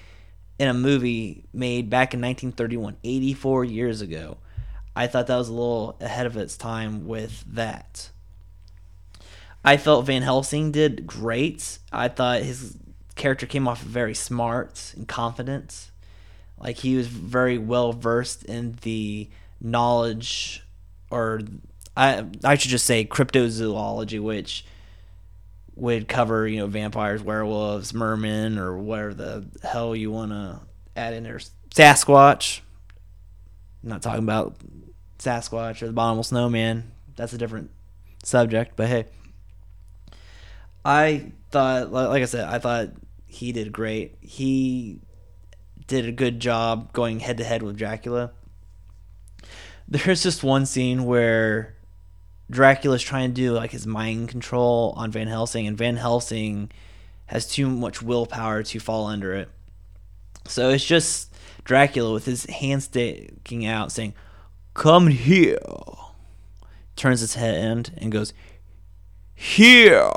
in 0.60 0.68
a 0.68 0.74
movie 0.74 1.46
made 1.54 1.90
back 1.90 2.14
in 2.14 2.22
1931, 2.22 2.98
84 3.04 3.66
years 3.66 4.02
ago. 4.02 4.38
I 4.96 5.08
thought 5.08 5.28
that 5.28 5.38
was 5.38 5.50
a 5.50 5.54
little 5.54 5.98
ahead 6.02 6.26
of 6.26 6.38
its 6.38 6.58
time 6.58 7.08
with 7.08 7.44
that. 7.54 8.10
I 9.64 9.78
felt 9.78 10.06
Van 10.06 10.22
Helsing 10.22 10.72
did 10.72 11.06
great. 11.06 11.80
I 11.92 12.08
thought 12.08 12.42
his 12.42 12.78
character 13.16 13.46
came 13.46 13.68
off 13.68 13.82
very 13.82 14.16
smart 14.16 14.94
and 14.96 15.08
confident. 15.08 15.92
Like 16.58 16.78
he 16.78 16.96
was 16.96 17.08
very 17.08 17.58
well 17.58 17.94
versed 17.94 18.44
in 18.44 18.78
the 18.82 19.30
knowledge, 19.62 20.64
or 21.10 21.42
I 21.96 22.26
I 22.44 22.56
should 22.56 22.72
just 22.72 22.86
say 22.86 23.06
cryptozoology, 23.06 24.22
which 24.22 24.66
would 25.76 26.08
cover 26.08 26.48
you 26.48 26.60
know 26.60 26.68
vampires, 26.68 27.22
werewolves, 27.22 27.94
mermen, 27.94 28.58
or 28.58 28.78
whatever 28.78 29.14
the 29.14 29.46
hell 29.64 29.96
you 29.96 30.12
want 30.12 30.32
to 30.32 30.62
add 30.96 31.14
in 31.14 31.24
there. 31.24 31.40
Sasquatch. 31.70 32.62
I'm 33.84 33.90
not 33.90 34.02
talking 34.02 34.24
about 34.24 34.56
Sasquatch 35.20 35.82
or 35.82 35.86
the 35.86 35.92
Abominable 35.92 36.24
Snowman. 36.24 36.92
That's 37.16 37.34
a 37.34 37.38
different 37.38 37.72
subject, 38.24 38.74
but 38.76 38.88
hey. 38.88 39.06
I 40.84 41.32
thought, 41.52 41.92
like 41.92 42.22
I 42.22 42.26
said, 42.26 42.46
I 42.46 42.60
thought 42.60 42.90
he 43.26 43.52
did 43.52 43.72
great. 43.72 44.18
He 44.22 45.02
did 45.88 46.06
a 46.06 46.12
good 46.12 46.40
job 46.40 46.94
going 46.94 47.20
head 47.20 47.38
to 47.38 47.44
head 47.44 47.64
with 47.64 47.78
Dracula. 47.78 48.32
There's 49.88 50.24
just 50.24 50.44
one 50.44 50.66
scene 50.66 51.06
where 51.06 51.76
Dracula's 52.50 53.02
trying 53.02 53.30
to 53.30 53.34
do 53.34 53.54
like 53.54 53.72
his 53.72 53.86
mind 53.86 54.30
control 54.30 54.94
on 54.96 55.12
Van 55.12 55.28
Helsing, 55.28 55.68
and 55.68 55.78
Van 55.78 55.98
Helsing 55.98 56.72
has 57.26 57.48
too 57.48 57.70
much 57.70 58.02
willpower 58.02 58.64
to 58.64 58.80
fall 58.80 59.08
under 59.08 59.34
it. 59.34 59.50
So 60.48 60.70
it's 60.70 60.86
just 60.86 61.29
Dracula 61.70 62.12
with 62.12 62.26
his 62.26 62.46
hand 62.46 62.82
sticking 62.82 63.64
out 63.64 63.92
saying, 63.92 64.16
Come 64.74 65.06
here. 65.06 65.60
Turns 66.96 67.20
his 67.20 67.36
head 67.36 67.92
and 67.96 68.12
goes, 68.12 68.34
Here. 69.36 70.10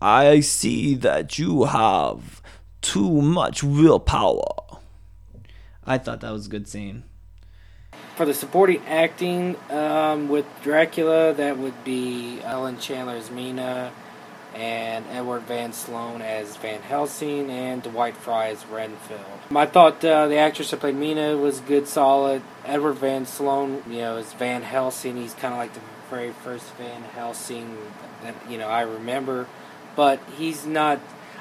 I 0.00 0.40
see 0.40 0.96
that 0.96 1.38
you 1.38 1.62
have 1.62 2.42
too 2.80 3.22
much 3.22 3.62
willpower. 3.62 4.42
I 5.86 5.98
thought 5.98 6.20
that 6.22 6.32
was 6.32 6.48
a 6.48 6.50
good 6.50 6.66
scene. 6.66 7.04
For 8.16 8.26
the 8.26 8.34
supporting 8.34 8.82
acting 8.88 9.54
um, 9.70 10.28
with 10.28 10.46
Dracula, 10.64 11.32
that 11.34 11.56
would 11.56 11.84
be 11.84 12.38
Helen 12.38 12.80
Chandler's 12.80 13.30
Mina, 13.30 13.92
and 14.54 15.04
Edward 15.10 15.42
Van 15.42 15.72
Sloan 15.72 16.22
as 16.22 16.56
Van 16.56 16.82
Helsing, 16.82 17.50
and 17.50 17.82
Dwight 17.82 18.16
Frye 18.16 18.48
as 18.48 18.66
Renfield. 18.66 19.20
I 19.54 19.66
thought 19.66 20.04
uh, 20.04 20.28
the 20.28 20.36
actress 20.36 20.70
that 20.70 20.80
played 20.80 20.96
Mina 20.96 21.36
was 21.36 21.60
good, 21.60 21.88
solid. 21.88 22.42
Edward 22.64 22.94
Van 22.94 23.26
Sloan, 23.26 23.82
you 23.88 23.98
know, 23.98 24.16
as 24.16 24.32
Van 24.34 24.62
Helsing. 24.62 25.16
He's 25.16 25.34
kind 25.34 25.54
of 25.54 25.58
like 25.58 25.72
the 25.74 25.80
very 26.10 26.32
first 26.32 26.66
Van 26.74 27.02
Helsing 27.02 27.76
that 28.22 28.34
you 28.48 28.58
know 28.58 28.68
I 28.68 28.82
remember, 28.82 29.46
but 29.96 30.20
he's 30.36 30.66
not. 30.66 31.00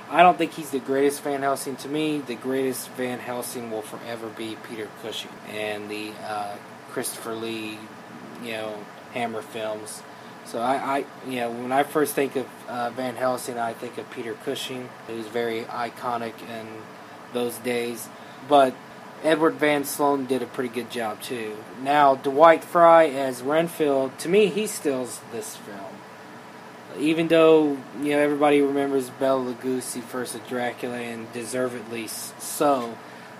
I 0.10 0.24
don't 0.24 0.38
think 0.38 0.54
he's 0.54 0.72
the 0.72 0.80
greatest 0.80 1.22
Van 1.22 1.42
Helsing 1.42 1.78
to 1.78 1.88
me. 1.88 2.20
The 2.20 2.36
greatest 2.36 2.90
Van 2.92 3.20
Helsing 3.20 3.72
will 3.72 3.82
forever 3.82 4.28
be 4.28 4.58
Peter 4.68 4.90
Cushing 5.02 5.32
and 5.50 5.90
the 5.90 6.12
uh, 6.24 6.56
Christopher 6.90 7.34
Lee, 7.34 7.80
you 8.44 8.52
know, 8.52 8.78
Hammer 9.14 9.42
films. 9.42 10.02
So 10.46 10.60
I, 10.60 10.76
I, 10.76 11.06
you 11.28 11.40
know, 11.40 11.52
when 11.52 11.72
I 11.72 11.84
first 11.84 12.14
think 12.14 12.36
of 12.36 12.48
uh, 12.68 12.90
Van 12.92 13.16
Helsing, 13.16 13.58
I 13.58 13.74
think 13.74 13.98
of 13.98 14.10
Peter 14.12 14.34
Cushing, 14.34 14.90
who's 15.08 15.28
very 15.28 15.64
iconic 15.64 16.34
in 16.50 16.68
those 17.34 17.58
days. 17.58 18.10
But 18.50 18.74
Edward 19.24 19.56
Van 19.56 19.84
Sloan 19.84 20.26
did 20.26 20.42
a 20.42 20.48
pretty 20.48 20.74
good 20.74 20.90
job 20.90 21.22
too. 21.22 21.58
Now 21.82 22.16
Dwight 22.16 22.64
Frye 22.64 23.08
as 23.08 23.42
Renfield, 23.42 24.18
to 24.20 24.30
me, 24.30 24.48
he 24.48 24.66
steals 24.66 25.22
this 25.32 25.56
film. 25.58 25.80
Even 27.00 27.30
though 27.30 27.78
you 28.02 28.10
know 28.10 28.20
everybody 28.20 28.62
remembers 28.62 29.10
Bela 29.12 29.54
Lugosi 29.54 30.02
first 30.02 30.36
as 30.36 30.42
Dracula, 30.50 30.98
and 30.98 31.32
deservedly 31.32 32.08
so, 32.08 32.98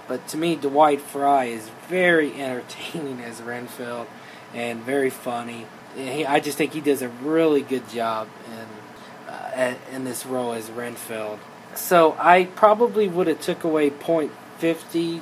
but 0.08 0.28
to 0.30 0.38
me, 0.38 0.56
Dwight 0.56 1.02
Frye 1.02 1.46
is 1.46 1.70
very 1.90 2.34
entertaining 2.42 3.22
as 3.22 3.42
Renfield 3.42 4.08
and 4.54 4.82
very 4.82 5.10
funny. 5.10 5.66
He, 5.96 6.26
I 6.26 6.40
just 6.40 6.58
think 6.58 6.74
he 6.74 6.82
does 6.82 7.02
a 7.02 7.10
really 7.10 7.62
good 7.62 7.88
job 7.90 8.28
in 8.48 9.32
uh, 9.32 9.76
in 9.92 10.04
this 10.04 10.26
role 10.26 10.54
as 10.54 10.70
Renfield. 10.72 11.40
So 11.76 12.16
I 12.20 12.46
probably 12.46 13.08
would 13.08 13.28
have 13.28 13.42
took 13.42 13.64
away 13.64 13.90
point 13.90 14.32
fifty 14.58 15.22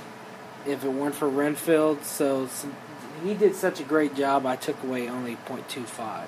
if 0.66 0.84
it 0.84 0.90
weren't 0.90 1.16
for 1.16 1.30
Renfield. 1.30 2.04
So 2.04 2.48
some, 2.48 2.76
he 3.24 3.34
did 3.34 3.56
such 3.56 3.80
a 3.80 3.84
great 3.84 4.16
job. 4.16 4.46
I 4.46 4.56
took 4.56 4.82
away 4.84 5.10
only 5.10 5.36
point 5.36 5.68
two 5.70 5.84
five. 5.84 6.28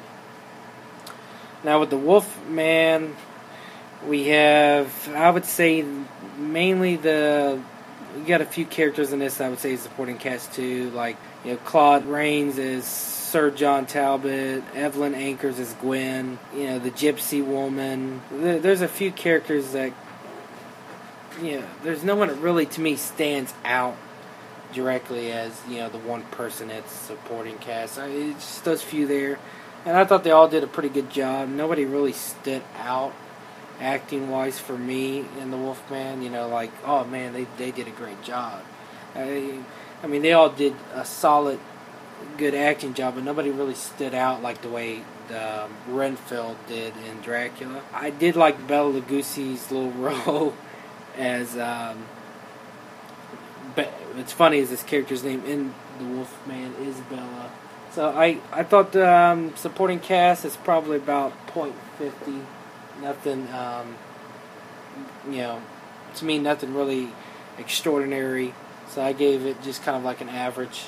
Now 1.63 1.79
with 1.79 1.91
the 1.91 1.97
Wolf 1.97 2.43
Man, 2.47 3.15
we 4.07 4.29
have 4.29 5.09
I 5.15 5.29
would 5.29 5.45
say 5.45 5.85
mainly 6.37 6.95
the 6.95 7.61
we 8.15 8.23
got 8.23 8.41
a 8.41 8.45
few 8.45 8.65
characters 8.65 9.13
in 9.13 9.19
this. 9.19 9.39
I 9.39 9.49
would 9.49 9.59
say 9.59 9.75
supporting 9.75 10.17
cast 10.17 10.53
too, 10.53 10.89
like 10.91 11.17
you 11.45 11.51
know 11.51 11.57
Claude 11.57 12.05
Rains 12.05 12.57
is 12.57 12.87
Sir 13.31 13.49
John 13.49 13.85
Talbot, 13.85 14.61
Evelyn 14.75 15.13
Ankers 15.13 15.57
as 15.57 15.73
Gwen, 15.75 16.37
you 16.53 16.65
know 16.65 16.79
the 16.79 16.91
Gypsy 16.91 17.41
Woman. 17.41 18.21
There's 18.29 18.81
a 18.81 18.89
few 18.89 19.09
characters 19.09 19.71
that 19.71 19.93
you 21.41 21.61
know. 21.61 21.65
There's 21.81 22.03
no 22.03 22.17
one 22.17 22.27
that 22.27 22.39
really 22.39 22.65
to 22.65 22.81
me 22.81 22.97
stands 22.97 23.53
out 23.63 23.95
directly 24.73 25.31
as 25.31 25.57
you 25.69 25.77
know 25.77 25.87
the 25.87 25.97
one 25.97 26.23
person 26.23 26.67
that's 26.67 26.91
supporting 26.91 27.57
cast. 27.59 27.97
It's 27.99 28.35
just 28.35 28.65
those 28.65 28.83
few 28.83 29.07
there, 29.07 29.39
and 29.85 29.95
I 29.95 30.03
thought 30.03 30.25
they 30.25 30.31
all 30.31 30.49
did 30.49 30.65
a 30.65 30.67
pretty 30.67 30.89
good 30.89 31.09
job. 31.09 31.47
Nobody 31.47 31.85
really 31.85 32.11
stood 32.11 32.63
out 32.79 33.13
acting 33.79 34.29
wise 34.29 34.59
for 34.59 34.77
me 34.77 35.23
in 35.39 35.51
the 35.51 35.57
Wolfman. 35.57 36.21
You 36.21 36.31
know, 36.31 36.49
like 36.49 36.71
oh 36.83 37.05
man, 37.05 37.31
they 37.31 37.47
they 37.57 37.71
did 37.71 37.87
a 37.87 37.91
great 37.91 38.21
job. 38.23 38.61
I, 39.15 39.59
I 40.03 40.07
mean, 40.07 40.21
they 40.21 40.33
all 40.33 40.49
did 40.49 40.75
a 40.93 41.05
solid, 41.05 41.59
good 42.37 42.55
acting 42.55 42.93
job, 42.93 43.15
but 43.15 43.23
nobody 43.23 43.49
really 43.49 43.75
stood 43.75 44.13
out 44.13 44.41
like 44.41 44.61
the 44.61 44.69
way 44.69 45.03
um, 45.29 45.71
Renfield 45.87 46.57
did 46.67 46.93
in 47.07 47.21
Dracula. 47.21 47.81
I 47.93 48.09
did 48.09 48.35
like 48.35 48.67
Bela 48.67 49.01
Lugosi's 49.01 49.71
little 49.71 49.91
role 50.27 50.53
as. 51.17 51.57
Um, 51.57 52.05
but 53.73 53.93
it's 54.17 54.33
funny 54.33 54.57
is 54.57 54.69
this 54.69 54.83
character's 54.83 55.23
name 55.23 55.45
in 55.45 55.73
the 55.97 56.03
Wolfman 56.03 56.73
is 56.75 56.97
Bela. 57.01 57.51
So 57.91 58.09
I 58.09 58.39
I 58.51 58.63
thought 58.63 58.91
the 58.91 59.09
um, 59.09 59.55
supporting 59.55 59.99
cast 59.99 60.45
is 60.45 60.57
probably 60.57 60.97
about 60.97 61.47
point 61.47 61.75
fifty 61.97 62.41
nothing, 63.01 63.47
um, 63.53 63.95
you 65.29 65.37
know, 65.37 65.61
to 66.15 66.25
me, 66.25 66.37
nothing 66.37 66.73
really 66.73 67.09
extraordinary. 67.57 68.53
So 68.89 69.01
I 69.01 69.13
gave 69.13 69.45
it 69.45 69.61
just 69.63 69.83
kind 69.83 69.97
of 69.97 70.03
like 70.03 70.21
an 70.21 70.29
average. 70.29 70.85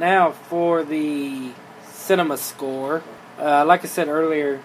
Now 0.00 0.32
for 0.32 0.82
the 0.82 1.50
cinema 1.92 2.38
score. 2.38 3.02
Uh, 3.38 3.66
like 3.66 3.84
I 3.84 3.86
said 3.86 4.08
earlier, 4.08 4.62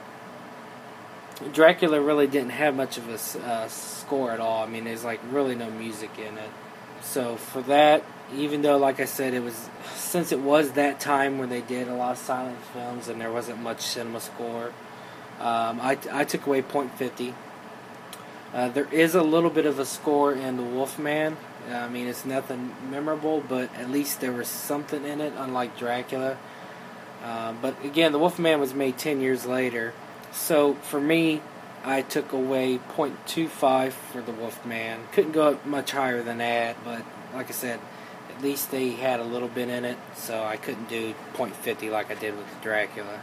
Dracula 1.51 1.99
really 1.99 2.25
didn't 2.25 2.51
have 2.51 2.73
much 2.73 2.97
of 2.97 3.09
a 3.09 3.45
uh, 3.45 3.67
score 3.67 4.31
at 4.31 4.39
all. 4.39 4.63
I 4.63 4.67
mean, 4.67 4.85
there's 4.85 5.03
like 5.03 5.19
really 5.29 5.53
no 5.53 5.69
music 5.69 6.11
in 6.17 6.37
it. 6.37 6.49
So 7.01 7.35
for 7.35 7.61
that, 7.63 8.05
even 8.33 8.61
though, 8.61 8.77
like 8.77 9.01
I 9.01 9.05
said, 9.05 9.33
it 9.33 9.43
was 9.43 9.69
since 9.93 10.31
it 10.31 10.39
was 10.39 10.71
that 10.71 11.01
time 11.01 11.37
when 11.37 11.49
they 11.49 11.61
did 11.61 11.89
a 11.89 11.93
lot 11.95 12.13
of 12.13 12.17
silent 12.17 12.57
films 12.71 13.09
and 13.09 13.19
there 13.19 13.31
wasn't 13.31 13.59
much 13.61 13.81
cinema 13.81 14.21
score, 14.21 14.67
um, 15.41 15.81
I, 15.81 15.97
I 16.13 16.23
took 16.23 16.47
away 16.47 16.61
.50. 16.61 17.33
Uh, 18.53 18.69
there 18.69 18.87
is 18.89 19.15
a 19.15 19.21
little 19.21 19.49
bit 19.49 19.65
of 19.65 19.79
a 19.79 19.85
score 19.85 20.31
in 20.31 20.55
The 20.55 20.63
Wolfman. 20.63 21.35
I 21.69 21.87
mean, 21.87 22.07
it's 22.07 22.25
nothing 22.25 22.75
memorable, 22.89 23.41
but 23.47 23.73
at 23.75 23.89
least 23.89 24.21
there 24.21 24.31
was 24.31 24.47
something 24.47 25.03
in 25.03 25.21
it, 25.21 25.33
unlike 25.37 25.77
Dracula. 25.77 26.37
Uh, 27.23 27.53
but 27.61 27.83
again, 27.83 28.11
The 28.11 28.19
Wolfman 28.19 28.59
was 28.59 28.73
made 28.73 28.97
10 28.97 29.21
years 29.21 29.45
later. 29.45 29.93
So 30.31 30.75
for 30.75 30.99
me, 30.99 31.41
I 31.83 32.01
took 32.01 32.33
away 32.33 32.79
.25 32.95 33.91
for 33.91 34.21
The 34.21 34.31
Wolfman. 34.31 34.99
Couldn't 35.11 35.31
go 35.31 35.53
up 35.53 35.65
much 35.65 35.91
higher 35.91 36.21
than 36.21 36.39
that, 36.39 36.77
but 36.83 37.03
like 37.33 37.49
I 37.49 37.53
said, 37.53 37.79
at 38.35 38.43
least 38.43 38.71
they 38.71 38.89
had 38.89 39.19
a 39.19 39.23
little 39.23 39.47
bit 39.47 39.69
in 39.69 39.85
it, 39.85 39.97
so 40.15 40.43
I 40.43 40.57
couldn't 40.57 40.89
do 40.89 41.13
.50 41.33 41.89
like 41.91 42.11
I 42.11 42.15
did 42.15 42.35
with 42.35 42.47
Dracula 42.61 43.21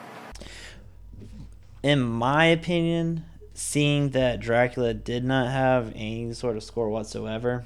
in 1.82 2.00
my 2.00 2.46
opinion, 2.46 3.24
seeing 3.54 4.10
that 4.10 4.40
Dracula 4.40 4.94
did 4.94 5.24
not 5.24 5.50
have 5.50 5.92
any 5.94 6.32
sort 6.32 6.56
of 6.56 6.62
score 6.62 6.88
whatsoever, 6.88 7.64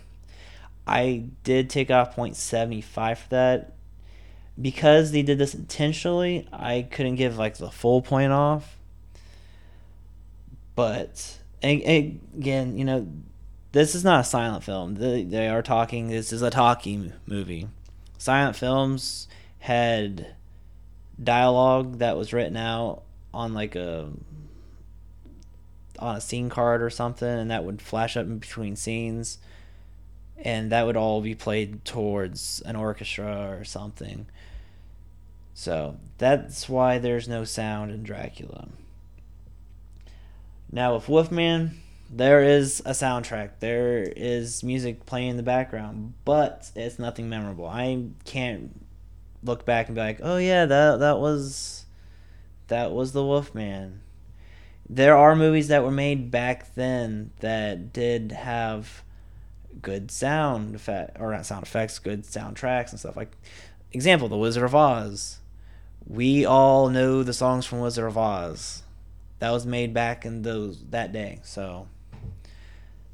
I 0.86 1.24
did 1.42 1.68
take 1.68 1.90
off 1.90 2.16
0.75 2.16 3.18
for 3.18 3.28
that. 3.30 3.72
Because 4.60 5.12
they 5.12 5.22
did 5.22 5.36
this 5.36 5.54
intentionally, 5.54 6.48
I 6.50 6.86
couldn't 6.90 7.16
give 7.16 7.36
like 7.36 7.58
the 7.58 7.70
full 7.70 8.00
point 8.00 8.32
off. 8.32 8.78
But 10.74 11.38
again, 11.62 12.20
you 12.78 12.84
know, 12.84 13.06
this 13.72 13.94
is 13.94 14.04
not 14.04 14.20
a 14.20 14.24
silent 14.24 14.64
film. 14.64 14.94
They, 14.94 15.24
they 15.24 15.48
are 15.48 15.62
talking, 15.62 16.08
this 16.08 16.32
is 16.32 16.40
a 16.40 16.50
talking 16.50 17.12
movie. 17.26 17.68
Silent 18.16 18.56
films 18.56 19.28
had 19.58 20.34
dialogue 21.22 21.98
that 21.98 22.16
was 22.16 22.32
written 22.32 22.56
out 22.56 23.02
on 23.34 23.52
like 23.52 23.74
a 23.74 24.08
on 25.98 26.16
a 26.16 26.20
scene 26.20 26.50
card 26.50 26.82
or 26.82 26.90
something 26.90 27.28
and 27.28 27.50
that 27.50 27.64
would 27.64 27.80
flash 27.80 28.16
up 28.18 28.26
in 28.26 28.38
between 28.38 28.76
scenes 28.76 29.38
and 30.38 30.70
that 30.72 30.86
would 30.86 30.96
all 30.96 31.20
be 31.20 31.34
played 31.34 31.84
towards 31.84 32.62
an 32.66 32.76
orchestra 32.76 33.48
or 33.50 33.64
something. 33.64 34.26
So 35.54 35.96
that's 36.18 36.68
why 36.68 36.98
there's 36.98 37.28
no 37.28 37.44
sound 37.44 37.90
in 37.90 38.02
dracula. 38.02 38.68
Now 40.70 40.94
with 40.94 41.08
wolfman 41.08 41.80
there 42.08 42.42
is 42.42 42.80
a 42.86 42.90
soundtrack. 42.90 43.50
There 43.58 44.02
is 44.16 44.62
music 44.62 45.06
playing 45.06 45.30
in 45.30 45.36
the 45.36 45.42
background 45.42 46.14
but 46.24 46.70
it's 46.76 46.98
nothing 46.98 47.28
memorable. 47.28 47.66
I 47.66 48.04
can't 48.24 48.80
look 49.42 49.64
back 49.64 49.86
and 49.86 49.94
be 49.94 50.00
like 50.00 50.20
oh 50.22 50.38
yeah 50.38 50.66
that 50.66 50.98
that 50.98 51.18
was 51.18 51.86
that 52.68 52.92
was 52.92 53.12
the 53.12 53.24
Wolfman. 53.24 54.00
there 54.88 55.16
are 55.16 55.36
movies 55.36 55.68
that 55.68 55.82
were 55.82 55.90
made 55.90 56.30
back 56.30 56.74
then 56.74 57.30
that 57.40 57.92
did 57.92 58.32
have 58.32 59.02
good 59.82 60.10
sound 60.10 60.74
effect 60.74 61.18
or 61.20 61.32
not 61.32 61.46
sound 61.46 61.64
effects, 61.64 61.98
good 61.98 62.24
soundtracks 62.24 62.90
and 62.90 62.98
stuff 62.98 63.16
like 63.16 63.36
example, 63.92 64.28
The 64.28 64.36
Wizard 64.36 64.64
of 64.64 64.74
Oz. 64.74 65.38
We 66.06 66.44
all 66.44 66.88
know 66.88 67.22
the 67.22 67.32
songs 67.32 67.66
from 67.66 67.80
Wizard 67.80 68.06
of 68.06 68.18
Oz. 68.18 68.82
That 69.38 69.50
was 69.50 69.66
made 69.66 69.92
back 69.92 70.24
in 70.24 70.42
those 70.42 70.82
that 70.90 71.12
day. 71.12 71.40
So 71.42 71.88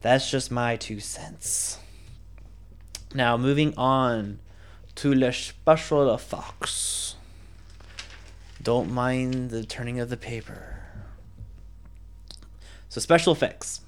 that's 0.01 0.31
just 0.31 0.51
my 0.51 0.77
two 0.77 1.01
cents. 1.01 1.79
Now 3.15 3.37
moving 3.37 3.75
on 3.77 4.41
to 4.97 5.15
the 5.15 5.33
special 5.33 6.15
effects. 6.15 7.17
Don't 8.63 8.91
mind 8.91 9.51
the 9.51 9.65
turning 9.65 10.01
of 10.01 10.09
the 10.09 10.17
paper. 10.17 10.81
So 12.89 13.01
special 13.01 13.33
effects. 13.33 13.82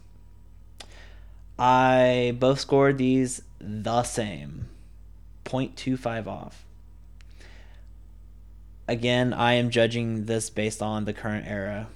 I 1.58 2.36
both 2.38 2.60
scored 2.60 2.98
these 2.98 3.42
the 3.60 4.02
same. 4.02 4.66
0.25 5.44 6.26
off. 6.26 6.64
Again, 8.88 9.32
I 9.32 9.54
am 9.54 9.70
judging 9.70 10.26
this 10.26 10.50
based 10.50 10.82
on 10.82 11.04
the 11.04 11.12
current 11.12 11.46
era 11.46 11.88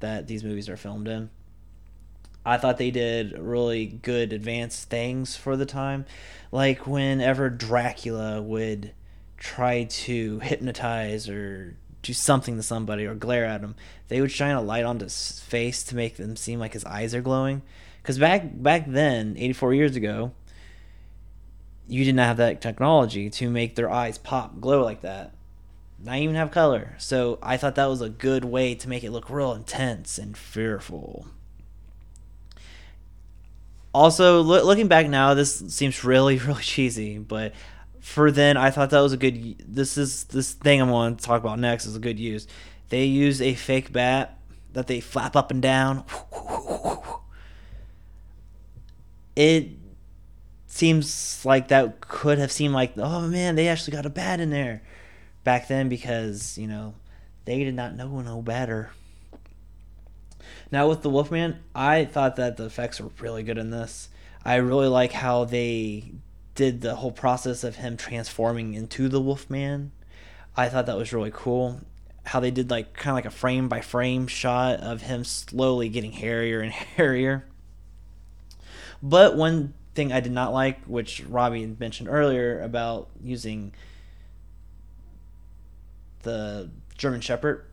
that 0.00 0.26
these 0.26 0.42
movies 0.42 0.68
are 0.68 0.76
filmed 0.76 1.08
in. 1.08 1.30
I 2.46 2.58
thought 2.58 2.76
they 2.76 2.90
did 2.90 3.38
really 3.38 3.86
good 3.86 4.32
advanced 4.32 4.90
things 4.90 5.36
for 5.36 5.56
the 5.56 5.66
time. 5.66 6.04
Like 6.52 6.86
whenever 6.86 7.48
Dracula 7.48 8.42
would 8.42 8.92
try 9.38 9.84
to 9.84 10.40
hypnotize 10.40 11.28
or 11.28 11.76
do 12.02 12.12
something 12.12 12.56
to 12.56 12.62
somebody 12.62 13.06
or 13.06 13.14
glare 13.14 13.46
at 13.46 13.62
him, 13.62 13.74
they 14.08 14.20
would 14.20 14.30
shine 14.30 14.54
a 14.54 14.60
light 14.60 14.84
onto 14.84 15.04
his 15.04 15.40
face 15.40 15.82
to 15.84 15.96
make 15.96 16.16
them 16.16 16.36
seem 16.36 16.58
like 16.58 16.74
his 16.74 16.84
eyes 16.84 17.14
are 17.14 17.22
glowing. 17.22 17.62
Because 18.04 18.18
back 18.18 18.42
back 18.52 18.84
then, 18.86 19.34
84 19.38 19.72
years 19.72 19.96
ago, 19.96 20.32
you 21.88 22.04
did 22.04 22.14
not 22.14 22.26
have 22.26 22.36
that 22.36 22.60
technology 22.60 23.30
to 23.30 23.48
make 23.48 23.76
their 23.76 23.90
eyes 23.90 24.18
pop, 24.18 24.60
glow 24.60 24.84
like 24.84 25.00
that. 25.00 25.32
Not 26.04 26.16
even 26.18 26.34
have 26.34 26.50
color. 26.50 26.96
So 26.98 27.38
I 27.42 27.56
thought 27.56 27.76
that 27.76 27.86
was 27.86 28.02
a 28.02 28.10
good 28.10 28.44
way 28.44 28.74
to 28.74 28.90
make 28.90 29.04
it 29.04 29.10
look 29.10 29.30
real 29.30 29.54
intense 29.54 30.18
and 30.18 30.36
fearful. 30.36 31.26
Also, 33.94 34.42
loo- 34.42 34.64
looking 34.64 34.88
back 34.88 35.08
now, 35.08 35.32
this 35.32 35.60
seems 35.74 36.04
really, 36.04 36.36
really 36.46 36.62
cheesy, 36.62 37.16
but 37.16 37.54
for 38.00 38.30
then, 38.30 38.58
I 38.58 38.70
thought 38.70 38.90
that 38.90 39.00
was 39.00 39.14
a 39.14 39.16
good. 39.16 39.64
This 39.66 39.96
is 39.96 40.24
this 40.24 40.52
thing 40.52 40.82
I'm 40.82 40.90
going 40.90 41.16
to 41.16 41.24
talk 41.24 41.42
about 41.42 41.58
next 41.58 41.86
is 41.86 41.96
a 41.96 42.00
good 42.00 42.20
use. 42.20 42.46
They 42.90 43.06
use 43.06 43.40
a 43.40 43.54
fake 43.54 43.94
bat 43.94 44.38
that 44.74 44.88
they 44.88 45.00
flap 45.00 45.36
up 45.36 45.50
and 45.50 45.62
down. 45.62 46.04
It 49.36 49.70
seems 50.66 51.44
like 51.44 51.68
that 51.68 52.00
could 52.00 52.38
have 52.38 52.52
seemed 52.52 52.74
like, 52.74 52.94
oh 52.96 53.28
man, 53.28 53.56
they 53.56 53.68
actually 53.68 53.92
got 53.96 54.06
a 54.06 54.10
bat 54.10 54.40
in 54.40 54.50
there 54.50 54.82
back 55.44 55.68
then 55.68 55.88
because 55.88 56.58
you 56.58 56.66
know 56.66 56.94
they 57.44 57.62
did 57.62 57.74
not 57.74 57.94
know 57.94 58.20
no 58.20 58.42
better. 58.42 58.90
Now 60.70 60.88
with 60.88 61.02
the 61.02 61.10
Wolfman, 61.10 61.60
I 61.74 62.04
thought 62.04 62.36
that 62.36 62.56
the 62.56 62.64
effects 62.64 63.00
were 63.00 63.10
really 63.20 63.42
good 63.42 63.58
in 63.58 63.70
this. 63.70 64.08
I 64.44 64.56
really 64.56 64.88
like 64.88 65.12
how 65.12 65.44
they 65.44 66.12
did 66.54 66.80
the 66.80 66.96
whole 66.96 67.12
process 67.12 67.64
of 67.64 67.76
him 67.76 67.96
transforming 67.96 68.74
into 68.74 69.08
the 69.08 69.20
Wolfman. 69.20 69.92
I 70.56 70.68
thought 70.68 70.86
that 70.86 70.96
was 70.96 71.12
really 71.12 71.32
cool. 71.32 71.80
How 72.24 72.40
they 72.40 72.50
did 72.50 72.70
like 72.70 72.94
kind 72.94 73.12
of 73.12 73.16
like 73.16 73.32
a 73.32 73.36
frame 73.36 73.68
by 73.68 73.80
frame 73.80 74.26
shot 74.26 74.80
of 74.80 75.02
him 75.02 75.24
slowly 75.24 75.88
getting 75.88 76.12
hairier 76.12 76.60
and 76.60 76.72
hairier. 76.96 77.46
But 79.04 79.36
one 79.36 79.74
thing 79.94 80.14
I 80.14 80.20
did 80.20 80.32
not 80.32 80.54
like, 80.54 80.82
which 80.86 81.22
Robbie 81.28 81.76
mentioned 81.78 82.08
earlier 82.08 82.62
about 82.62 83.10
using 83.22 83.74
the 86.22 86.70
German 86.96 87.20
Shepherd, 87.20 87.66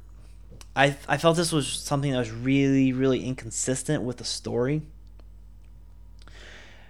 I 0.75 0.97
I 1.07 1.15
felt 1.15 1.38
this 1.38 1.53
was 1.53 1.69
something 1.69 2.11
that 2.11 2.17
was 2.17 2.32
really 2.32 2.91
really 2.91 3.25
inconsistent 3.25 4.03
with 4.03 4.17
the 4.17 4.25
story. 4.25 4.82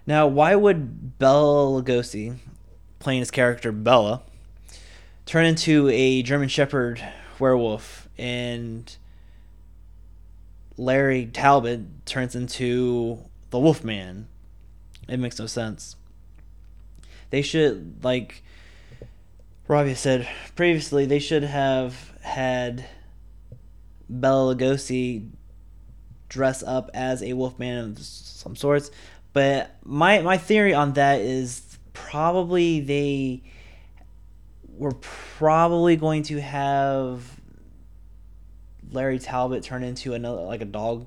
Now, 0.07 0.25
why 0.25 0.55
would 0.55 1.19
Bela 1.19 1.79
Lugosi, 1.79 2.37
playing 2.97 3.19
his 3.19 3.29
character 3.29 3.71
Bela, 3.71 4.23
turn 5.27 5.45
into 5.45 5.87
a 5.89 6.23
German 6.23 6.49
Shepherd 6.49 6.99
werewolf 7.37 8.09
and 8.17 8.97
Larry 10.77 11.27
Talbot 11.27 12.07
turns 12.07 12.35
into 12.35 13.19
the 13.51 13.59
Wolfman? 13.59 14.27
It 15.11 15.19
makes 15.19 15.37
no 15.37 15.45
sense. 15.45 15.97
They 17.31 17.41
should 17.41 18.01
like 18.01 18.43
Robbie 19.67 19.93
said 19.93 20.25
previously. 20.55 21.05
They 21.05 21.19
should 21.19 21.43
have 21.43 22.13
had 22.21 22.85
Bela 24.09 24.55
Lugosi 24.55 25.27
dress 26.29 26.63
up 26.63 26.89
as 26.93 27.21
a 27.21 27.33
Wolfman 27.33 27.91
of 27.91 27.99
some 27.99 28.55
sorts. 28.55 28.89
But 29.33 29.75
my 29.83 30.21
my 30.21 30.37
theory 30.37 30.73
on 30.73 30.93
that 30.93 31.19
is 31.19 31.77
probably 31.91 32.79
they 32.79 33.43
were 34.77 34.93
probably 34.93 35.97
going 35.97 36.23
to 36.23 36.39
have 36.39 37.41
Larry 38.93 39.19
Talbot 39.19 39.61
turn 39.63 39.83
into 39.83 40.13
another 40.13 40.43
like 40.43 40.61
a 40.61 40.65
dog 40.65 41.05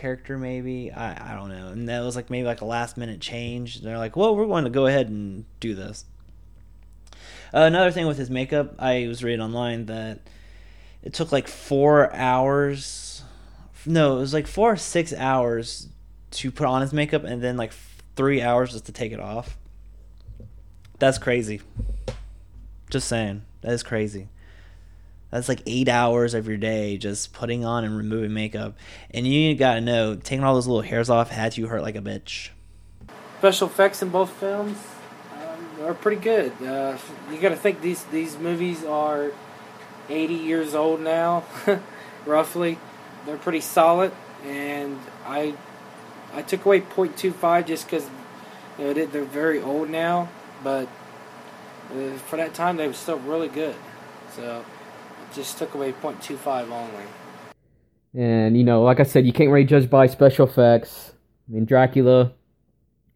character 0.00 0.38
maybe. 0.38 0.90
I, 0.90 1.32
I 1.32 1.34
don't 1.34 1.50
know. 1.50 1.68
And 1.68 1.88
that 1.88 2.00
was 2.00 2.16
like 2.16 2.30
maybe 2.30 2.46
like 2.46 2.60
a 2.60 2.66
last 2.66 2.96
minute 2.96 3.20
change. 3.20 3.80
They're 3.80 3.98
like 3.98 4.16
well 4.16 4.34
we're 4.34 4.46
going 4.46 4.64
to 4.64 4.70
go 4.70 4.86
ahead 4.86 5.08
and 5.08 5.44
do 5.60 5.74
this. 5.74 6.04
Uh, 7.52 7.62
another 7.62 7.90
thing 7.90 8.06
with 8.06 8.16
his 8.16 8.30
makeup 8.30 8.76
i 8.78 9.08
was 9.08 9.24
reading 9.24 9.40
online 9.40 9.86
that 9.86 10.20
it 11.02 11.12
took 11.12 11.32
like 11.32 11.48
four 11.48 12.14
hours 12.14 13.24
no 13.84 14.18
it 14.18 14.20
was 14.20 14.32
like 14.32 14.46
four 14.46 14.74
or 14.74 14.76
six 14.76 15.12
hours 15.12 15.88
to 16.30 16.52
put 16.52 16.64
on 16.64 16.80
his 16.80 16.92
makeup 16.92 17.24
and 17.24 17.42
then 17.42 17.56
like 17.56 17.72
three 18.16 18.42
hours 18.42 18.72
just 18.72 18.86
to 18.86 18.92
take 18.92 19.12
it 19.12 19.20
off. 19.20 19.56
That's 20.98 21.18
crazy. 21.18 21.60
Just 22.90 23.08
saying. 23.08 23.42
That 23.62 23.72
is 23.72 23.82
crazy 23.82 24.28
that's 25.30 25.48
like 25.48 25.62
eight 25.66 25.88
hours 25.88 26.34
of 26.34 26.46
your 26.48 26.56
day 26.56 26.96
just 26.98 27.32
putting 27.32 27.64
on 27.64 27.84
and 27.84 27.96
removing 27.96 28.32
makeup. 28.34 28.76
And 29.12 29.26
you 29.26 29.54
gotta 29.54 29.80
know, 29.80 30.14
taking 30.16 30.44
all 30.44 30.54
those 30.54 30.66
little 30.66 30.82
hairs 30.82 31.08
off 31.10 31.30
had 31.30 31.56
you 31.56 31.66
hurt 31.68 31.82
like 31.82 31.96
a 31.96 32.00
bitch. 32.00 32.50
Special 33.38 33.68
effects 33.68 34.02
in 34.02 34.08
both 34.10 34.30
films 34.30 34.76
um, 35.34 35.84
are 35.86 35.94
pretty 35.94 36.20
good. 36.20 36.52
Uh, 36.62 36.96
you 37.32 37.38
got 37.38 37.50
to 37.50 37.56
think 37.56 37.80
these 37.80 38.04
these 38.04 38.36
movies 38.38 38.84
are 38.84 39.32
80 40.08 40.34
years 40.34 40.74
old 40.74 41.00
now, 41.00 41.44
roughly. 42.26 42.78
They're 43.26 43.38
pretty 43.38 43.60
solid, 43.60 44.12
and 44.44 44.98
I 45.26 45.54
I 46.34 46.42
took 46.42 46.64
away 46.66 46.80
0.25 46.80 47.66
just 47.66 47.86
because 47.86 48.04
you 48.78 48.84
know, 48.86 48.92
they- 48.92 49.04
they're 49.06 49.24
very 49.24 49.60
old 49.62 49.88
now, 49.90 50.28
but 50.64 50.88
uh, 51.94 52.12
for 52.28 52.36
that 52.36 52.52
time 52.54 52.76
they 52.76 52.86
were 52.86 52.92
still 52.92 53.18
really 53.20 53.48
good. 53.48 53.74
So 54.36 54.64
just 55.34 55.58
took 55.58 55.74
away 55.74 55.92
0.25 55.92 56.70
only. 56.70 57.04
And 58.14 58.56
you 58.56 58.64
know, 58.64 58.82
like 58.82 59.00
I 59.00 59.04
said, 59.04 59.26
you 59.26 59.32
can't 59.32 59.50
really 59.50 59.64
judge 59.64 59.88
by 59.88 60.06
special 60.06 60.46
effects. 60.46 61.12
I 61.48 61.54
mean, 61.54 61.64
Dracula, 61.64 62.32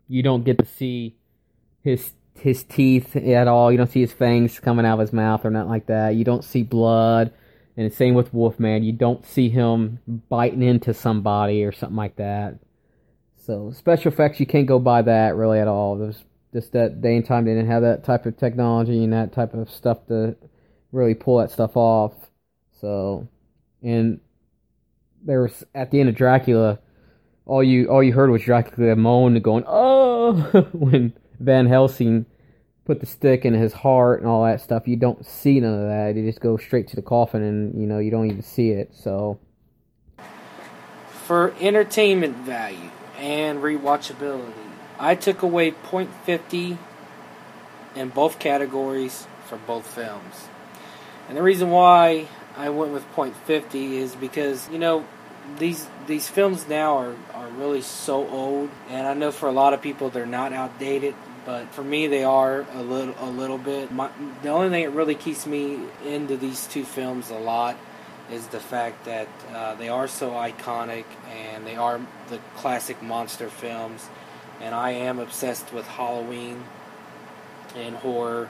you 0.08 0.22
don't 0.22 0.44
get 0.44 0.58
to 0.58 0.64
see 0.64 1.16
his 1.82 2.12
his 2.34 2.62
teeth 2.64 3.16
at 3.16 3.48
all. 3.48 3.70
You 3.70 3.78
don't 3.78 3.90
see 3.90 4.00
his 4.00 4.12
fangs 4.12 4.58
coming 4.60 4.84
out 4.84 4.94
of 4.94 5.00
his 5.00 5.12
mouth 5.12 5.44
or 5.44 5.50
nothing 5.50 5.70
like 5.70 5.86
that. 5.86 6.14
You 6.14 6.24
don't 6.24 6.44
see 6.44 6.62
blood. 6.62 7.32
And 7.76 7.90
the 7.90 7.94
same 7.94 8.14
with 8.14 8.32
Wolfman. 8.32 8.84
You 8.84 8.92
don't 8.92 9.26
see 9.26 9.48
him 9.48 9.98
biting 10.28 10.62
into 10.62 10.94
somebody 10.94 11.64
or 11.64 11.72
something 11.72 11.96
like 11.96 12.16
that. 12.16 12.58
So 13.36 13.72
special 13.72 14.12
effects, 14.12 14.38
you 14.38 14.46
can't 14.46 14.66
go 14.66 14.78
by 14.78 15.02
that 15.02 15.34
really 15.36 15.58
at 15.58 15.68
all. 15.68 15.96
There's 15.96 16.22
just 16.52 16.72
that 16.72 17.00
day 17.00 17.16
and 17.16 17.26
time 17.26 17.44
they 17.44 17.54
didn't 17.54 17.70
have 17.70 17.82
that 17.82 18.04
type 18.04 18.26
of 18.26 18.36
technology 18.36 19.02
and 19.02 19.12
that 19.12 19.32
type 19.32 19.54
of 19.54 19.68
stuff 19.68 20.06
to 20.06 20.36
really 20.94 21.14
pull 21.14 21.38
that 21.38 21.50
stuff 21.50 21.76
off. 21.76 22.12
So, 22.80 23.28
and 23.82 24.20
there 25.24 25.42
was 25.42 25.64
at 25.74 25.90
the 25.90 26.00
end 26.00 26.08
of 26.08 26.14
Dracula, 26.14 26.78
all 27.46 27.62
you 27.62 27.88
all 27.88 28.02
you 28.02 28.12
heard 28.12 28.30
was 28.30 28.42
Dracula 28.42 28.96
moan 28.96 29.34
and 29.34 29.44
going 29.44 29.64
oh 29.66 30.42
when 30.72 31.12
Van 31.40 31.66
Helsing 31.66 32.26
put 32.84 33.00
the 33.00 33.06
stick 33.06 33.44
in 33.44 33.54
his 33.54 33.72
heart 33.72 34.20
and 34.20 34.28
all 34.28 34.44
that 34.44 34.60
stuff. 34.60 34.86
You 34.86 34.96
don't 34.96 35.24
see 35.24 35.60
none 35.60 35.74
of 35.74 35.88
that. 35.88 36.16
You 36.16 36.26
just 36.26 36.40
go 36.40 36.56
straight 36.56 36.88
to 36.88 36.96
the 36.96 37.02
coffin 37.02 37.42
and 37.42 37.80
you 37.80 37.86
know 37.86 37.98
you 37.98 38.10
don't 38.10 38.26
even 38.26 38.42
see 38.42 38.70
it. 38.70 38.94
So 38.94 39.38
For 41.26 41.54
entertainment 41.60 42.36
value 42.38 42.90
and 43.18 43.60
rewatchability, 43.60 44.52
I 44.98 45.14
took 45.14 45.42
away 45.42 45.72
0.50 45.72 46.78
in 47.96 48.08
both 48.10 48.38
categories 48.38 49.26
for 49.46 49.56
both 49.58 49.86
films. 49.86 50.48
And 51.28 51.36
the 51.36 51.42
reason 51.42 51.70
why 51.70 52.28
I 52.56 52.68
went 52.70 52.92
with 52.92 53.04
0.50 53.14 53.74
is 53.74 54.14
because, 54.14 54.68
you 54.70 54.78
know, 54.78 55.04
these 55.58 55.86
these 56.06 56.28
films 56.28 56.68
now 56.68 56.96
are, 56.98 57.16
are 57.34 57.48
really 57.50 57.82
so 57.82 58.28
old, 58.28 58.70
and 58.88 59.06
I 59.06 59.14
know 59.14 59.30
for 59.30 59.48
a 59.48 59.52
lot 59.52 59.72
of 59.72 59.82
people 59.82 60.10
they're 60.10 60.26
not 60.26 60.52
outdated, 60.52 61.14
but 61.44 61.68
for 61.72 61.84
me 61.84 62.06
they 62.06 62.24
are 62.24 62.66
a 62.74 62.82
little 62.82 63.14
a 63.18 63.28
little 63.28 63.58
bit. 63.58 63.92
My, 63.92 64.10
the 64.42 64.48
only 64.48 64.70
thing 64.70 64.84
that 64.84 64.90
really 64.90 65.14
keeps 65.14 65.46
me 65.46 65.80
into 66.04 66.36
these 66.36 66.66
two 66.66 66.84
films 66.84 67.30
a 67.30 67.38
lot 67.38 67.76
is 68.30 68.46
the 68.48 68.60
fact 68.60 69.04
that 69.04 69.28
uh, 69.54 69.74
they 69.74 69.88
are 69.88 70.08
so 70.08 70.30
iconic 70.30 71.04
and 71.30 71.66
they 71.66 71.76
are 71.76 72.00
the 72.30 72.38
classic 72.56 73.02
monster 73.02 73.48
films, 73.48 74.08
and 74.60 74.74
I 74.74 74.92
am 74.92 75.18
obsessed 75.18 75.72
with 75.72 75.86
Halloween 75.86 76.64
and 77.76 77.96
horror 77.96 78.48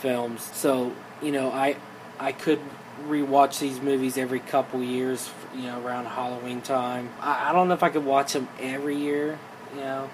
films. 0.00 0.42
So 0.54 0.94
you 1.22 1.32
know, 1.32 1.50
I 1.50 1.76
I 2.20 2.32
could 2.32 2.60
rewatch 3.08 3.58
these 3.58 3.80
movies 3.80 4.18
every 4.18 4.40
couple 4.40 4.82
years. 4.82 5.30
You 5.54 5.62
know, 5.62 5.84
around 5.84 6.04
Halloween 6.04 6.60
time. 6.60 7.10
I, 7.20 7.50
I 7.50 7.52
don't 7.52 7.66
know 7.66 7.74
if 7.74 7.82
I 7.82 7.88
could 7.88 8.04
watch 8.04 8.34
them 8.34 8.46
every 8.60 8.96
year. 8.96 9.38
You 9.74 9.80
know, 9.80 10.10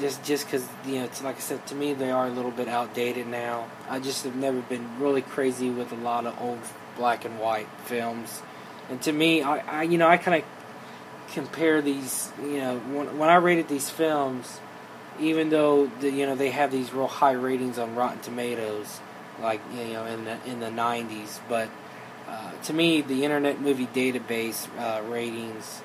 just 0.00 0.24
just 0.24 0.46
because 0.46 0.66
you 0.86 0.96
know, 0.96 1.04
it's 1.04 1.22
like 1.22 1.36
I 1.36 1.40
said 1.40 1.66
to 1.68 1.74
me, 1.74 1.92
they 1.92 2.10
are 2.10 2.26
a 2.26 2.30
little 2.30 2.50
bit 2.50 2.66
outdated 2.66 3.26
now. 3.26 3.68
I 3.88 4.00
just 4.00 4.24
have 4.24 4.34
never 4.34 4.60
been 4.62 4.98
really 4.98 5.22
crazy 5.22 5.70
with 5.70 5.92
a 5.92 5.96
lot 5.96 6.26
of 6.26 6.40
old 6.40 6.58
black 6.96 7.24
and 7.24 7.38
white 7.38 7.68
films, 7.84 8.42
and 8.88 9.00
to 9.02 9.12
me, 9.12 9.42
I, 9.42 9.58
I 9.80 9.82
you 9.84 9.98
know 9.98 10.08
I 10.08 10.16
kind 10.16 10.42
of 10.42 10.48
compare 11.32 11.82
these. 11.82 12.32
You 12.42 12.58
know, 12.58 12.78
when 12.78 13.18
when 13.18 13.28
I 13.28 13.36
rated 13.36 13.68
these 13.68 13.90
films, 13.90 14.58
even 15.20 15.50
though 15.50 15.86
the, 16.00 16.10
you 16.10 16.26
know 16.26 16.34
they 16.34 16.50
have 16.50 16.72
these 16.72 16.92
real 16.92 17.06
high 17.06 17.32
ratings 17.32 17.78
on 17.78 17.94
Rotten 17.94 18.20
Tomatoes, 18.20 19.00
like 19.40 19.60
you 19.72 19.92
know 19.92 20.04
in 20.06 20.24
the 20.24 20.38
in 20.46 20.60
the 20.60 20.66
'90s, 20.66 21.40
but 21.48 21.68
uh, 22.28 22.52
to 22.64 22.72
me, 22.72 23.00
the 23.00 23.24
Internet 23.24 23.60
Movie 23.60 23.86
Database 23.86 24.68
uh, 24.78 25.02
ratings 25.02 25.82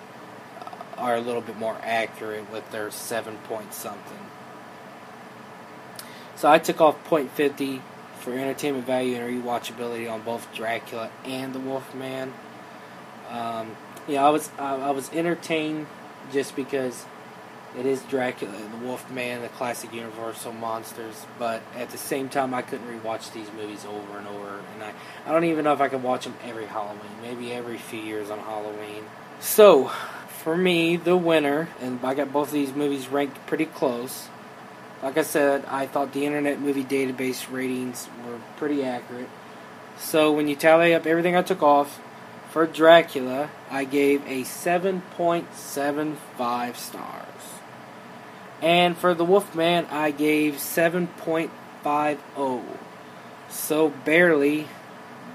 are 0.97 1.15
a 1.15 1.21
little 1.21 1.41
bit 1.41 1.57
more 1.57 1.77
accurate 1.81 2.51
with 2.51 2.69
their 2.71 2.91
seven 2.91 3.37
point 3.49 3.73
something. 3.73 4.19
So 6.35 6.49
I 6.49 6.59
took 6.59 6.81
off 6.81 7.03
point 7.05 7.31
fifty 7.31 7.81
for 8.19 8.33
entertainment 8.33 8.85
value 8.85 9.15
and 9.15 9.43
rewatchability 9.43 10.11
on 10.11 10.21
both 10.21 10.53
Dracula 10.53 11.11
and 11.23 11.53
The 11.53 11.59
Wolfman. 11.59 12.33
Um, 13.29 13.75
yeah, 14.07 14.25
I 14.25 14.29
was 14.29 14.49
I, 14.57 14.75
I 14.75 14.91
was 14.91 15.11
entertained 15.13 15.87
just 16.31 16.55
because 16.55 17.05
it 17.77 17.85
is 17.85 18.01
Dracula 18.03 18.55
and 18.55 18.73
the 18.73 18.85
Wolfman, 18.85 19.41
the 19.41 19.49
classic 19.49 19.93
Universal 19.93 20.53
monsters. 20.53 21.25
But 21.37 21.61
at 21.75 21.89
the 21.89 21.97
same 21.97 22.29
time, 22.29 22.53
I 22.53 22.61
couldn't 22.61 22.87
rewatch 22.87 23.33
these 23.33 23.51
movies 23.53 23.85
over 23.85 24.17
and 24.17 24.27
over, 24.27 24.59
and 24.73 24.83
I 24.83 24.93
I 25.25 25.31
don't 25.31 25.45
even 25.45 25.65
know 25.65 25.73
if 25.73 25.81
I 25.81 25.89
could 25.89 26.03
watch 26.03 26.25
them 26.25 26.35
every 26.43 26.65
Halloween. 26.65 27.11
Maybe 27.21 27.51
every 27.51 27.77
few 27.77 27.99
years 27.99 28.29
on 28.29 28.39
Halloween. 28.39 29.05
So 29.39 29.91
for 30.43 30.55
me, 30.55 30.97
the 30.97 31.17
winner, 31.17 31.69
and 31.81 31.99
I 32.03 32.13
got 32.13 32.31
both 32.31 32.49
of 32.49 32.53
these 32.53 32.73
movies 32.73 33.07
ranked 33.07 33.45
pretty 33.47 33.65
close. 33.65 34.29
Like 35.03 35.17
I 35.17 35.23
said, 35.23 35.65
I 35.65 35.87
thought 35.87 36.13
the 36.13 36.25
Internet 36.25 36.59
Movie 36.59 36.83
Database 36.83 37.51
ratings 37.51 38.07
were 38.25 38.39
pretty 38.57 38.83
accurate. 38.83 39.29
So 39.97 40.31
when 40.31 40.47
you 40.47 40.55
tally 40.55 40.93
up 40.93 41.05
everything 41.05 41.35
I 41.35 41.41
took 41.41 41.63
off, 41.63 41.99
for 42.55 42.65
Dracula, 42.65 43.51
I 43.69 43.83
gave 43.83 44.25
a 44.27 44.43
7.75 44.43 46.75
stars. 46.77 47.24
And 48.61 48.97
for 48.97 49.13
The 49.13 49.25
Wolfman, 49.25 49.85
I 49.91 50.11
gave 50.11 50.55
7.50. 50.55 52.63
So 53.49 53.89
barely 53.89 54.67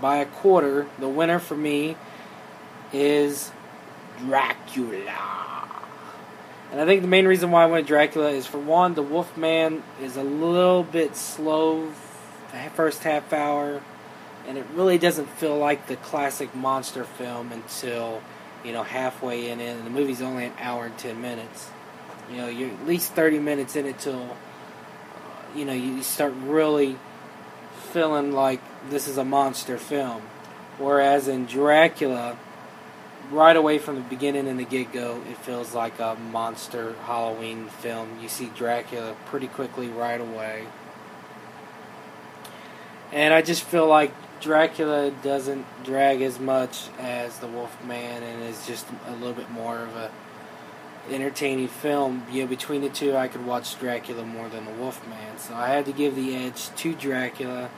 by 0.01 0.16
a 0.16 0.27
quarter, 0.27 0.87
the 0.99 1.09
winner 1.09 1.39
for 1.39 1.57
me 1.57 1.97
is 2.93 3.53
Dracula. 4.18 5.68
And 6.73 6.81
I 6.81 6.87
think 6.87 7.03
the 7.03 7.09
main 7.09 7.27
reason 7.27 7.51
why 7.51 7.64
I 7.64 7.66
went 7.66 7.87
Dracula 7.87 8.31
is 8.31 8.47
for 8.47 8.59
one, 8.59 8.95
the 8.95 9.03
Wolfman 9.03 9.83
is 10.01 10.16
a 10.16 10.23
little 10.23 10.85
bit 10.85 11.16
slow 11.16 11.93
the 12.53 12.71
first 12.75 13.03
half 13.03 13.33
hour, 13.33 13.81
and 14.47 14.59
it 14.59 14.66
really 14.75 14.99
doesn't 14.99 15.27
feel 15.27 15.57
like 15.57 15.87
the 15.87 15.97
classic 15.97 16.55
monster 16.55 17.05
film 17.05 17.53
until 17.53 18.23
you 18.64 18.73
know 18.73 18.83
halfway 18.83 19.51
in. 19.51 19.61
And 19.61 19.87
the 19.87 19.91
movie's 19.91 20.23
only 20.23 20.47
an 20.47 20.53
hour 20.59 20.87
and 20.87 20.99
ten 20.99 21.21
minutes. 21.21 21.71
You 22.31 22.37
know, 22.37 22.49
you're 22.49 22.70
at 22.70 22.87
least 22.87 23.12
thirty 23.12 23.39
minutes 23.39 23.76
in 23.76 23.87
it 23.87 23.99
till 23.99 24.22
uh, 24.22 25.57
you 25.57 25.64
know 25.64 25.72
you 25.72 26.03
start 26.03 26.33
really 26.45 26.97
feeling 27.93 28.33
like 28.33 28.61
this 28.89 29.09
is 29.09 29.18
a 29.18 29.24
monster 29.24 29.76
film. 29.78 30.22
Whereas 30.78 31.28
in 31.28 31.47
Dracula, 31.47 32.39
right 33.31 33.57
away 33.57 33.78
from 33.78 33.97
the 33.97 34.03
beginning 34.03 34.49
and 34.49 34.59
the 34.59 34.64
get 34.64 34.93
go, 34.93 35.22
it 35.28 35.37
feels 35.39 35.74
like 35.74 35.99
a 35.99 36.16
monster 36.31 36.95
Halloween 37.05 37.66
film. 37.66 38.18
You 38.22 38.28
see 38.28 38.51
Dracula 38.57 39.14
pretty 39.26 39.49
quickly 39.49 39.89
right 39.89 40.20
away. 40.20 40.66
And 43.12 43.35
I 43.35 43.43
just 43.43 43.62
feel 43.62 43.87
like 43.87 44.12
Dracula 44.41 45.11
doesn't 45.22 45.66
drag 45.85 46.22
as 46.22 46.39
much 46.39 46.89
as 46.99 47.39
the 47.41 47.47
Wolfman 47.47 48.22
and 48.22 48.43
is 48.45 48.66
just 48.66 48.87
a 49.07 49.12
little 49.12 49.35
bit 49.35 49.51
more 49.51 49.78
of 49.78 49.97
a 49.97 50.11
entertaining 51.09 51.68
film. 51.68 52.24
You 52.30 52.42
know, 52.42 52.48
between 52.48 52.82
the 52.82 52.88
two, 52.88 53.16
I 53.16 53.28
could 53.28 53.46
watch 53.46 53.78
Dracula 53.78 54.24
more 54.24 54.48
than 54.48 54.64
the 54.64 54.72
Wolfman. 54.72 55.38
So 55.38 55.55
I 55.55 55.68
had 55.68 55.86
to 55.86 55.92
give 55.92 56.16
the 56.16 56.36
edge 56.36 56.68
to 56.76 56.94
Dracula. 56.94 57.70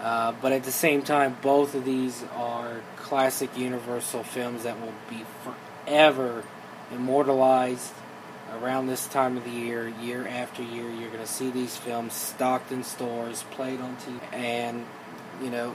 Uh, 0.00 0.32
but 0.42 0.52
at 0.52 0.64
the 0.64 0.72
same 0.72 1.02
time, 1.02 1.36
both 1.42 1.74
of 1.74 1.84
these 1.84 2.24
are 2.34 2.80
classic 2.96 3.56
Universal 3.56 4.24
films 4.24 4.64
that 4.64 4.80
will 4.80 4.94
be 5.08 5.24
forever 5.44 6.42
immortalized 6.92 7.92
around 8.54 8.86
this 8.86 9.06
time 9.06 9.36
of 9.36 9.44
the 9.44 9.50
year, 9.50 9.88
year 9.88 10.26
after 10.26 10.62
year. 10.62 10.88
You're 10.90 11.10
going 11.10 11.22
to 11.22 11.26
see 11.26 11.50
these 11.50 11.76
films 11.76 12.14
stocked 12.14 12.72
in 12.72 12.82
stores, 12.82 13.44
played 13.52 13.80
on 13.80 13.96
TV, 13.96 14.20
and 14.32 14.84
you 15.40 15.50
know 15.50 15.74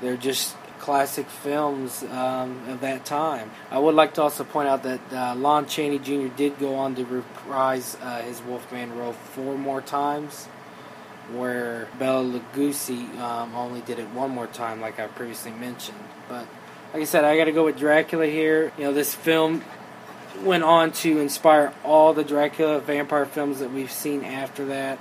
they're 0.00 0.16
just 0.16 0.54
classic 0.80 1.26
films 1.26 2.02
um, 2.04 2.68
of 2.68 2.80
that 2.80 3.04
time. 3.04 3.50
I 3.70 3.78
would 3.78 3.94
like 3.94 4.14
to 4.14 4.22
also 4.22 4.44
point 4.44 4.68
out 4.68 4.82
that 4.82 5.00
uh, 5.12 5.34
Lon 5.36 5.66
Chaney 5.66 5.98
Jr. 5.98 6.28
did 6.34 6.58
go 6.58 6.74
on 6.74 6.94
to 6.96 7.04
reprise 7.04 7.96
uh, 8.02 8.22
his 8.22 8.42
Wolfman 8.42 8.96
role 8.96 9.12
four 9.12 9.56
more 9.56 9.80
times 9.80 10.46
where 11.32 11.88
Bela 11.98 12.24
Lugosi 12.24 13.16
um, 13.18 13.54
only 13.54 13.80
did 13.82 13.98
it 13.98 14.08
one 14.10 14.30
more 14.30 14.46
time, 14.46 14.80
like 14.80 14.98
I 14.98 15.06
previously 15.06 15.52
mentioned. 15.52 15.98
But 16.28 16.46
like 16.92 17.02
I 17.02 17.04
said, 17.04 17.24
I 17.24 17.36
got 17.36 17.44
to 17.44 17.52
go 17.52 17.64
with 17.64 17.78
Dracula 17.78 18.26
here. 18.26 18.72
You 18.76 18.84
know, 18.84 18.92
this 18.92 19.14
film 19.14 19.62
went 20.42 20.64
on 20.64 20.92
to 20.92 21.18
inspire 21.18 21.72
all 21.84 22.14
the 22.14 22.24
Dracula 22.24 22.80
vampire 22.80 23.26
films 23.26 23.60
that 23.60 23.70
we've 23.72 23.92
seen 23.92 24.24
after 24.24 24.66
that. 24.66 24.98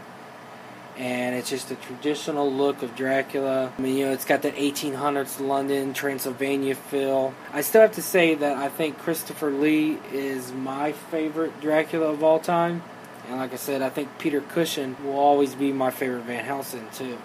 And 1.00 1.34
it's 1.34 1.50
just 1.50 1.72
a 1.72 1.76
traditional 1.76 2.52
look 2.52 2.84
of 2.84 2.94
Dracula. 2.94 3.72
I 3.78 3.82
mean, 3.82 3.98
you 3.98 4.06
know, 4.08 4.12
it's 4.12 4.26
got 4.26 4.42
that 4.42 4.56
1800s 4.56 5.40
London, 5.40 5.94
Transylvania 5.94 6.76
feel. 6.76 7.34
I 7.54 7.62
still 7.62 7.82
have 7.82 7.94
to 7.94 8.02
say 8.02 8.36
that 8.36 8.58
I 8.58 8.68
think 8.68 9.00
Christopher 9.00 9.50
Lee 9.50 9.98
is 10.12 10.52
my 10.52 10.92
favorite 10.92 11.62
Dracula 11.62 12.08
of 12.08 12.22
all 12.22 12.38
time. 12.40 12.84
And 13.30 13.38
like 13.38 13.54
I 13.54 13.56
said, 13.56 13.82
I 13.82 13.90
think 13.90 14.18
Peter 14.20 14.42
Cushing 14.42 14.98
will 15.02 15.18
always 15.18 15.56
be 15.56 15.72
my 15.72 15.90
favorite 15.90 16.24
Van 16.24 16.44
Helsing 16.44 16.88
too. 16.94 17.18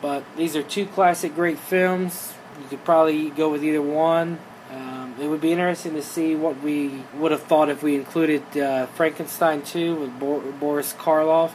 But 0.00 0.22
these 0.36 0.54
are 0.54 0.62
two 0.62 0.86
classic 0.86 1.34
great 1.34 1.58
films. 1.58 2.32
You 2.62 2.68
could 2.68 2.84
probably 2.84 3.30
go 3.30 3.48
with 3.50 3.64
either 3.64 3.82
one. 3.82 4.38
Um, 4.70 5.14
it 5.20 5.26
would 5.26 5.40
be 5.40 5.50
interesting 5.50 5.94
to 5.94 6.02
see 6.02 6.36
what 6.36 6.62
we 6.62 7.02
would 7.14 7.32
have 7.32 7.42
thought 7.42 7.68
if 7.68 7.82
we 7.82 7.96
included 7.96 8.56
uh, 8.56 8.86
Frankenstein 8.86 9.62
2 9.62 9.96
with 9.96 10.20
Bo- 10.20 10.52
Boris 10.52 10.92
Karloff. 10.92 11.52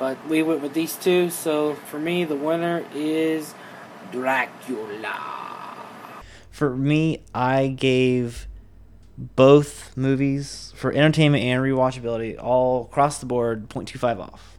But 0.00 0.26
we 0.28 0.42
went 0.42 0.62
with 0.62 0.72
these 0.72 0.96
two, 0.96 1.28
so 1.28 1.74
for 1.74 1.98
me, 1.98 2.24
the 2.24 2.34
winner 2.34 2.86
is 2.94 3.54
Dracula. 4.10 5.14
For 6.50 6.74
me, 6.74 7.22
I 7.34 7.66
gave 7.68 8.48
both 9.18 9.94
movies 9.98 10.72
for 10.74 10.90
entertainment 10.90 11.44
and 11.44 11.62
rewatchability 11.62 12.42
all 12.42 12.84
across 12.84 13.18
the 13.18 13.26
board 13.26 13.68
0.25 13.68 14.20
off. 14.20 14.58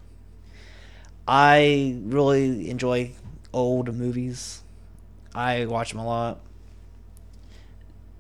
I 1.27 1.97
really 2.03 2.69
enjoy 2.69 3.13
old 3.51 3.95
movies. 3.95 4.61
I 5.33 5.65
watch 5.65 5.89
them 5.89 6.01
a 6.01 6.05
lot. 6.05 6.39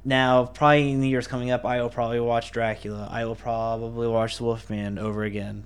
Now, 0.03 0.45
probably 0.45 0.91
in 0.91 1.01
the 1.01 1.07
years 1.07 1.27
coming 1.27 1.51
up, 1.51 1.65
I 1.65 1.83
will 1.83 1.89
probably 1.91 2.19
watch 2.19 2.51
Dracula. 2.51 3.07
I 3.11 3.25
will 3.25 3.35
probably 3.35 4.07
watch 4.07 4.37
The 4.37 4.43
Wolfman 4.43 4.97
over 4.97 5.23
again. 5.23 5.65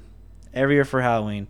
Every 0.56 0.76
year 0.76 0.86
for 0.86 1.02
Halloween. 1.02 1.48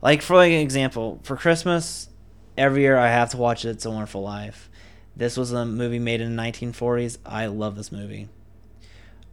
Like, 0.00 0.22
for 0.22 0.36
like 0.36 0.52
an 0.52 0.60
example, 0.60 1.20
for 1.22 1.36
Christmas, 1.36 2.08
every 2.56 2.82
year 2.82 2.96
I 2.96 3.08
have 3.08 3.30
to 3.30 3.36
watch 3.36 3.64
It's 3.64 3.84
a 3.84 3.90
Wonderful 3.90 4.22
Life. 4.22 4.70
This 5.16 5.36
was 5.36 5.52
a 5.52 5.66
movie 5.66 5.98
made 5.98 6.20
in 6.20 6.36
the 6.36 6.42
1940s. 6.42 7.18
I 7.26 7.46
love 7.46 7.76
this 7.76 7.90
movie. 7.90 8.28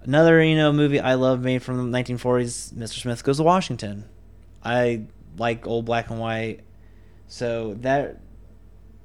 Another, 0.01 0.43
you 0.43 0.55
know, 0.55 0.73
movie 0.73 0.99
I 0.99 1.13
love 1.13 1.41
made 1.41 1.63
from 1.63 1.91
the 1.91 1.97
1940s, 1.97 2.73
Mr. 2.73 3.01
Smith 3.01 3.23
Goes 3.23 3.37
to 3.37 3.43
Washington. 3.43 4.05
I 4.63 5.05
like 5.37 5.67
old 5.67 5.85
black 5.85 6.09
and 6.09 6.19
white. 6.19 6.61
So 7.27 7.75
that 7.81 8.19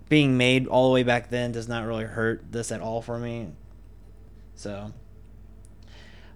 being 0.09 0.37
made 0.37 0.67
all 0.67 0.89
the 0.89 0.95
way 0.95 1.03
back 1.03 1.31
then 1.31 1.53
does 1.53 1.69
not 1.69 1.87
really 1.87 2.05
hurt 2.05 2.51
this 2.51 2.73
at 2.73 2.81
all 2.81 3.01
for 3.03 3.19
me. 3.19 3.49
So 4.55 4.93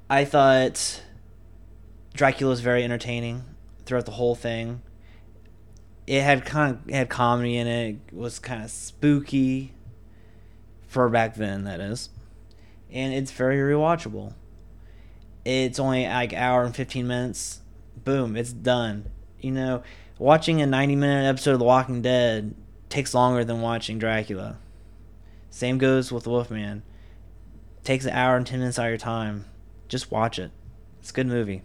I 0.08 0.24
thought 0.24 1.02
Dracula 2.14 2.50
was 2.50 2.60
very 2.60 2.84
entertaining 2.84 3.44
throughout 3.84 4.06
the 4.06 4.12
whole 4.12 4.34
thing. 4.34 4.82
It 6.06 6.22
had 6.22 6.44
kind 6.44 6.78
of 6.86 6.94
had 6.94 7.08
comedy 7.08 7.56
in 7.56 7.66
it. 7.66 7.96
It 8.08 8.14
was 8.14 8.38
kind 8.38 8.62
of 8.62 8.70
spooky 8.70 9.72
for 10.86 11.08
back 11.08 11.34
then, 11.34 11.64
that 11.64 11.80
is, 11.80 12.10
and 12.92 13.12
it's 13.12 13.30
very 13.30 13.56
rewatchable. 13.56 14.34
It's 15.44 15.78
only 15.78 16.06
like 16.06 16.32
hour 16.32 16.64
and 16.64 16.74
fifteen 16.74 17.06
minutes. 17.06 17.60
Boom, 18.04 18.36
it's 18.36 18.52
done. 18.52 19.10
You 19.40 19.50
know, 19.50 19.82
watching 20.18 20.62
a 20.62 20.66
ninety 20.66 20.96
minute 20.96 21.28
episode 21.28 21.52
of 21.52 21.58
The 21.58 21.64
Walking 21.64 22.02
Dead 22.02 22.54
takes 22.88 23.14
longer 23.14 23.44
than 23.44 23.60
watching 23.60 23.98
Dracula. 23.98 24.58
Same 25.50 25.78
goes 25.78 26.12
with 26.12 26.26
Wolfman. 26.26 26.82
Takes 27.82 28.04
an 28.04 28.12
hour 28.12 28.36
and 28.36 28.46
ten 28.46 28.60
minutes 28.60 28.78
out 28.78 28.86
of 28.86 28.90
your 28.90 28.98
time. 28.98 29.46
Just 29.88 30.10
watch 30.10 30.38
it. 30.38 30.50
It's 31.00 31.10
a 31.10 31.14
good 31.14 31.26
movie. 31.26 31.62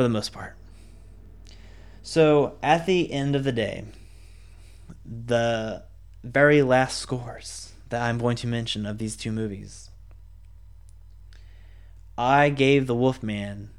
For 0.00 0.04
the 0.04 0.08
most 0.08 0.32
part. 0.32 0.56
So 2.00 2.56
at 2.62 2.86
the 2.86 3.12
end 3.12 3.36
of 3.36 3.44
the 3.44 3.52
day, 3.52 3.84
the 5.04 5.82
very 6.24 6.62
last 6.62 6.96
scores 6.96 7.74
that 7.90 8.00
I'm 8.00 8.16
going 8.16 8.36
to 8.36 8.46
mention 8.46 8.86
of 8.86 8.96
these 8.96 9.14
two 9.14 9.30
movies. 9.30 9.90
I 12.16 12.48
gave 12.48 12.86
The 12.86 12.94
Wolfman 12.94 13.72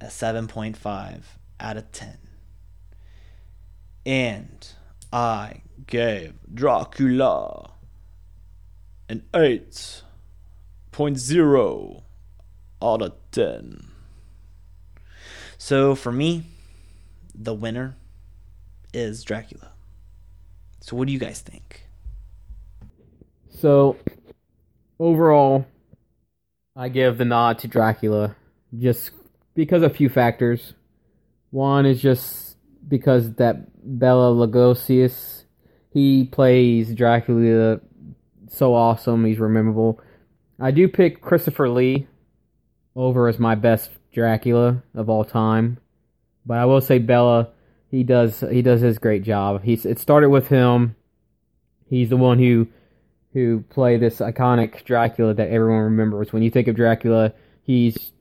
a 0.00 0.04
7.5 0.04 1.22
out 1.58 1.76
of 1.76 1.90
10. 1.90 2.18
And 4.06 4.68
I 5.12 5.62
gave 5.88 6.34
Dracula 6.54 7.72
an 9.08 9.24
8.0 9.32 12.02
out 12.80 13.02
of 13.02 13.12
10. 13.32 13.93
So 15.64 15.94
for 15.94 16.12
me, 16.12 16.44
the 17.34 17.54
winner 17.54 17.96
is 18.92 19.24
Dracula. 19.24 19.72
So 20.82 20.94
what 20.94 21.06
do 21.06 21.12
you 21.14 21.18
guys 21.18 21.40
think? 21.40 21.86
So, 23.48 23.96
overall, 24.98 25.64
I 26.76 26.90
give 26.90 27.16
the 27.16 27.24
nod 27.24 27.60
to 27.60 27.68
Dracula 27.68 28.36
just 28.78 29.12
because 29.54 29.82
of 29.82 29.90
a 29.90 29.94
few 29.94 30.10
factors. 30.10 30.74
One 31.50 31.86
is 31.86 32.02
just 32.02 32.58
because 32.86 33.32
that 33.36 33.64
Bela 33.82 34.34
Lugosius, 34.34 35.44
he 35.88 36.26
plays 36.26 36.94
Dracula 36.94 37.80
so 38.50 38.74
awesome, 38.74 39.24
he's 39.24 39.38
memorable. 39.38 39.98
I 40.60 40.72
do 40.72 40.88
pick 40.88 41.22
Christopher 41.22 41.70
Lee 41.70 42.06
over 42.94 43.28
as 43.28 43.38
my 43.38 43.54
best 43.54 43.88
Dracula 44.14 44.82
of 44.94 45.10
all 45.10 45.24
time, 45.24 45.78
but 46.46 46.58
I 46.58 46.64
will 46.64 46.80
say 46.80 46.98
Bela, 46.98 47.50
he 47.90 48.02
does 48.02 48.40
he 48.50 48.62
does 48.62 48.80
his 48.80 48.98
great 48.98 49.22
job. 49.22 49.62
He's 49.62 49.84
it 49.84 49.98
started 49.98 50.30
with 50.30 50.48
him. 50.48 50.96
He's 51.86 52.08
the 52.08 52.16
one 52.16 52.38
who 52.38 52.68
who 53.32 53.64
played 53.68 54.00
this 54.00 54.20
iconic 54.20 54.84
Dracula 54.84 55.34
that 55.34 55.48
everyone 55.48 55.82
remembers. 55.82 56.32
When 56.32 56.42
you 56.42 56.50
think 56.50 56.68
of 56.68 56.76
Dracula, 56.76 57.32
he's 57.62 58.12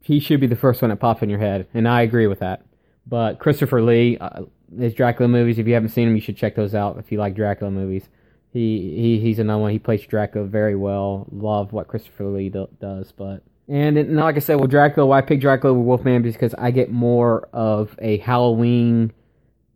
he 0.00 0.20
should 0.20 0.40
be 0.40 0.46
the 0.46 0.56
first 0.56 0.80
one 0.80 0.88
that 0.88 0.96
pops 0.96 1.22
in 1.22 1.30
your 1.30 1.38
head, 1.38 1.66
and 1.74 1.86
I 1.86 2.02
agree 2.02 2.26
with 2.26 2.38
that. 2.40 2.64
But 3.06 3.38
Christopher 3.38 3.82
Lee, 3.82 4.18
uh, 4.18 4.42
his 4.78 4.94
Dracula 4.94 5.28
movies, 5.28 5.58
if 5.58 5.66
you 5.66 5.74
haven't 5.74 5.90
seen 5.90 6.08
them, 6.08 6.14
you 6.14 6.22
should 6.22 6.36
check 6.36 6.54
those 6.54 6.74
out 6.74 6.98
if 6.98 7.10
you 7.10 7.18
like 7.18 7.34
Dracula 7.34 7.70
movies. 7.70 8.08
He 8.52 8.94
he 8.96 9.20
he's 9.20 9.38
another 9.38 9.62
one. 9.62 9.72
He 9.72 9.78
plays 9.78 10.04
Dracula 10.06 10.46
very 10.46 10.74
well. 10.74 11.26
Love 11.30 11.72
what 11.72 11.88
Christopher 11.88 12.26
Lee 12.26 12.48
do, 12.48 12.68
does, 12.80 13.12
but 13.12 13.42
and, 13.70 13.96
and 13.96 14.16
like 14.16 14.34
I 14.34 14.40
said, 14.40 14.60
with 14.60 14.72
Dracula, 14.72 15.06
why 15.06 15.18
I 15.18 15.22
pick 15.22 15.40
Dracula 15.40 15.72
with 15.72 15.86
Wolfman 15.86 16.22
because 16.22 16.54
I 16.54 16.72
get 16.72 16.90
more 16.90 17.48
of 17.52 17.94
a 18.00 18.18
Halloween, 18.18 19.12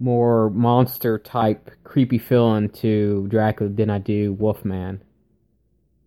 more 0.01 0.51
monster 0.51 1.17
type 1.17 1.71
creepy 1.85 2.19
feeling 2.19 2.71
to 2.71 3.29
Dracula 3.29 3.71
than 3.71 3.91
I 3.91 3.99
do 3.99 4.33
Wolfman. 4.33 5.01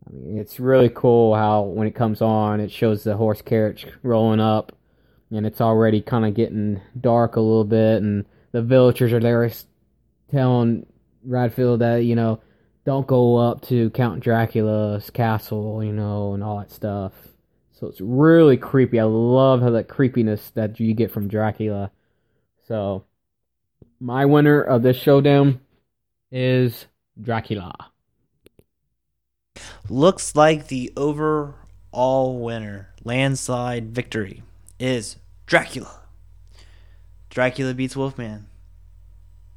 I 0.05 0.11
mean, 0.11 0.37
it's 0.37 0.59
really 0.59 0.89
cool 0.89 1.33
how 1.33 1.61
when 1.61 1.87
it 1.87 1.95
comes 1.95 2.21
on, 2.21 2.59
it 2.59 2.71
shows 2.71 3.05
the 3.05 3.15
horse 3.15 3.41
carriage 3.41 3.87
rolling 4.03 4.41
up, 4.41 4.73
and 5.31 5.45
it's 5.45 5.61
already 5.61 6.01
kind 6.01 6.25
of 6.25 6.33
getting 6.33 6.81
dark 6.99 7.37
a 7.37 7.41
little 7.41 7.63
bit, 7.63 8.01
and 8.01 8.25
the 8.51 8.61
villagers 8.61 9.13
are 9.13 9.21
there 9.21 9.49
telling 10.29 10.85
Renfield 11.23 11.79
that 11.79 12.03
you 12.03 12.15
know 12.15 12.41
don't 12.85 13.07
go 13.07 13.37
up 13.37 13.61
to 13.67 13.89
Count 13.91 14.19
Dracula's 14.19 15.09
castle, 15.09 15.81
you 15.81 15.93
know, 15.93 16.33
and 16.33 16.43
all 16.43 16.59
that 16.59 16.71
stuff. 16.71 17.13
So 17.79 17.87
it's 17.87 18.01
really 18.01 18.57
creepy. 18.57 18.99
I 18.99 19.03
love 19.03 19.61
how 19.61 19.69
that 19.71 19.87
creepiness 19.87 20.49
that 20.51 20.79
you 20.79 20.93
get 20.95 21.11
from 21.11 21.27
Dracula. 21.27 21.91
So 22.67 23.05
my 23.99 24.25
winner 24.25 24.61
of 24.61 24.81
this 24.81 24.97
showdown 24.97 25.59
is 26.31 26.87
Dracula. 27.21 27.91
Looks 29.89 30.35
like 30.35 30.67
the 30.67 30.91
overall 30.97 32.39
winner, 32.39 32.93
landslide 33.03 33.93
victory, 33.93 34.41
is 34.79 35.17
Dracula. 35.45 36.01
Dracula 37.29 37.73
beats 37.73 37.95
Wolfman. 37.95 38.47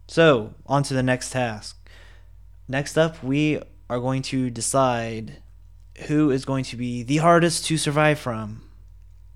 So, 0.08 0.54
on 0.66 0.82
to 0.84 0.94
the 0.94 1.02
next 1.02 1.30
task. 1.30 1.88
Next 2.68 2.98
up, 2.98 3.22
we 3.22 3.60
are 3.88 3.98
going 3.98 4.22
to 4.22 4.50
decide 4.50 5.38
who 6.06 6.30
is 6.30 6.44
going 6.44 6.64
to 6.64 6.76
be 6.76 7.02
the 7.02 7.18
hardest 7.18 7.66
to 7.66 7.76
survive 7.76 8.18
from. 8.18 8.62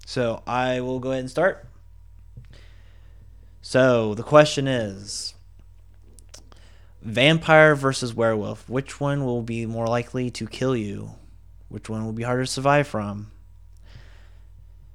So, 0.07 0.43
I 0.47 0.81
will 0.81 0.99
go 0.99 1.11
ahead 1.11 1.21
and 1.21 1.31
start. 1.31 1.67
So, 3.63 4.15
the 4.15 4.23
question 4.23 4.69
is 4.69 5.35
vampire 7.01 7.75
versus 7.75 8.15
werewolf. 8.15 8.69
Which 8.69 9.01
one 9.01 9.25
will 9.25 9.43
be 9.43 9.67
more 9.67 9.87
likely 9.87 10.31
to 10.33 10.47
kill 10.47 10.77
you? 10.77 11.13
Which 11.69 11.89
one 11.89 12.05
will 12.05 12.13
be 12.13 12.23
harder 12.23 12.45
to 12.45 12.51
survive 12.51 12.87
from? 12.87 13.31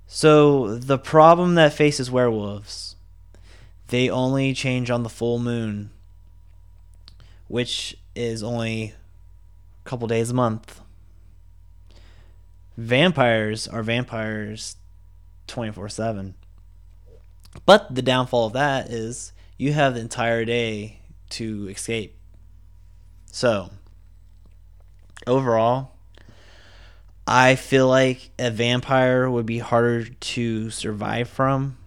So, 0.06 0.76
the 0.76 0.98
problem 0.98 1.56
that 1.56 1.74
faces 1.74 2.10
werewolves, 2.10 2.96
they 3.88 4.10
only 4.10 4.54
change 4.54 4.90
on 4.90 5.04
the 5.04 5.10
full 5.10 5.40
moon, 5.40 5.92
which 7.48 7.96
is 8.16 8.44
only 8.44 8.94
a 9.86 9.90
couple 9.90 10.08
days 10.08 10.30
a 10.30 10.34
month. 10.34 10.82
Vampires 12.80 13.68
are 13.68 13.84
vampires 13.84 14.78
24 15.48 15.90
7. 15.90 16.34
But 17.66 17.94
the 17.94 18.02
downfall 18.02 18.48
of 18.48 18.54
that 18.54 18.90
is 18.90 19.34
you 19.58 19.74
have 19.74 19.96
the 19.96 20.00
entire 20.00 20.46
day 20.46 21.02
to 21.32 21.68
escape. 21.68 22.18
So, 23.26 23.70
overall, 25.28 25.92
I 27.28 27.56
feel 27.56 27.90
like 27.90 28.32
a 28.40 28.50
vampire 28.50 29.30
would 29.30 29.46
be 29.46 29.60
harder 29.60 30.06
to 30.06 30.70
survive 30.70 31.28
from 31.28 31.78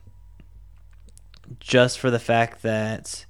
just 1.58 1.98
for 1.98 2.10
the 2.10 2.18
fact 2.18 2.60
that 2.64 3.24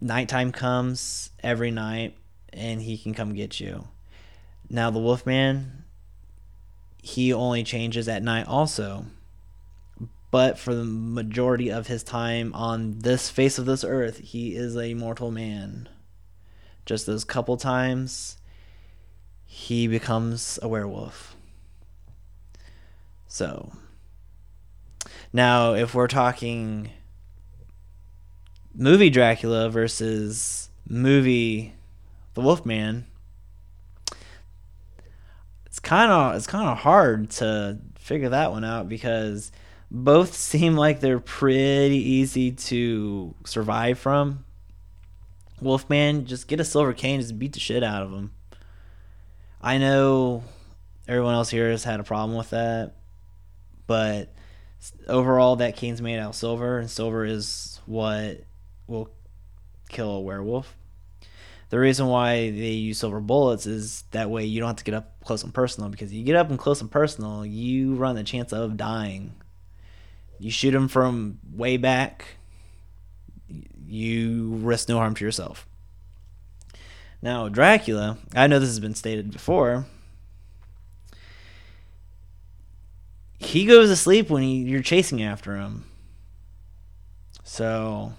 nighttime 0.00 0.50
comes 0.50 1.30
every 1.40 1.70
night 1.70 2.16
and 2.52 2.82
he 2.82 2.98
can 2.98 3.14
come 3.14 3.32
get 3.32 3.60
you. 3.60 3.86
Now, 4.74 4.90
the 4.90 4.98
Wolfman, 4.98 5.84
he 7.00 7.32
only 7.32 7.62
changes 7.62 8.08
at 8.08 8.22
night 8.22 8.46
also 8.46 9.06
but 10.34 10.58
for 10.58 10.74
the 10.74 10.82
majority 10.82 11.70
of 11.70 11.86
his 11.86 12.02
time 12.02 12.52
on 12.54 12.98
this 12.98 13.30
face 13.30 13.56
of 13.56 13.66
this 13.66 13.84
earth, 13.84 14.18
he 14.18 14.56
is 14.56 14.76
a 14.76 14.92
mortal 14.94 15.30
man. 15.30 15.88
Just 16.84 17.06
those 17.06 17.22
couple 17.22 17.56
times, 17.56 18.38
he 19.46 19.86
becomes 19.86 20.58
a 20.60 20.66
werewolf. 20.66 21.36
So, 23.28 23.74
now 25.32 25.74
if 25.74 25.94
we're 25.94 26.08
talking 26.08 26.90
movie 28.74 29.10
Dracula 29.10 29.70
versus 29.70 30.68
movie 30.88 31.74
The 32.34 32.40
Wolfman, 32.40 33.06
kind 35.84 36.10
of 36.10 36.34
it's 36.34 36.46
kind 36.46 36.68
of 36.68 36.78
hard 36.78 37.30
to 37.30 37.78
figure 37.98 38.30
that 38.30 38.50
one 38.50 38.64
out 38.64 38.88
because 38.88 39.52
both 39.90 40.34
seem 40.34 40.76
like 40.76 41.00
they're 41.00 41.20
pretty 41.20 41.96
easy 41.96 42.52
to 42.52 43.34
survive 43.44 43.98
from. 43.98 44.44
Wolfman, 45.60 46.26
just 46.26 46.48
get 46.48 46.60
a 46.60 46.64
silver 46.64 46.92
cane, 46.92 47.20
just 47.20 47.38
beat 47.38 47.52
the 47.52 47.60
shit 47.60 47.82
out 47.82 48.02
of 48.02 48.12
him. 48.12 48.32
I 49.62 49.78
know 49.78 50.42
everyone 51.08 51.34
else 51.34 51.48
here 51.48 51.70
has 51.70 51.84
had 51.84 52.00
a 52.00 52.04
problem 52.04 52.36
with 52.36 52.50
that, 52.50 52.96
but 53.86 54.34
overall, 55.08 55.56
that 55.56 55.76
cane's 55.76 56.02
made 56.02 56.18
out 56.18 56.30
of 56.30 56.34
silver, 56.34 56.78
and 56.78 56.90
silver 56.90 57.24
is 57.24 57.80
what 57.86 58.44
will 58.86 59.10
kill 59.88 60.10
a 60.10 60.20
werewolf. 60.20 60.76
The 61.70 61.78
reason 61.78 62.06
why 62.06 62.50
they 62.50 62.70
use 62.70 62.98
silver 62.98 63.20
bullets 63.20 63.66
is 63.66 64.02
that 64.10 64.30
way 64.30 64.44
you 64.44 64.60
don't 64.60 64.68
have 64.68 64.76
to 64.76 64.84
get 64.84 64.94
up 64.94 65.24
close 65.24 65.42
and 65.42 65.52
personal 65.52 65.88
because 65.90 66.12
you 66.12 66.24
get 66.24 66.36
up 66.36 66.50
and 66.50 66.58
close 66.58 66.80
and 66.80 66.90
personal, 66.90 67.44
you 67.44 67.94
run 67.94 68.16
the 68.16 68.24
chance 68.24 68.52
of 68.52 68.76
dying. 68.76 69.34
You 70.38 70.50
shoot 70.50 70.72
them 70.72 70.88
from 70.88 71.38
way 71.52 71.76
back, 71.76 72.36
you 73.86 74.56
risk 74.62 74.88
no 74.88 74.98
harm 74.98 75.14
to 75.14 75.24
yourself. 75.24 75.66
Now, 77.22 77.48
Dracula, 77.48 78.18
I 78.34 78.46
know 78.46 78.58
this 78.58 78.68
has 78.68 78.80
been 78.80 78.94
stated 78.94 79.30
before. 79.30 79.86
He 83.38 83.64
goes 83.64 83.88
to 83.88 83.96
sleep 83.96 84.28
when 84.28 84.42
he, 84.42 84.56
you're 84.56 84.82
chasing 84.82 85.22
after 85.22 85.56
him. 85.56 85.86
So 87.42 88.12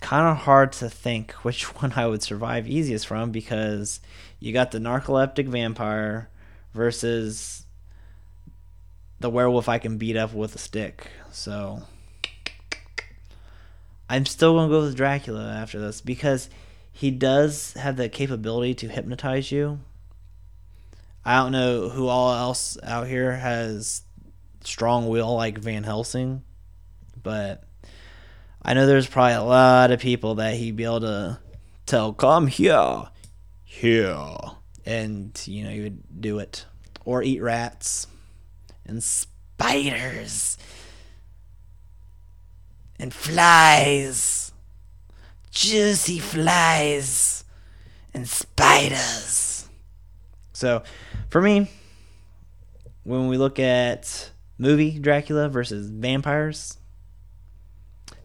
kind 0.00 0.26
of 0.26 0.38
hard 0.38 0.72
to 0.72 0.90
think 0.90 1.32
which 1.44 1.74
one 1.80 1.92
I 1.94 2.06
would 2.06 2.22
survive 2.22 2.68
easiest 2.68 3.06
from 3.06 3.30
because 3.30 4.00
you 4.38 4.52
got 4.52 4.70
the 4.70 4.78
narcoleptic 4.78 5.46
vampire 5.46 6.28
versus 6.74 7.66
the 9.20 9.30
werewolf 9.30 9.68
I 9.68 9.78
can 9.78 9.98
beat 9.98 10.16
up 10.16 10.32
with 10.32 10.54
a 10.54 10.58
stick. 10.58 11.08
So 11.30 11.82
I'm 14.08 14.26
still 14.26 14.54
gonna 14.54 14.70
go 14.70 14.80
with 14.80 14.96
Dracula 14.96 15.52
after 15.52 15.78
this 15.78 16.00
because 16.00 16.48
he 16.92 17.10
does 17.10 17.74
have 17.74 17.96
the 17.96 18.08
capability 18.08 18.74
to 18.74 18.88
hypnotize 18.88 19.52
you. 19.52 19.80
I 21.24 21.38
don't 21.38 21.52
know 21.52 21.90
who 21.90 22.08
all 22.08 22.34
else 22.34 22.78
out 22.82 23.06
here 23.06 23.36
has 23.36 24.02
strong 24.64 25.08
will 25.08 25.34
like 25.34 25.58
Van 25.58 25.84
Helsing, 25.84 26.42
but 27.22 27.64
I 28.62 28.74
know 28.74 28.86
there's 28.86 29.06
probably 29.06 29.34
a 29.34 29.42
lot 29.42 29.90
of 29.90 30.00
people 30.00 30.36
that 30.36 30.54
he'd 30.54 30.76
be 30.76 30.84
able 30.84 31.00
to 31.00 31.38
tell, 31.86 32.12
"Come 32.12 32.46
here, 32.46 33.04
here," 33.64 34.36
and 34.84 35.40
you 35.46 35.64
know 35.64 35.70
he 35.70 35.80
would 35.80 36.20
do 36.20 36.38
it, 36.38 36.66
or 37.04 37.22
eat 37.22 37.40
rats 37.40 38.06
and 38.84 39.02
spiders 39.02 40.58
and 42.98 43.14
flies, 43.14 44.52
juicy 45.50 46.18
flies 46.18 47.44
and 48.12 48.28
spiders. 48.28 49.68
So, 50.52 50.82
for 51.30 51.40
me, 51.40 51.70
when 53.04 53.28
we 53.28 53.38
look 53.38 53.58
at 53.58 54.30
movie 54.58 54.98
Dracula 54.98 55.48
versus 55.48 55.88
vampires, 55.88 56.76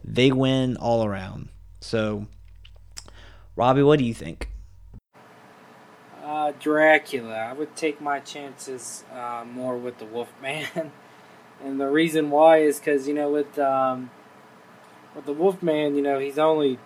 they 0.06 0.30
win 0.30 0.76
all 0.76 1.04
around. 1.04 1.48
So, 1.80 2.26
Robbie, 3.56 3.82
what 3.82 3.98
do 3.98 4.04
you 4.04 4.14
think? 4.14 4.48
Uh, 6.24 6.52
Dracula. 6.58 7.34
I 7.34 7.52
would 7.52 7.76
take 7.76 8.00
my 8.00 8.20
chances 8.20 9.04
uh, 9.12 9.44
more 9.44 9.76
with 9.76 9.98
the 9.98 10.04
Wolfman, 10.04 10.92
and 11.64 11.80
the 11.80 11.88
reason 11.88 12.30
why 12.30 12.58
is 12.58 12.78
because 12.78 13.06
you 13.06 13.14
know 13.14 13.30
with 13.30 13.58
um, 13.58 14.10
with 15.14 15.26
the 15.26 15.32
Wolfman, 15.32 15.96
you 15.96 16.02
know 16.02 16.18
he's 16.18 16.38
only 16.38 16.78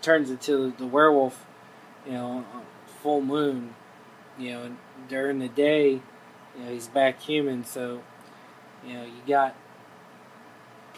turns 0.00 0.30
into 0.30 0.72
the 0.78 0.86
werewolf, 0.86 1.44
you 2.06 2.12
know, 2.12 2.44
full 3.02 3.20
moon, 3.20 3.74
you 4.38 4.50
know, 4.50 4.62
and 4.62 4.76
during 5.08 5.40
the 5.40 5.48
day, 5.48 5.90
you 5.90 6.64
know 6.64 6.70
he's 6.70 6.86
back 6.88 7.20
human, 7.20 7.64
so 7.64 8.02
you 8.86 8.94
know 8.94 9.04
you 9.04 9.20
got 9.26 9.56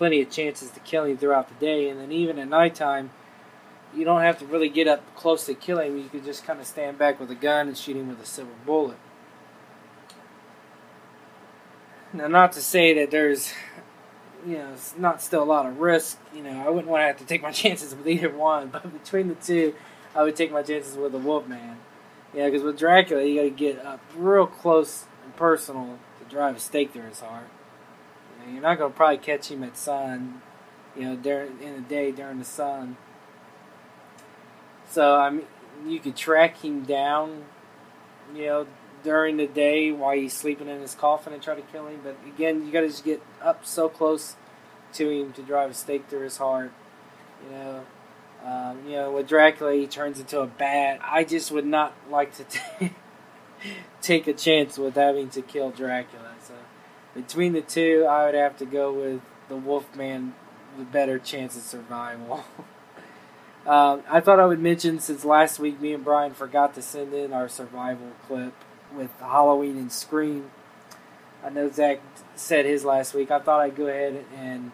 plenty 0.00 0.22
of 0.22 0.30
chances 0.30 0.70
to 0.70 0.80
kill 0.80 1.04
him 1.04 1.18
throughout 1.18 1.46
the 1.50 1.54
day, 1.66 1.90
and 1.90 2.00
then 2.00 2.10
even 2.10 2.38
at 2.38 2.48
nighttime 2.48 3.10
you 3.94 4.02
don't 4.02 4.22
have 4.22 4.38
to 4.38 4.46
really 4.46 4.70
get 4.70 4.88
up 4.88 5.02
close 5.14 5.44
to 5.44 5.52
kill 5.52 5.78
him. 5.78 5.98
You 5.98 6.08
can 6.08 6.24
just 6.24 6.42
kind 6.42 6.58
of 6.58 6.64
stand 6.64 6.96
back 6.96 7.20
with 7.20 7.30
a 7.30 7.34
gun 7.34 7.68
and 7.68 7.76
shoot 7.76 7.96
him 7.96 8.08
with 8.08 8.18
a 8.18 8.24
silver 8.24 8.50
bullet. 8.64 8.96
Now, 12.14 12.28
not 12.28 12.52
to 12.52 12.62
say 12.62 12.94
that 12.94 13.10
there's, 13.10 13.52
you 14.46 14.56
know, 14.56 14.70
it's 14.72 14.96
not 14.96 15.20
still 15.20 15.42
a 15.42 15.44
lot 15.44 15.66
of 15.66 15.80
risk. 15.80 16.18
You 16.34 16.44
know, 16.44 16.64
I 16.66 16.70
wouldn't 16.70 16.88
want 16.88 17.02
to 17.02 17.06
have 17.06 17.18
to 17.18 17.26
take 17.26 17.42
my 17.42 17.52
chances 17.62 17.94
with 17.94 18.08
either 18.08 18.30
one, 18.30 18.68
but 18.68 18.90
between 19.02 19.28
the 19.28 19.34
two, 19.34 19.74
I 20.14 20.22
would 20.22 20.34
take 20.34 20.50
my 20.50 20.62
chances 20.62 20.96
with 20.96 21.12
the 21.12 21.18
Wolfman. 21.18 21.76
Yeah, 22.32 22.46
because 22.46 22.62
with 22.62 22.78
Dracula, 22.78 23.22
you 23.22 23.36
got 23.36 23.42
to 23.42 23.50
get 23.50 23.84
up 23.84 24.00
real 24.16 24.46
close 24.46 25.04
and 25.24 25.36
personal 25.36 25.98
to 26.20 26.24
drive 26.34 26.56
a 26.56 26.60
stake 26.60 26.94
through 26.94 27.02
his 27.02 27.20
heart. 27.20 27.48
You're 28.48 28.62
not 28.62 28.78
going 28.78 28.92
to 28.92 28.96
probably 28.96 29.18
catch 29.18 29.50
him 29.50 29.62
at 29.64 29.76
sun, 29.76 30.42
you 30.96 31.04
know, 31.04 31.16
during 31.16 31.60
in 31.62 31.74
the 31.74 31.80
day 31.80 32.12
during 32.12 32.38
the 32.38 32.44
sun. 32.44 32.96
So 34.88 35.16
I 35.16 35.30
mean, 35.30 35.46
you 35.86 36.00
could 36.00 36.16
track 36.16 36.58
him 36.58 36.84
down, 36.84 37.44
you 38.34 38.46
know, 38.46 38.66
during 39.02 39.36
the 39.36 39.46
day 39.46 39.92
while 39.92 40.16
he's 40.16 40.32
sleeping 40.32 40.68
in 40.68 40.80
his 40.80 40.94
coffin 40.94 41.32
and 41.32 41.42
try 41.42 41.54
to 41.54 41.62
kill 41.62 41.86
him. 41.86 42.00
But 42.02 42.16
again, 42.26 42.66
you 42.66 42.72
got 42.72 42.80
to 42.80 42.88
just 42.88 43.04
get 43.04 43.22
up 43.40 43.64
so 43.64 43.88
close 43.88 44.36
to 44.94 45.08
him 45.08 45.32
to 45.34 45.42
drive 45.42 45.70
a 45.70 45.74
stake 45.74 46.06
through 46.08 46.24
his 46.24 46.36
heart. 46.36 46.72
You 47.44 47.56
know, 47.56 47.84
um, 48.44 48.78
you 48.86 48.92
know, 48.92 49.12
with 49.12 49.28
Dracula, 49.28 49.74
he 49.74 49.86
turns 49.86 50.18
into 50.18 50.40
a 50.40 50.46
bat. 50.46 51.00
I 51.02 51.24
just 51.24 51.50
would 51.50 51.66
not 51.66 51.94
like 52.10 52.34
to 52.36 52.44
t- 52.44 52.92
take 54.02 54.26
a 54.26 54.32
chance 54.32 54.78
with 54.78 54.94
having 54.94 55.28
to 55.30 55.42
kill 55.42 55.70
Dracula. 55.70 56.29
Between 57.14 57.52
the 57.52 57.60
two, 57.60 58.06
I 58.08 58.26
would 58.26 58.34
have 58.34 58.56
to 58.58 58.66
go 58.66 58.92
with 58.92 59.20
the 59.48 59.56
Wolfman, 59.56 60.34
the 60.78 60.84
better 60.84 61.18
chance 61.18 61.56
of 61.56 61.62
survival. 61.62 62.44
Um, 63.66 64.02
I 64.08 64.20
thought 64.20 64.40
I 64.40 64.46
would 64.46 64.58
mention 64.58 65.00
since 65.00 65.24
last 65.24 65.58
week 65.58 65.80
me 65.80 65.92
and 65.92 66.02
Brian 66.02 66.32
forgot 66.32 66.74
to 66.74 66.82
send 66.82 67.12
in 67.12 67.32
our 67.32 67.48
survival 67.48 68.08
clip 68.26 68.54
with 68.94 69.10
Halloween 69.20 69.76
and 69.76 69.92
Scream. 69.92 70.50
I 71.44 71.50
know 71.50 71.70
Zach 71.70 72.00
said 72.34 72.64
his 72.64 72.84
last 72.84 73.14
week. 73.14 73.30
I 73.30 73.38
thought 73.38 73.60
I'd 73.60 73.76
go 73.76 73.86
ahead 73.86 74.24
and 74.34 74.72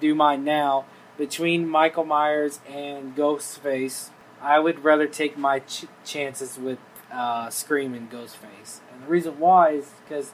do 0.00 0.14
mine 0.14 0.44
now. 0.44 0.86
Between 1.18 1.68
Michael 1.68 2.04
Myers 2.04 2.60
and 2.68 3.14
Ghostface, 3.14 4.08
I 4.40 4.58
would 4.58 4.82
rather 4.82 5.06
take 5.06 5.36
my 5.36 5.60
ch- 5.60 5.84
chances 6.04 6.58
with 6.58 6.78
uh, 7.12 7.50
Scream 7.50 7.92
and 7.94 8.10
Ghostface. 8.10 8.80
And 8.92 9.02
the 9.02 9.08
reason 9.08 9.38
why 9.38 9.72
is 9.72 9.90
because 10.02 10.32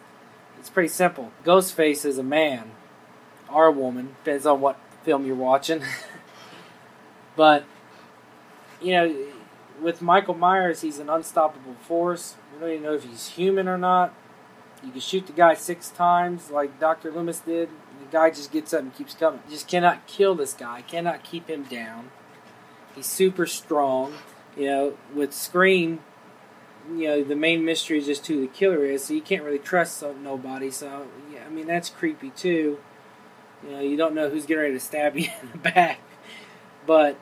it's 0.59 0.71
pretty 0.71 0.89
simple. 0.89 1.33
Ghostface 1.45 2.05
is 2.05 2.19
a 2.19 2.23
man 2.23 2.73
or 3.53 3.67
a 3.67 3.73
woman, 3.73 4.17
depends 4.25 4.47
on 4.47 4.61
what 4.61 4.79
film 5.05 5.25
you're 5.25 5.37
watching. 5.37 5.83
but 7.37 7.65
you 8.81 8.93
know, 8.93 9.27
with 9.81 10.03
Michael 10.03 10.35
Myers, 10.35 10.81
he's 10.81 10.99
an 10.99 11.09
unstoppable 11.09 11.75
force. 11.75 12.37
We 12.55 12.61
don't 12.61 12.71
even 12.71 12.83
know 12.83 12.95
if 12.95 13.05
he's 13.05 13.29
human 13.29 13.69
or 13.69 13.79
not. 13.79 14.15
You 14.83 14.91
can 14.91 15.01
shoot 15.01 15.27
the 15.27 15.33
guy 15.33 15.55
six 15.55 15.89
times, 15.89 16.51
like 16.51 16.79
Dr. 16.79 17.11
Loomis 17.11 17.41
did. 17.41 17.69
The 17.69 18.13
guy 18.13 18.31
just 18.31 18.53
gets 18.53 18.73
up 18.73 18.81
and 18.81 18.95
keeps 18.95 19.15
coming. 19.15 19.41
You 19.47 19.53
just 19.53 19.67
cannot 19.67 20.07
kill 20.07 20.35
this 20.35 20.53
guy. 20.53 20.83
Cannot 20.83 21.25
keep 21.25 21.49
him 21.49 21.65
down. 21.65 22.11
He's 22.95 23.07
super 23.07 23.47
strong. 23.47 24.15
You 24.57 24.67
know, 24.67 24.99
with 25.15 25.33
Scream, 25.33 26.01
you 26.91 27.09
know, 27.09 27.25
the 27.25 27.37
main 27.37 27.65
mystery 27.65 27.99
is 27.99 28.07
just 28.07 28.27
who 28.27 28.41
the 28.41 28.47
killer 28.47 28.85
is, 28.85 29.05
so 29.05 29.15
you 29.15 29.21
can't 29.21 29.43
really 29.43 29.59
trust 29.59 30.03
nobody. 30.23 30.71
So, 30.71 31.07
yeah, 31.33 31.45
I 31.47 31.51
mean, 31.51 31.67
that's 31.67 31.91
creepy 31.91 32.31
too. 32.31 32.79
You 33.65 33.71
know, 33.71 33.81
you 33.81 33.97
don't 33.97 34.15
know 34.15 34.31
who's 34.31 34.47
getting 34.47 34.63
ready 34.63 34.75
to 34.75 34.81
stab 34.81 35.17
you 35.19 35.29
in 35.43 35.51
the 35.53 35.59
back. 35.59 36.01
But 36.87 37.19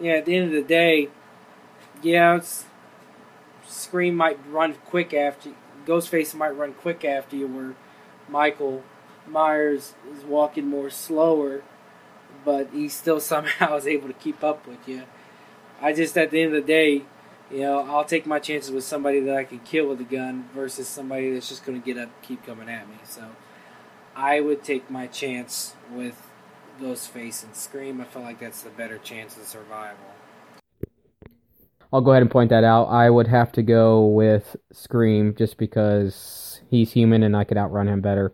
yeah, 0.00 0.14
at 0.14 0.26
the 0.26 0.36
end 0.36 0.46
of 0.46 0.52
the 0.52 0.62
day, 0.62 1.08
yeah, 2.02 2.36
it's, 2.36 2.64
Scream 3.66 4.14
might 4.16 4.38
run 4.50 4.74
quick 4.84 5.14
after 5.14 5.50
Ghostface 5.86 6.34
might 6.34 6.50
run 6.50 6.74
quick 6.74 7.04
after 7.04 7.36
you, 7.36 7.46
where 7.46 7.74
Michael 8.28 8.82
Myers 9.26 9.94
is 10.16 10.24
walking 10.24 10.66
more 10.66 10.90
slower, 10.90 11.62
but 12.44 12.68
he 12.72 12.88
still 12.88 13.20
somehow 13.32 13.76
is 13.76 13.86
able 13.86 14.08
to 14.08 14.14
keep 14.14 14.44
up 14.44 14.66
with 14.66 14.86
you. 14.88 15.04
I 15.80 15.92
just 15.92 16.16
at 16.16 16.30
the 16.30 16.42
end 16.42 16.54
of 16.54 16.62
the 16.62 16.72
day, 16.72 17.02
you 17.52 17.60
know, 17.60 17.80
I'll 17.80 18.04
take 18.04 18.26
my 18.26 18.38
chances 18.38 18.70
with 18.70 18.84
somebody 18.84 19.20
that 19.20 19.36
I 19.36 19.44
can 19.44 19.60
kill 19.60 19.88
with 19.88 20.00
a 20.00 20.04
gun 20.04 20.48
versus 20.54 20.88
somebody 20.88 21.32
that's 21.34 21.48
just 21.48 21.64
going 21.64 21.80
to 21.80 21.84
get 21.84 22.02
up, 22.02 22.10
keep 22.22 22.44
coming 22.44 22.68
at 22.68 22.88
me. 22.88 22.96
So, 23.04 23.24
I 24.14 24.40
would 24.40 24.62
take 24.62 24.90
my 24.90 25.06
chance 25.06 25.74
with 25.90 26.30
Ghostface 26.80 27.44
and 27.44 27.54
Scream. 27.54 28.00
I 28.00 28.04
feel 28.04 28.22
like 28.22 28.40
that's 28.40 28.62
the 28.62 28.70
better 28.70 28.98
chance 28.98 29.36
of 29.36 29.44
survival. 29.44 29.98
I'll 31.92 32.00
go 32.00 32.12
ahead 32.12 32.22
and 32.22 32.30
point 32.30 32.50
that 32.50 32.64
out. 32.64 32.84
I 32.84 33.10
would 33.10 33.26
have 33.26 33.52
to 33.52 33.62
go 33.62 34.06
with 34.06 34.56
Scream 34.72 35.34
just 35.34 35.58
because 35.58 36.60
he's 36.70 36.92
human 36.92 37.22
and 37.22 37.36
I 37.36 37.44
could 37.44 37.58
outrun 37.58 37.88
him 37.88 38.00
better. 38.00 38.32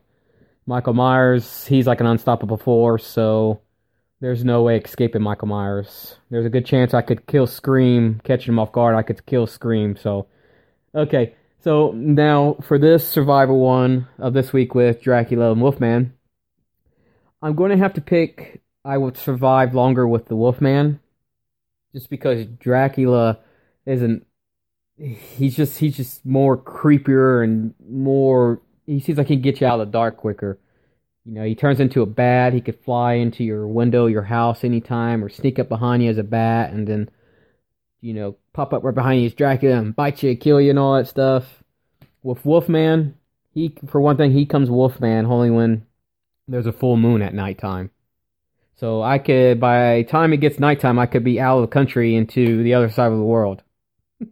Michael 0.67 0.95
Myers, 0.95 1.67
he's 1.67 1.87
like 1.87 2.01
an 2.01 2.07
unstoppable 2.07 2.59
force, 2.59 3.07
so 3.07 3.61
there's 4.21 4.45
no 4.45 4.63
way 4.63 4.79
escaping 4.79 5.23
Michael 5.23 5.49
Myers. 5.49 6.17
There's 6.31 6.47
a 6.47 6.51
good 6.51 6.67
chance 6.67 6.93
I 6.93 7.03
could 7.03 7.27
kill 7.27 7.47
Scream, 7.47 8.21
catching 8.25 8.53
him 8.53 8.59
off 8.59 8.73
guard. 8.73 8.97
I 8.97 9.03
could 9.03 9.25
kill 9.27 9.47
Scream. 9.47 9.97
So, 9.97 10.27
okay. 10.95 11.35
So 11.61 11.93
now 11.93 12.57
for 12.63 12.79
this 12.79 13.07
survival 13.07 13.61
one 13.61 14.09
of 14.19 14.33
this 14.33 14.53
week 14.53 14.75
with 14.75 15.03
Dracula 15.03 15.53
and 15.53 15.63
Wolfman, 15.63 16.15
I'm 17.43 17.55
going 17.55 17.71
to 17.71 17.77
have 17.77 17.95
to 17.95 18.01
pick. 18.01 18.61
I 18.85 18.97
would 18.97 19.17
survive 19.17 19.75
longer 19.75 20.09
with 20.09 20.27
the 20.27 20.37
Wolfman 20.37 21.01
just 21.93 22.11
because 22.11 22.47
Dracula 22.47 23.39
isn't. 23.87 24.25
He's 24.97 25.57
just 25.57 25.79
he's 25.79 25.97
just 25.97 26.27
more 26.27 26.57
creepier 26.57 27.45
and 27.45 27.75
more. 27.89 28.61
He 28.87 28.99
seems 28.99 29.19
like 29.19 29.29
he 29.29 29.37
can 29.37 29.43
get 29.43 29.61
you 29.61 29.67
out 29.67 29.79
of 29.81 29.89
the 29.89 29.93
dark 29.93 30.17
quicker. 30.17 30.59
You 31.29 31.35
know, 31.35 31.45
he 31.45 31.55
turns 31.55 31.79
into 31.79 32.01
a 32.01 32.07
bat. 32.07 32.55
He 32.55 32.63
could 32.63 32.83
fly 32.83 33.15
into 33.15 33.45
your 33.45 33.69
window, 33.69 34.07
your 34.07 34.23
house 34.23 34.65
anytime, 34.65 35.23
or 35.23 35.29
sneak 35.29 35.59
up 35.59 35.69
behind 35.69 36.03
you 36.03 36.09
as 36.09 36.17
a 36.17 36.23
bat, 36.23 36.73
and 36.73 36.89
then, 36.89 37.11
you 38.01 38.15
know, 38.15 38.37
pop 38.55 38.73
up 38.73 38.83
right 38.83 38.95
behind 38.95 39.21
you 39.21 39.27
as 39.27 39.35
Dracula 39.35 39.77
and 39.77 39.95
bite 39.95 40.23
you, 40.23 40.35
kill 40.35 40.59
you, 40.59 40.71
and 40.71 40.79
all 40.79 40.97
that 40.97 41.07
stuff. 41.07 41.63
With 42.23 42.47
Wolfman, 42.47 43.15
he 43.53 43.77
for 43.89 44.01
one 44.01 44.17
thing, 44.17 44.33
he 44.33 44.47
comes 44.47 44.71
Wolfman 44.71 45.27
only 45.27 45.51
when 45.51 45.85
there's 46.49 46.65
a 46.65 46.73
full 46.73 46.97
moon 46.97 47.21
at 47.21 47.35
nighttime. 47.35 47.91
So 48.77 49.03
I 49.03 49.19
could, 49.19 49.61
by 49.61 50.05
time 50.05 50.33
it 50.33 50.39
gets 50.39 50.59
nighttime, 50.59 50.99
I 50.99 51.05
could 51.05 51.25
be 51.25 51.39
out 51.39 51.59
of 51.59 51.63
the 51.69 51.75
country 51.75 52.17
into 52.17 52.63
the 52.63 52.73
other 52.73 52.89
side 52.89 53.13
of 53.13 53.19
the 53.19 53.25
world. 53.25 53.63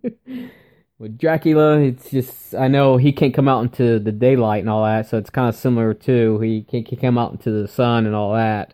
With 0.99 1.19
Dracula, 1.19 1.79
it's 1.81 2.11
just 2.11 2.55
I 2.55 2.69
know 2.69 2.97
he 2.97 3.13
can't 3.13 3.35
come 3.35 3.49
out 3.49 3.63
into 3.63 3.99
the 3.99 4.13
daylight 4.13 4.61
and 4.61 4.71
all 4.71 4.85
that, 4.85 5.07
so 5.07 5.19
it's 5.19 5.29
kind 5.29 5.49
of 5.49 5.55
similar 5.55 5.93
too. 5.93 6.41
He 6.41 6.63
can't, 6.63 7.01
come 7.01 7.19
out 7.19 7.33
into 7.33 7.51
the 7.51 7.69
sun 7.69 8.07
and 8.07 8.15
all 8.15 8.33
that, 8.33 8.73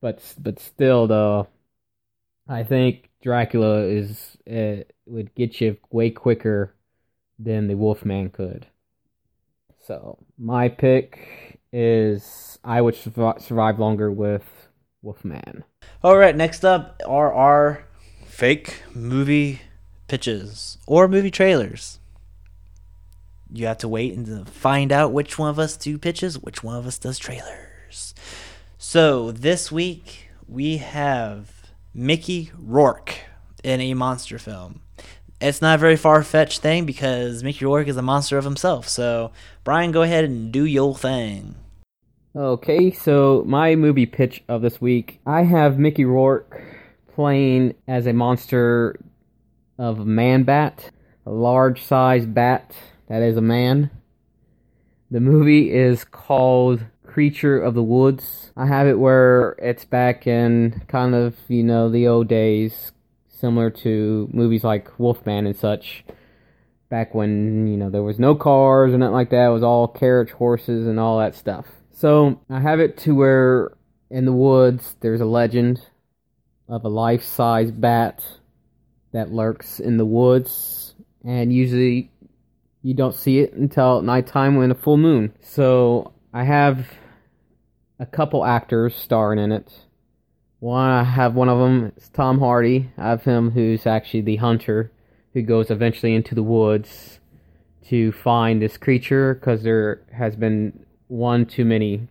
but 0.00 0.20
but 0.38 0.58
still 0.58 1.06
though, 1.06 1.46
I 2.48 2.64
think 2.64 3.08
Dracula 3.22 3.82
is 3.82 4.36
uh, 4.50 4.82
would 5.06 5.32
get 5.36 5.60
you 5.60 5.76
way 5.90 6.10
quicker 6.10 6.74
than 7.38 7.68
the 7.68 7.76
Wolfman 7.76 8.30
could. 8.30 8.66
So 9.86 10.18
my 10.36 10.68
pick 10.68 11.60
is 11.72 12.58
I 12.64 12.80
would 12.80 12.96
survive, 12.96 13.42
survive 13.42 13.78
longer 13.78 14.10
with 14.10 14.68
Wolfman. 15.02 15.62
All 16.02 16.16
right, 16.16 16.34
next 16.34 16.64
up 16.64 17.00
are 17.06 17.32
our 17.32 17.84
fake 18.26 18.82
movie 18.92 19.60
pitches 20.08 20.78
or 20.86 21.08
movie 21.08 21.30
trailers. 21.30 21.98
You 23.52 23.66
have 23.66 23.78
to 23.78 23.88
wait 23.88 24.16
and 24.16 24.48
find 24.48 24.90
out 24.90 25.12
which 25.12 25.38
one 25.38 25.50
of 25.50 25.58
us 25.58 25.76
do 25.76 25.98
pitches, 25.98 26.38
which 26.38 26.64
one 26.64 26.76
of 26.76 26.86
us 26.86 26.98
does 26.98 27.18
trailers. 27.18 28.14
So 28.78 29.30
this 29.30 29.70
week 29.70 30.30
we 30.48 30.78
have 30.78 31.70
Mickey 31.92 32.50
Rourke 32.58 33.14
in 33.62 33.80
a 33.80 33.94
monster 33.94 34.38
film. 34.38 34.80
It's 35.40 35.62
not 35.62 35.76
a 35.76 35.78
very 35.78 35.96
far 35.96 36.22
fetched 36.22 36.60
thing 36.60 36.84
because 36.84 37.44
Mickey 37.44 37.64
Rourke 37.64 37.88
is 37.88 37.96
a 37.96 38.02
monster 38.02 38.38
of 38.38 38.44
himself. 38.44 38.88
So 38.88 39.32
Brian, 39.62 39.92
go 39.92 40.02
ahead 40.02 40.24
and 40.24 40.50
do 40.50 40.64
your 40.64 40.96
thing. 40.96 41.54
Okay, 42.36 42.90
so 42.90 43.44
my 43.46 43.76
movie 43.76 44.06
pitch 44.06 44.42
of 44.48 44.60
this 44.60 44.80
week, 44.80 45.20
I 45.24 45.42
have 45.42 45.78
Mickey 45.78 46.04
Rourke 46.04 46.60
playing 47.14 47.74
as 47.86 48.06
a 48.06 48.12
monster 48.12 48.98
of 49.78 50.00
a 50.00 50.04
man 50.04 50.44
bat, 50.44 50.90
a 51.26 51.30
large 51.30 51.82
sized 51.82 52.34
bat 52.34 52.74
that 53.08 53.22
is 53.22 53.36
a 53.36 53.42
man. 53.42 53.90
The 55.10 55.20
movie 55.20 55.72
is 55.72 56.04
called 56.04 56.84
Creature 57.06 57.60
of 57.60 57.74
the 57.74 57.82
Woods. 57.82 58.52
I 58.56 58.66
have 58.66 58.86
it 58.86 58.98
where 58.98 59.56
it's 59.58 59.84
back 59.84 60.26
in 60.26 60.82
kind 60.88 61.14
of, 61.14 61.36
you 61.48 61.62
know, 61.62 61.88
the 61.88 62.08
old 62.08 62.28
days, 62.28 62.92
similar 63.28 63.70
to 63.70 64.28
movies 64.32 64.64
like 64.64 64.98
Wolfman 64.98 65.46
and 65.46 65.56
such. 65.56 66.04
Back 66.88 67.14
when, 67.14 67.66
you 67.66 67.76
know, 67.76 67.90
there 67.90 68.02
was 68.02 68.18
no 68.18 68.34
cars 68.34 68.92
or 68.92 68.98
nothing 68.98 69.14
like 69.14 69.30
that. 69.30 69.46
It 69.46 69.52
was 69.52 69.62
all 69.62 69.88
carriage 69.88 70.30
horses 70.30 70.86
and 70.86 70.98
all 70.98 71.18
that 71.18 71.34
stuff. 71.34 71.66
So 71.92 72.40
I 72.50 72.60
have 72.60 72.80
it 72.80 72.96
to 72.98 73.14
where 73.14 73.76
in 74.10 74.24
the 74.24 74.32
woods 74.32 74.96
there's 75.00 75.20
a 75.20 75.26
legend 75.26 75.80
of 76.68 76.84
a 76.84 76.88
life 76.88 77.22
size 77.22 77.70
bat 77.70 78.24
that 79.14 79.32
lurks 79.32 79.78
in 79.78 79.96
the 79.96 80.04
woods, 80.04 80.92
and 81.24 81.52
usually 81.52 82.10
you 82.82 82.94
don't 82.94 83.14
see 83.14 83.38
it 83.38 83.52
until 83.52 84.02
nighttime 84.02 84.56
when 84.56 84.72
a 84.72 84.74
full 84.74 84.96
moon. 84.96 85.32
So 85.40 86.12
I 86.32 86.42
have 86.42 86.86
a 88.00 88.06
couple 88.06 88.44
actors 88.44 88.94
starring 88.96 89.38
in 89.38 89.52
it. 89.52 89.72
One, 90.58 90.90
I 90.90 91.04
have 91.04 91.36
one 91.36 91.48
of 91.48 91.60
them. 91.60 91.92
It's 91.96 92.08
Tom 92.08 92.40
Hardy. 92.40 92.90
I 92.98 93.10
have 93.10 93.22
him 93.22 93.52
who's 93.52 93.86
actually 93.86 94.22
the 94.22 94.36
hunter 94.36 94.90
who 95.32 95.42
goes 95.42 95.70
eventually 95.70 96.14
into 96.14 96.34
the 96.34 96.42
woods 96.42 97.20
to 97.86 98.10
find 98.10 98.60
this 98.60 98.76
creature 98.76 99.34
because 99.34 99.62
there 99.62 100.02
has 100.12 100.34
been 100.34 100.84
one 101.06 101.46
too 101.46 101.64
many 101.64 102.08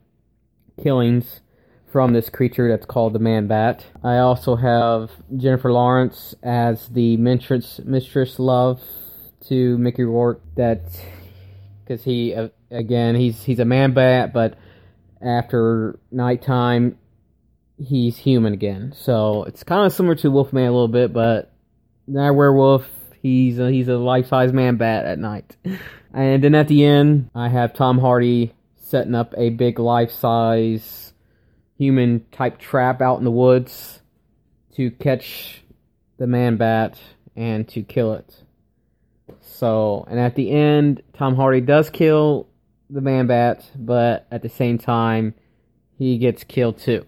killings 0.82 1.42
from 1.94 2.12
this 2.12 2.28
creature 2.28 2.68
that's 2.68 2.88
called 2.88 3.14
the 3.14 3.20
man 3.20 3.48
bat. 3.48 3.86
I 4.04 4.18
also 4.18 4.56
have 4.56 5.12
Jennifer 5.38 5.72
Lawrence 5.72 6.34
as 6.42 6.90
the 6.90 7.16
mistress, 7.18 7.80
mistress 7.86 8.40
love 8.40 8.82
to 9.48 9.78
Mickey 9.78 10.04
Rourke. 10.04 10.42
That 10.56 10.82
because 11.86 12.04
he 12.04 12.34
uh, 12.34 12.50
again 12.72 13.16
he's 13.16 13.44
he's 13.44 13.60
a 13.60 13.66
man 13.66 13.94
bat, 13.94 14.34
but 14.34 14.58
after 15.22 16.00
nighttime 16.12 16.98
he's 17.78 18.18
human 18.18 18.54
again. 18.54 18.94
So 18.98 19.44
it's 19.44 19.64
kind 19.64 19.86
of 19.86 19.94
similar 19.94 20.16
to 20.16 20.32
Wolfman 20.32 20.68
a 20.68 20.72
little 20.72 20.88
bit, 20.88 21.14
but 21.14 21.54
not 22.08 22.36
werewolf. 22.36 22.88
He's 23.22 23.60
a, 23.60 23.72
he's 23.72 23.88
a 23.88 23.98
life 23.98 24.28
size 24.28 24.52
man 24.52 24.78
bat 24.78 25.06
at 25.06 25.20
night. 25.20 25.56
And 26.16 26.44
then 26.44 26.54
at 26.54 26.68
the 26.68 26.86
end, 26.86 27.32
I 27.34 27.50
have 27.50 27.74
Tom 27.74 27.98
Hardy 27.98 28.54
setting 28.76 29.16
up 29.16 29.34
a 29.36 29.50
big 29.50 29.80
life 29.80 30.12
size 30.12 31.13
human 31.78 32.26
type 32.32 32.60
trap 32.60 33.02
out 33.02 33.18
in 33.18 33.24
the 33.24 33.32
woods 33.32 34.02
to 34.76 34.92
catch 34.92 35.64
the 36.18 36.28
man 36.28 36.58
bat 36.58 36.98
and 37.36 37.68
to 37.70 37.84
kill 37.84 38.14
it. 38.14 38.44
So, 39.42 40.06
and 40.10 40.20
at 40.20 40.36
the 40.36 40.52
end, 40.52 41.02
Tom 41.14 41.36
Hardy 41.36 41.62
does 41.62 41.90
kill 41.90 42.48
the 42.90 43.02
man 43.02 43.28
bat, 43.28 43.70
but 43.76 44.28
at 44.32 44.42
the 44.42 44.50
same 44.50 44.78
time, 44.78 45.34
he 45.98 46.18
gets 46.18 46.44
killed 46.44 46.78
too. 46.78 47.06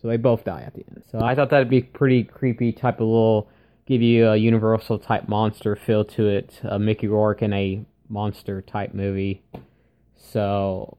So 0.00 0.08
they 0.08 0.16
both 0.16 0.44
die 0.44 0.62
at 0.66 0.74
the 0.74 0.84
end. 0.88 1.02
So 1.10 1.20
I 1.20 1.34
thought 1.34 1.50
that'd 1.50 1.70
be 1.70 1.82
pretty 1.82 2.24
creepy 2.24 2.72
type 2.72 3.00
of 3.00 3.08
little, 3.08 3.48
give 3.86 4.02
you 4.02 4.28
a 4.28 4.36
universal 4.36 4.98
type 4.98 5.28
monster 5.28 5.74
feel 5.74 6.04
to 6.04 6.28
it. 6.28 6.60
A 6.62 6.78
Mickey 6.78 7.08
Rourke 7.08 7.42
in 7.42 7.52
a 7.52 7.84
monster 8.08 8.62
type 8.62 8.94
movie. 8.94 9.42
So 10.16 10.96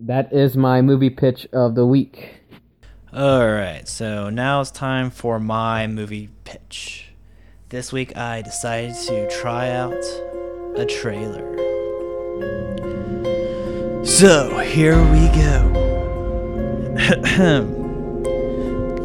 that 0.00 0.32
is 0.32 0.56
my 0.56 0.82
movie 0.82 1.10
pitch 1.10 1.46
of 1.52 1.74
the 1.74 1.86
week. 1.86 2.41
All 3.14 3.46
right, 3.46 3.86
so 3.86 4.30
now 4.30 4.62
it's 4.62 4.70
time 4.70 5.10
for 5.10 5.38
my 5.38 5.86
movie 5.86 6.30
pitch. 6.44 7.08
This 7.68 7.92
week 7.92 8.16
I 8.16 8.40
decided 8.40 8.94
to 9.06 9.28
try 9.28 9.68
out 9.68 10.02
a 10.76 10.86
trailer. 10.86 11.44
So 14.02 14.58
here 14.60 14.96
we 15.12 15.28
go. 15.28 15.68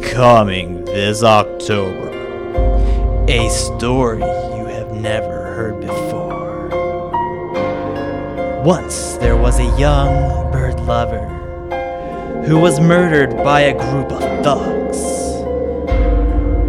Coming 0.14 0.86
this 0.86 1.22
October, 1.22 2.08
a 3.28 3.50
story 3.50 4.20
you 4.20 4.64
have 4.64 4.90
never 4.92 5.54
heard 5.54 5.82
before. 5.82 6.70
Once 8.64 9.18
there 9.18 9.36
was 9.36 9.58
a 9.58 9.78
young 9.78 10.50
bird 10.50 10.80
lover 10.80 11.37
who 12.48 12.58
was 12.58 12.80
murdered 12.80 13.36
by 13.44 13.60
a 13.60 13.74
group 13.74 14.10
of 14.10 14.22
thugs 14.42 15.02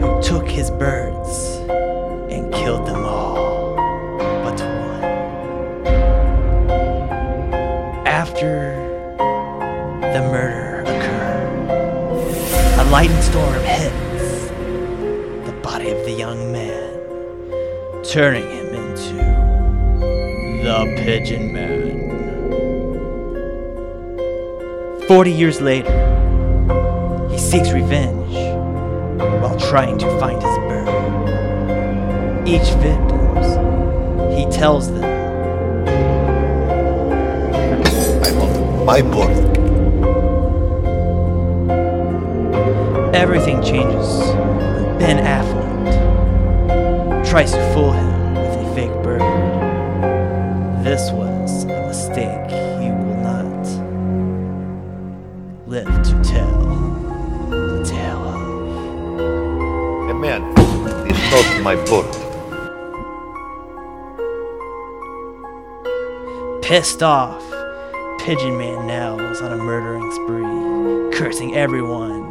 who 0.01 0.21
took 0.21 0.45
his 0.45 0.69
birds 0.69 1.55
and 2.29 2.53
killed 2.53 2.85
them 2.85 3.05
all 3.05 3.77
but 4.43 4.59
one. 4.59 5.03
After 8.05 8.75
the 10.01 10.21
murder 10.29 10.81
occurred, 10.81 11.69
a 12.77 12.83
lightning 12.91 13.21
storm 13.21 13.63
hits 13.63 14.49
the 15.45 15.53
body 15.63 15.91
of 15.91 16.03
the 16.03 16.11
young 16.11 16.51
man, 16.51 16.91
turning 18.03 18.43
him 18.43 18.67
into 18.67 19.13
the 20.61 20.93
Pigeon 20.97 21.53
Man. 21.53 21.78
Forty 25.09 25.31
years 25.31 25.59
later, 25.59 25.89
he 27.31 27.39
seeks 27.39 27.71
revenge 27.71 28.31
while 29.41 29.59
trying 29.59 29.97
to 29.97 30.19
find 30.19 30.39
his 30.39 30.57
bird. 30.69 30.87
Each 32.47 32.69
victim, 32.75 33.17
he 34.37 34.45
tells 34.51 34.91
them 34.91 35.03
I 38.23 38.31
want 38.37 38.85
my 38.85 39.01
book. 39.01 39.49
everything 43.15 43.63
changes 43.63 44.19
when 44.19 44.99
Ben 44.99 45.17
Affleck 45.25 45.89
tries 47.27 47.51
to 47.53 47.73
fool 47.73 47.91
him 47.91 48.35
with 48.35 48.57
a 48.57 48.75
fake 48.75 48.93
bird. 49.01 49.23
This 50.83 51.09
was 51.11 51.28
my 61.63 61.75
boat. 61.85 62.15
Pissed 66.61 67.03
off, 67.03 67.43
Pigeon 68.19 68.57
Man 68.57 68.87
nails 68.87 69.41
on 69.41 69.51
a 69.51 69.57
murdering 69.57 70.11
spree, 70.11 71.17
cursing 71.17 71.55
everyone 71.55 72.23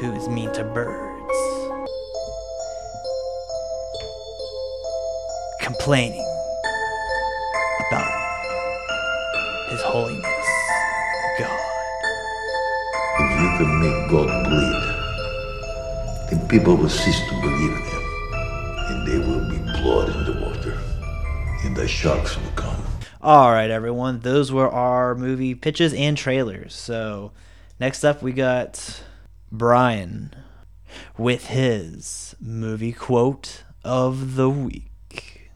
who's 0.00 0.28
mean 0.28 0.52
to 0.54 0.64
birds. 0.64 1.32
Complaining 5.60 6.26
about 7.88 8.10
His 9.70 9.82
Holiness 9.82 10.24
God. 11.38 11.60
If 13.18 13.40
you 13.40 13.48
can 13.58 13.80
make 13.80 14.10
God 14.10 14.44
bleed, 14.48 14.95
then 16.30 16.46
people 16.48 16.76
will 16.76 16.88
cease 16.88 17.20
to 17.20 17.40
believe 17.40 17.70
in 17.70 17.82
him. 17.82 18.02
And 18.88 19.06
they 19.06 19.18
will 19.18 19.48
be 19.48 19.58
blood 19.80 20.08
in 20.14 20.24
the 20.24 20.40
water. 20.44 20.78
And 21.64 21.76
the 21.76 21.86
sharks 21.86 22.36
will 22.36 22.50
come. 22.52 22.82
All 23.22 23.50
right, 23.50 23.70
everyone. 23.70 24.20
Those 24.20 24.52
were 24.52 24.70
our 24.70 25.14
movie 25.14 25.54
pitches 25.54 25.92
and 25.94 26.16
trailers. 26.16 26.74
So, 26.74 27.32
next 27.80 28.04
up, 28.04 28.22
we 28.22 28.32
got 28.32 29.02
Brian 29.50 30.34
with 31.18 31.46
his 31.46 32.36
movie 32.40 32.92
quote 32.92 33.64
of 33.84 34.36
the 34.36 34.50
week. 34.50 35.50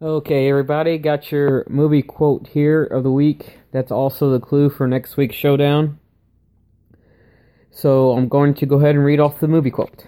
Okay, 0.00 0.48
everybody, 0.48 0.98
got 0.98 1.30
your 1.30 1.64
movie 1.68 2.02
quote 2.02 2.48
here 2.48 2.82
of 2.82 3.04
the 3.04 3.12
week. 3.12 3.58
That's 3.70 3.92
also 3.92 4.30
the 4.30 4.40
clue 4.40 4.68
for 4.68 4.88
next 4.88 5.16
week's 5.16 5.36
showdown. 5.36 6.00
So 7.74 8.12
I'm 8.12 8.28
going 8.28 8.54
to 8.54 8.66
go 8.66 8.76
ahead 8.76 8.94
and 8.94 9.04
read 9.04 9.18
off 9.18 9.40
the 9.40 9.48
movie 9.48 9.70
quote. 9.70 10.04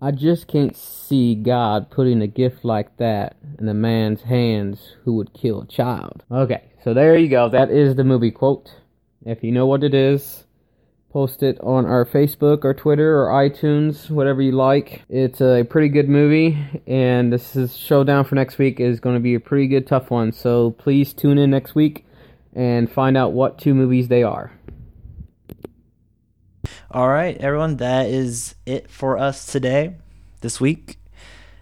I 0.00 0.10
just 0.10 0.46
can't 0.46 0.76
see 0.76 1.34
God 1.34 1.90
putting 1.90 2.22
a 2.22 2.26
gift 2.26 2.64
like 2.64 2.96
that 2.98 3.36
in 3.58 3.68
a 3.68 3.74
man's 3.74 4.22
hands 4.22 4.96
who 5.04 5.14
would 5.16 5.32
kill 5.34 5.62
a 5.62 5.66
child. 5.66 6.22
Okay, 6.30 6.62
so 6.84 6.94
there 6.94 7.16
you 7.16 7.28
go. 7.28 7.48
That 7.48 7.70
is 7.70 7.96
the 7.96 8.04
movie 8.04 8.30
quote. 8.30 8.70
If 9.24 9.42
you 9.42 9.50
know 9.50 9.66
what 9.66 9.82
it 9.82 9.94
is, 9.94 10.44
post 11.10 11.42
it 11.42 11.58
on 11.60 11.86
our 11.86 12.04
Facebook 12.04 12.64
or 12.64 12.74
Twitter 12.74 13.18
or 13.18 13.28
iTunes, 13.28 14.10
whatever 14.10 14.42
you 14.42 14.52
like. 14.52 15.02
It's 15.08 15.40
a 15.40 15.64
pretty 15.68 15.88
good 15.88 16.08
movie, 16.08 16.58
and 16.86 17.32
this 17.32 17.56
is 17.56 17.76
showdown 17.76 18.24
for 18.24 18.34
next 18.34 18.58
week 18.58 18.78
is 18.78 19.00
going 19.00 19.16
to 19.16 19.20
be 19.20 19.34
a 19.34 19.40
pretty 19.40 19.66
good 19.66 19.86
tough 19.86 20.10
one. 20.10 20.32
So 20.32 20.72
please 20.72 21.12
tune 21.12 21.38
in 21.38 21.50
next 21.50 21.74
week 21.74 22.04
and 22.54 22.90
find 22.92 23.16
out 23.16 23.32
what 23.32 23.58
two 23.58 23.74
movies 23.74 24.08
they 24.08 24.22
are. 24.22 24.52
All 26.90 27.08
right, 27.08 27.36
everyone, 27.38 27.78
that 27.78 28.06
is 28.08 28.54
it 28.66 28.90
for 28.90 29.18
us 29.18 29.46
today, 29.46 29.96
this 30.40 30.60
week. 30.60 30.98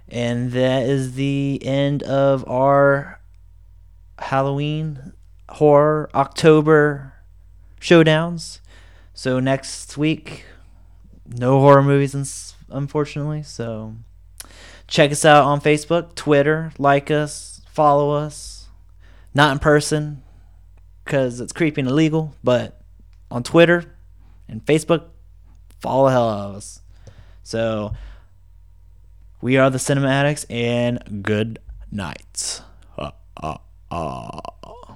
And 0.09 0.53
that 0.53 0.82
is 0.82 1.14
the 1.14 1.61
end 1.64 2.03
of 2.03 2.48
our 2.48 3.20
Halloween 4.18 5.12
horror 5.48 6.11
October 6.14 7.14
showdowns. 7.80 8.61
So 9.14 9.40
next 9.40 9.96
week, 9.96 10.44
no 11.26 11.61
horror 11.61 11.82
movies, 11.82 12.55
unfortunately. 12.68 13.42
So 13.42 13.94
check 14.86 15.11
us 15.12 15.24
out 15.24 15.44
on 15.44 15.61
Facebook, 15.61 16.14
Twitter, 16.14 16.72
like 16.78 17.11
us, 17.11 17.62
follow 17.70 18.12
us. 18.12 18.68
Not 19.34 19.53
in 19.53 19.59
person 19.59 20.22
because 21.05 21.40
it's 21.40 21.55
creepy 21.55 21.80
and 21.80 21.88
illegal, 21.88 22.34
but 22.44 22.82
on 23.30 23.42
Twitter 23.42 23.91
and 24.53 24.64
Facebook, 24.64 25.05
follow 25.80 26.07
the 26.07 26.12
hell 26.12 26.28
out 26.28 26.50
of 26.50 26.57
us. 26.57 26.80
So 27.42 27.92
we 29.40 29.57
are 29.57 29.70
the 29.70 29.78
Cinema 29.78 30.09
Addicts, 30.09 30.44
and 30.48 31.22
good 31.24 31.59
night. 31.90 32.62
Uh, 32.96 33.11
uh, 33.42 33.57
uh. 33.90 34.40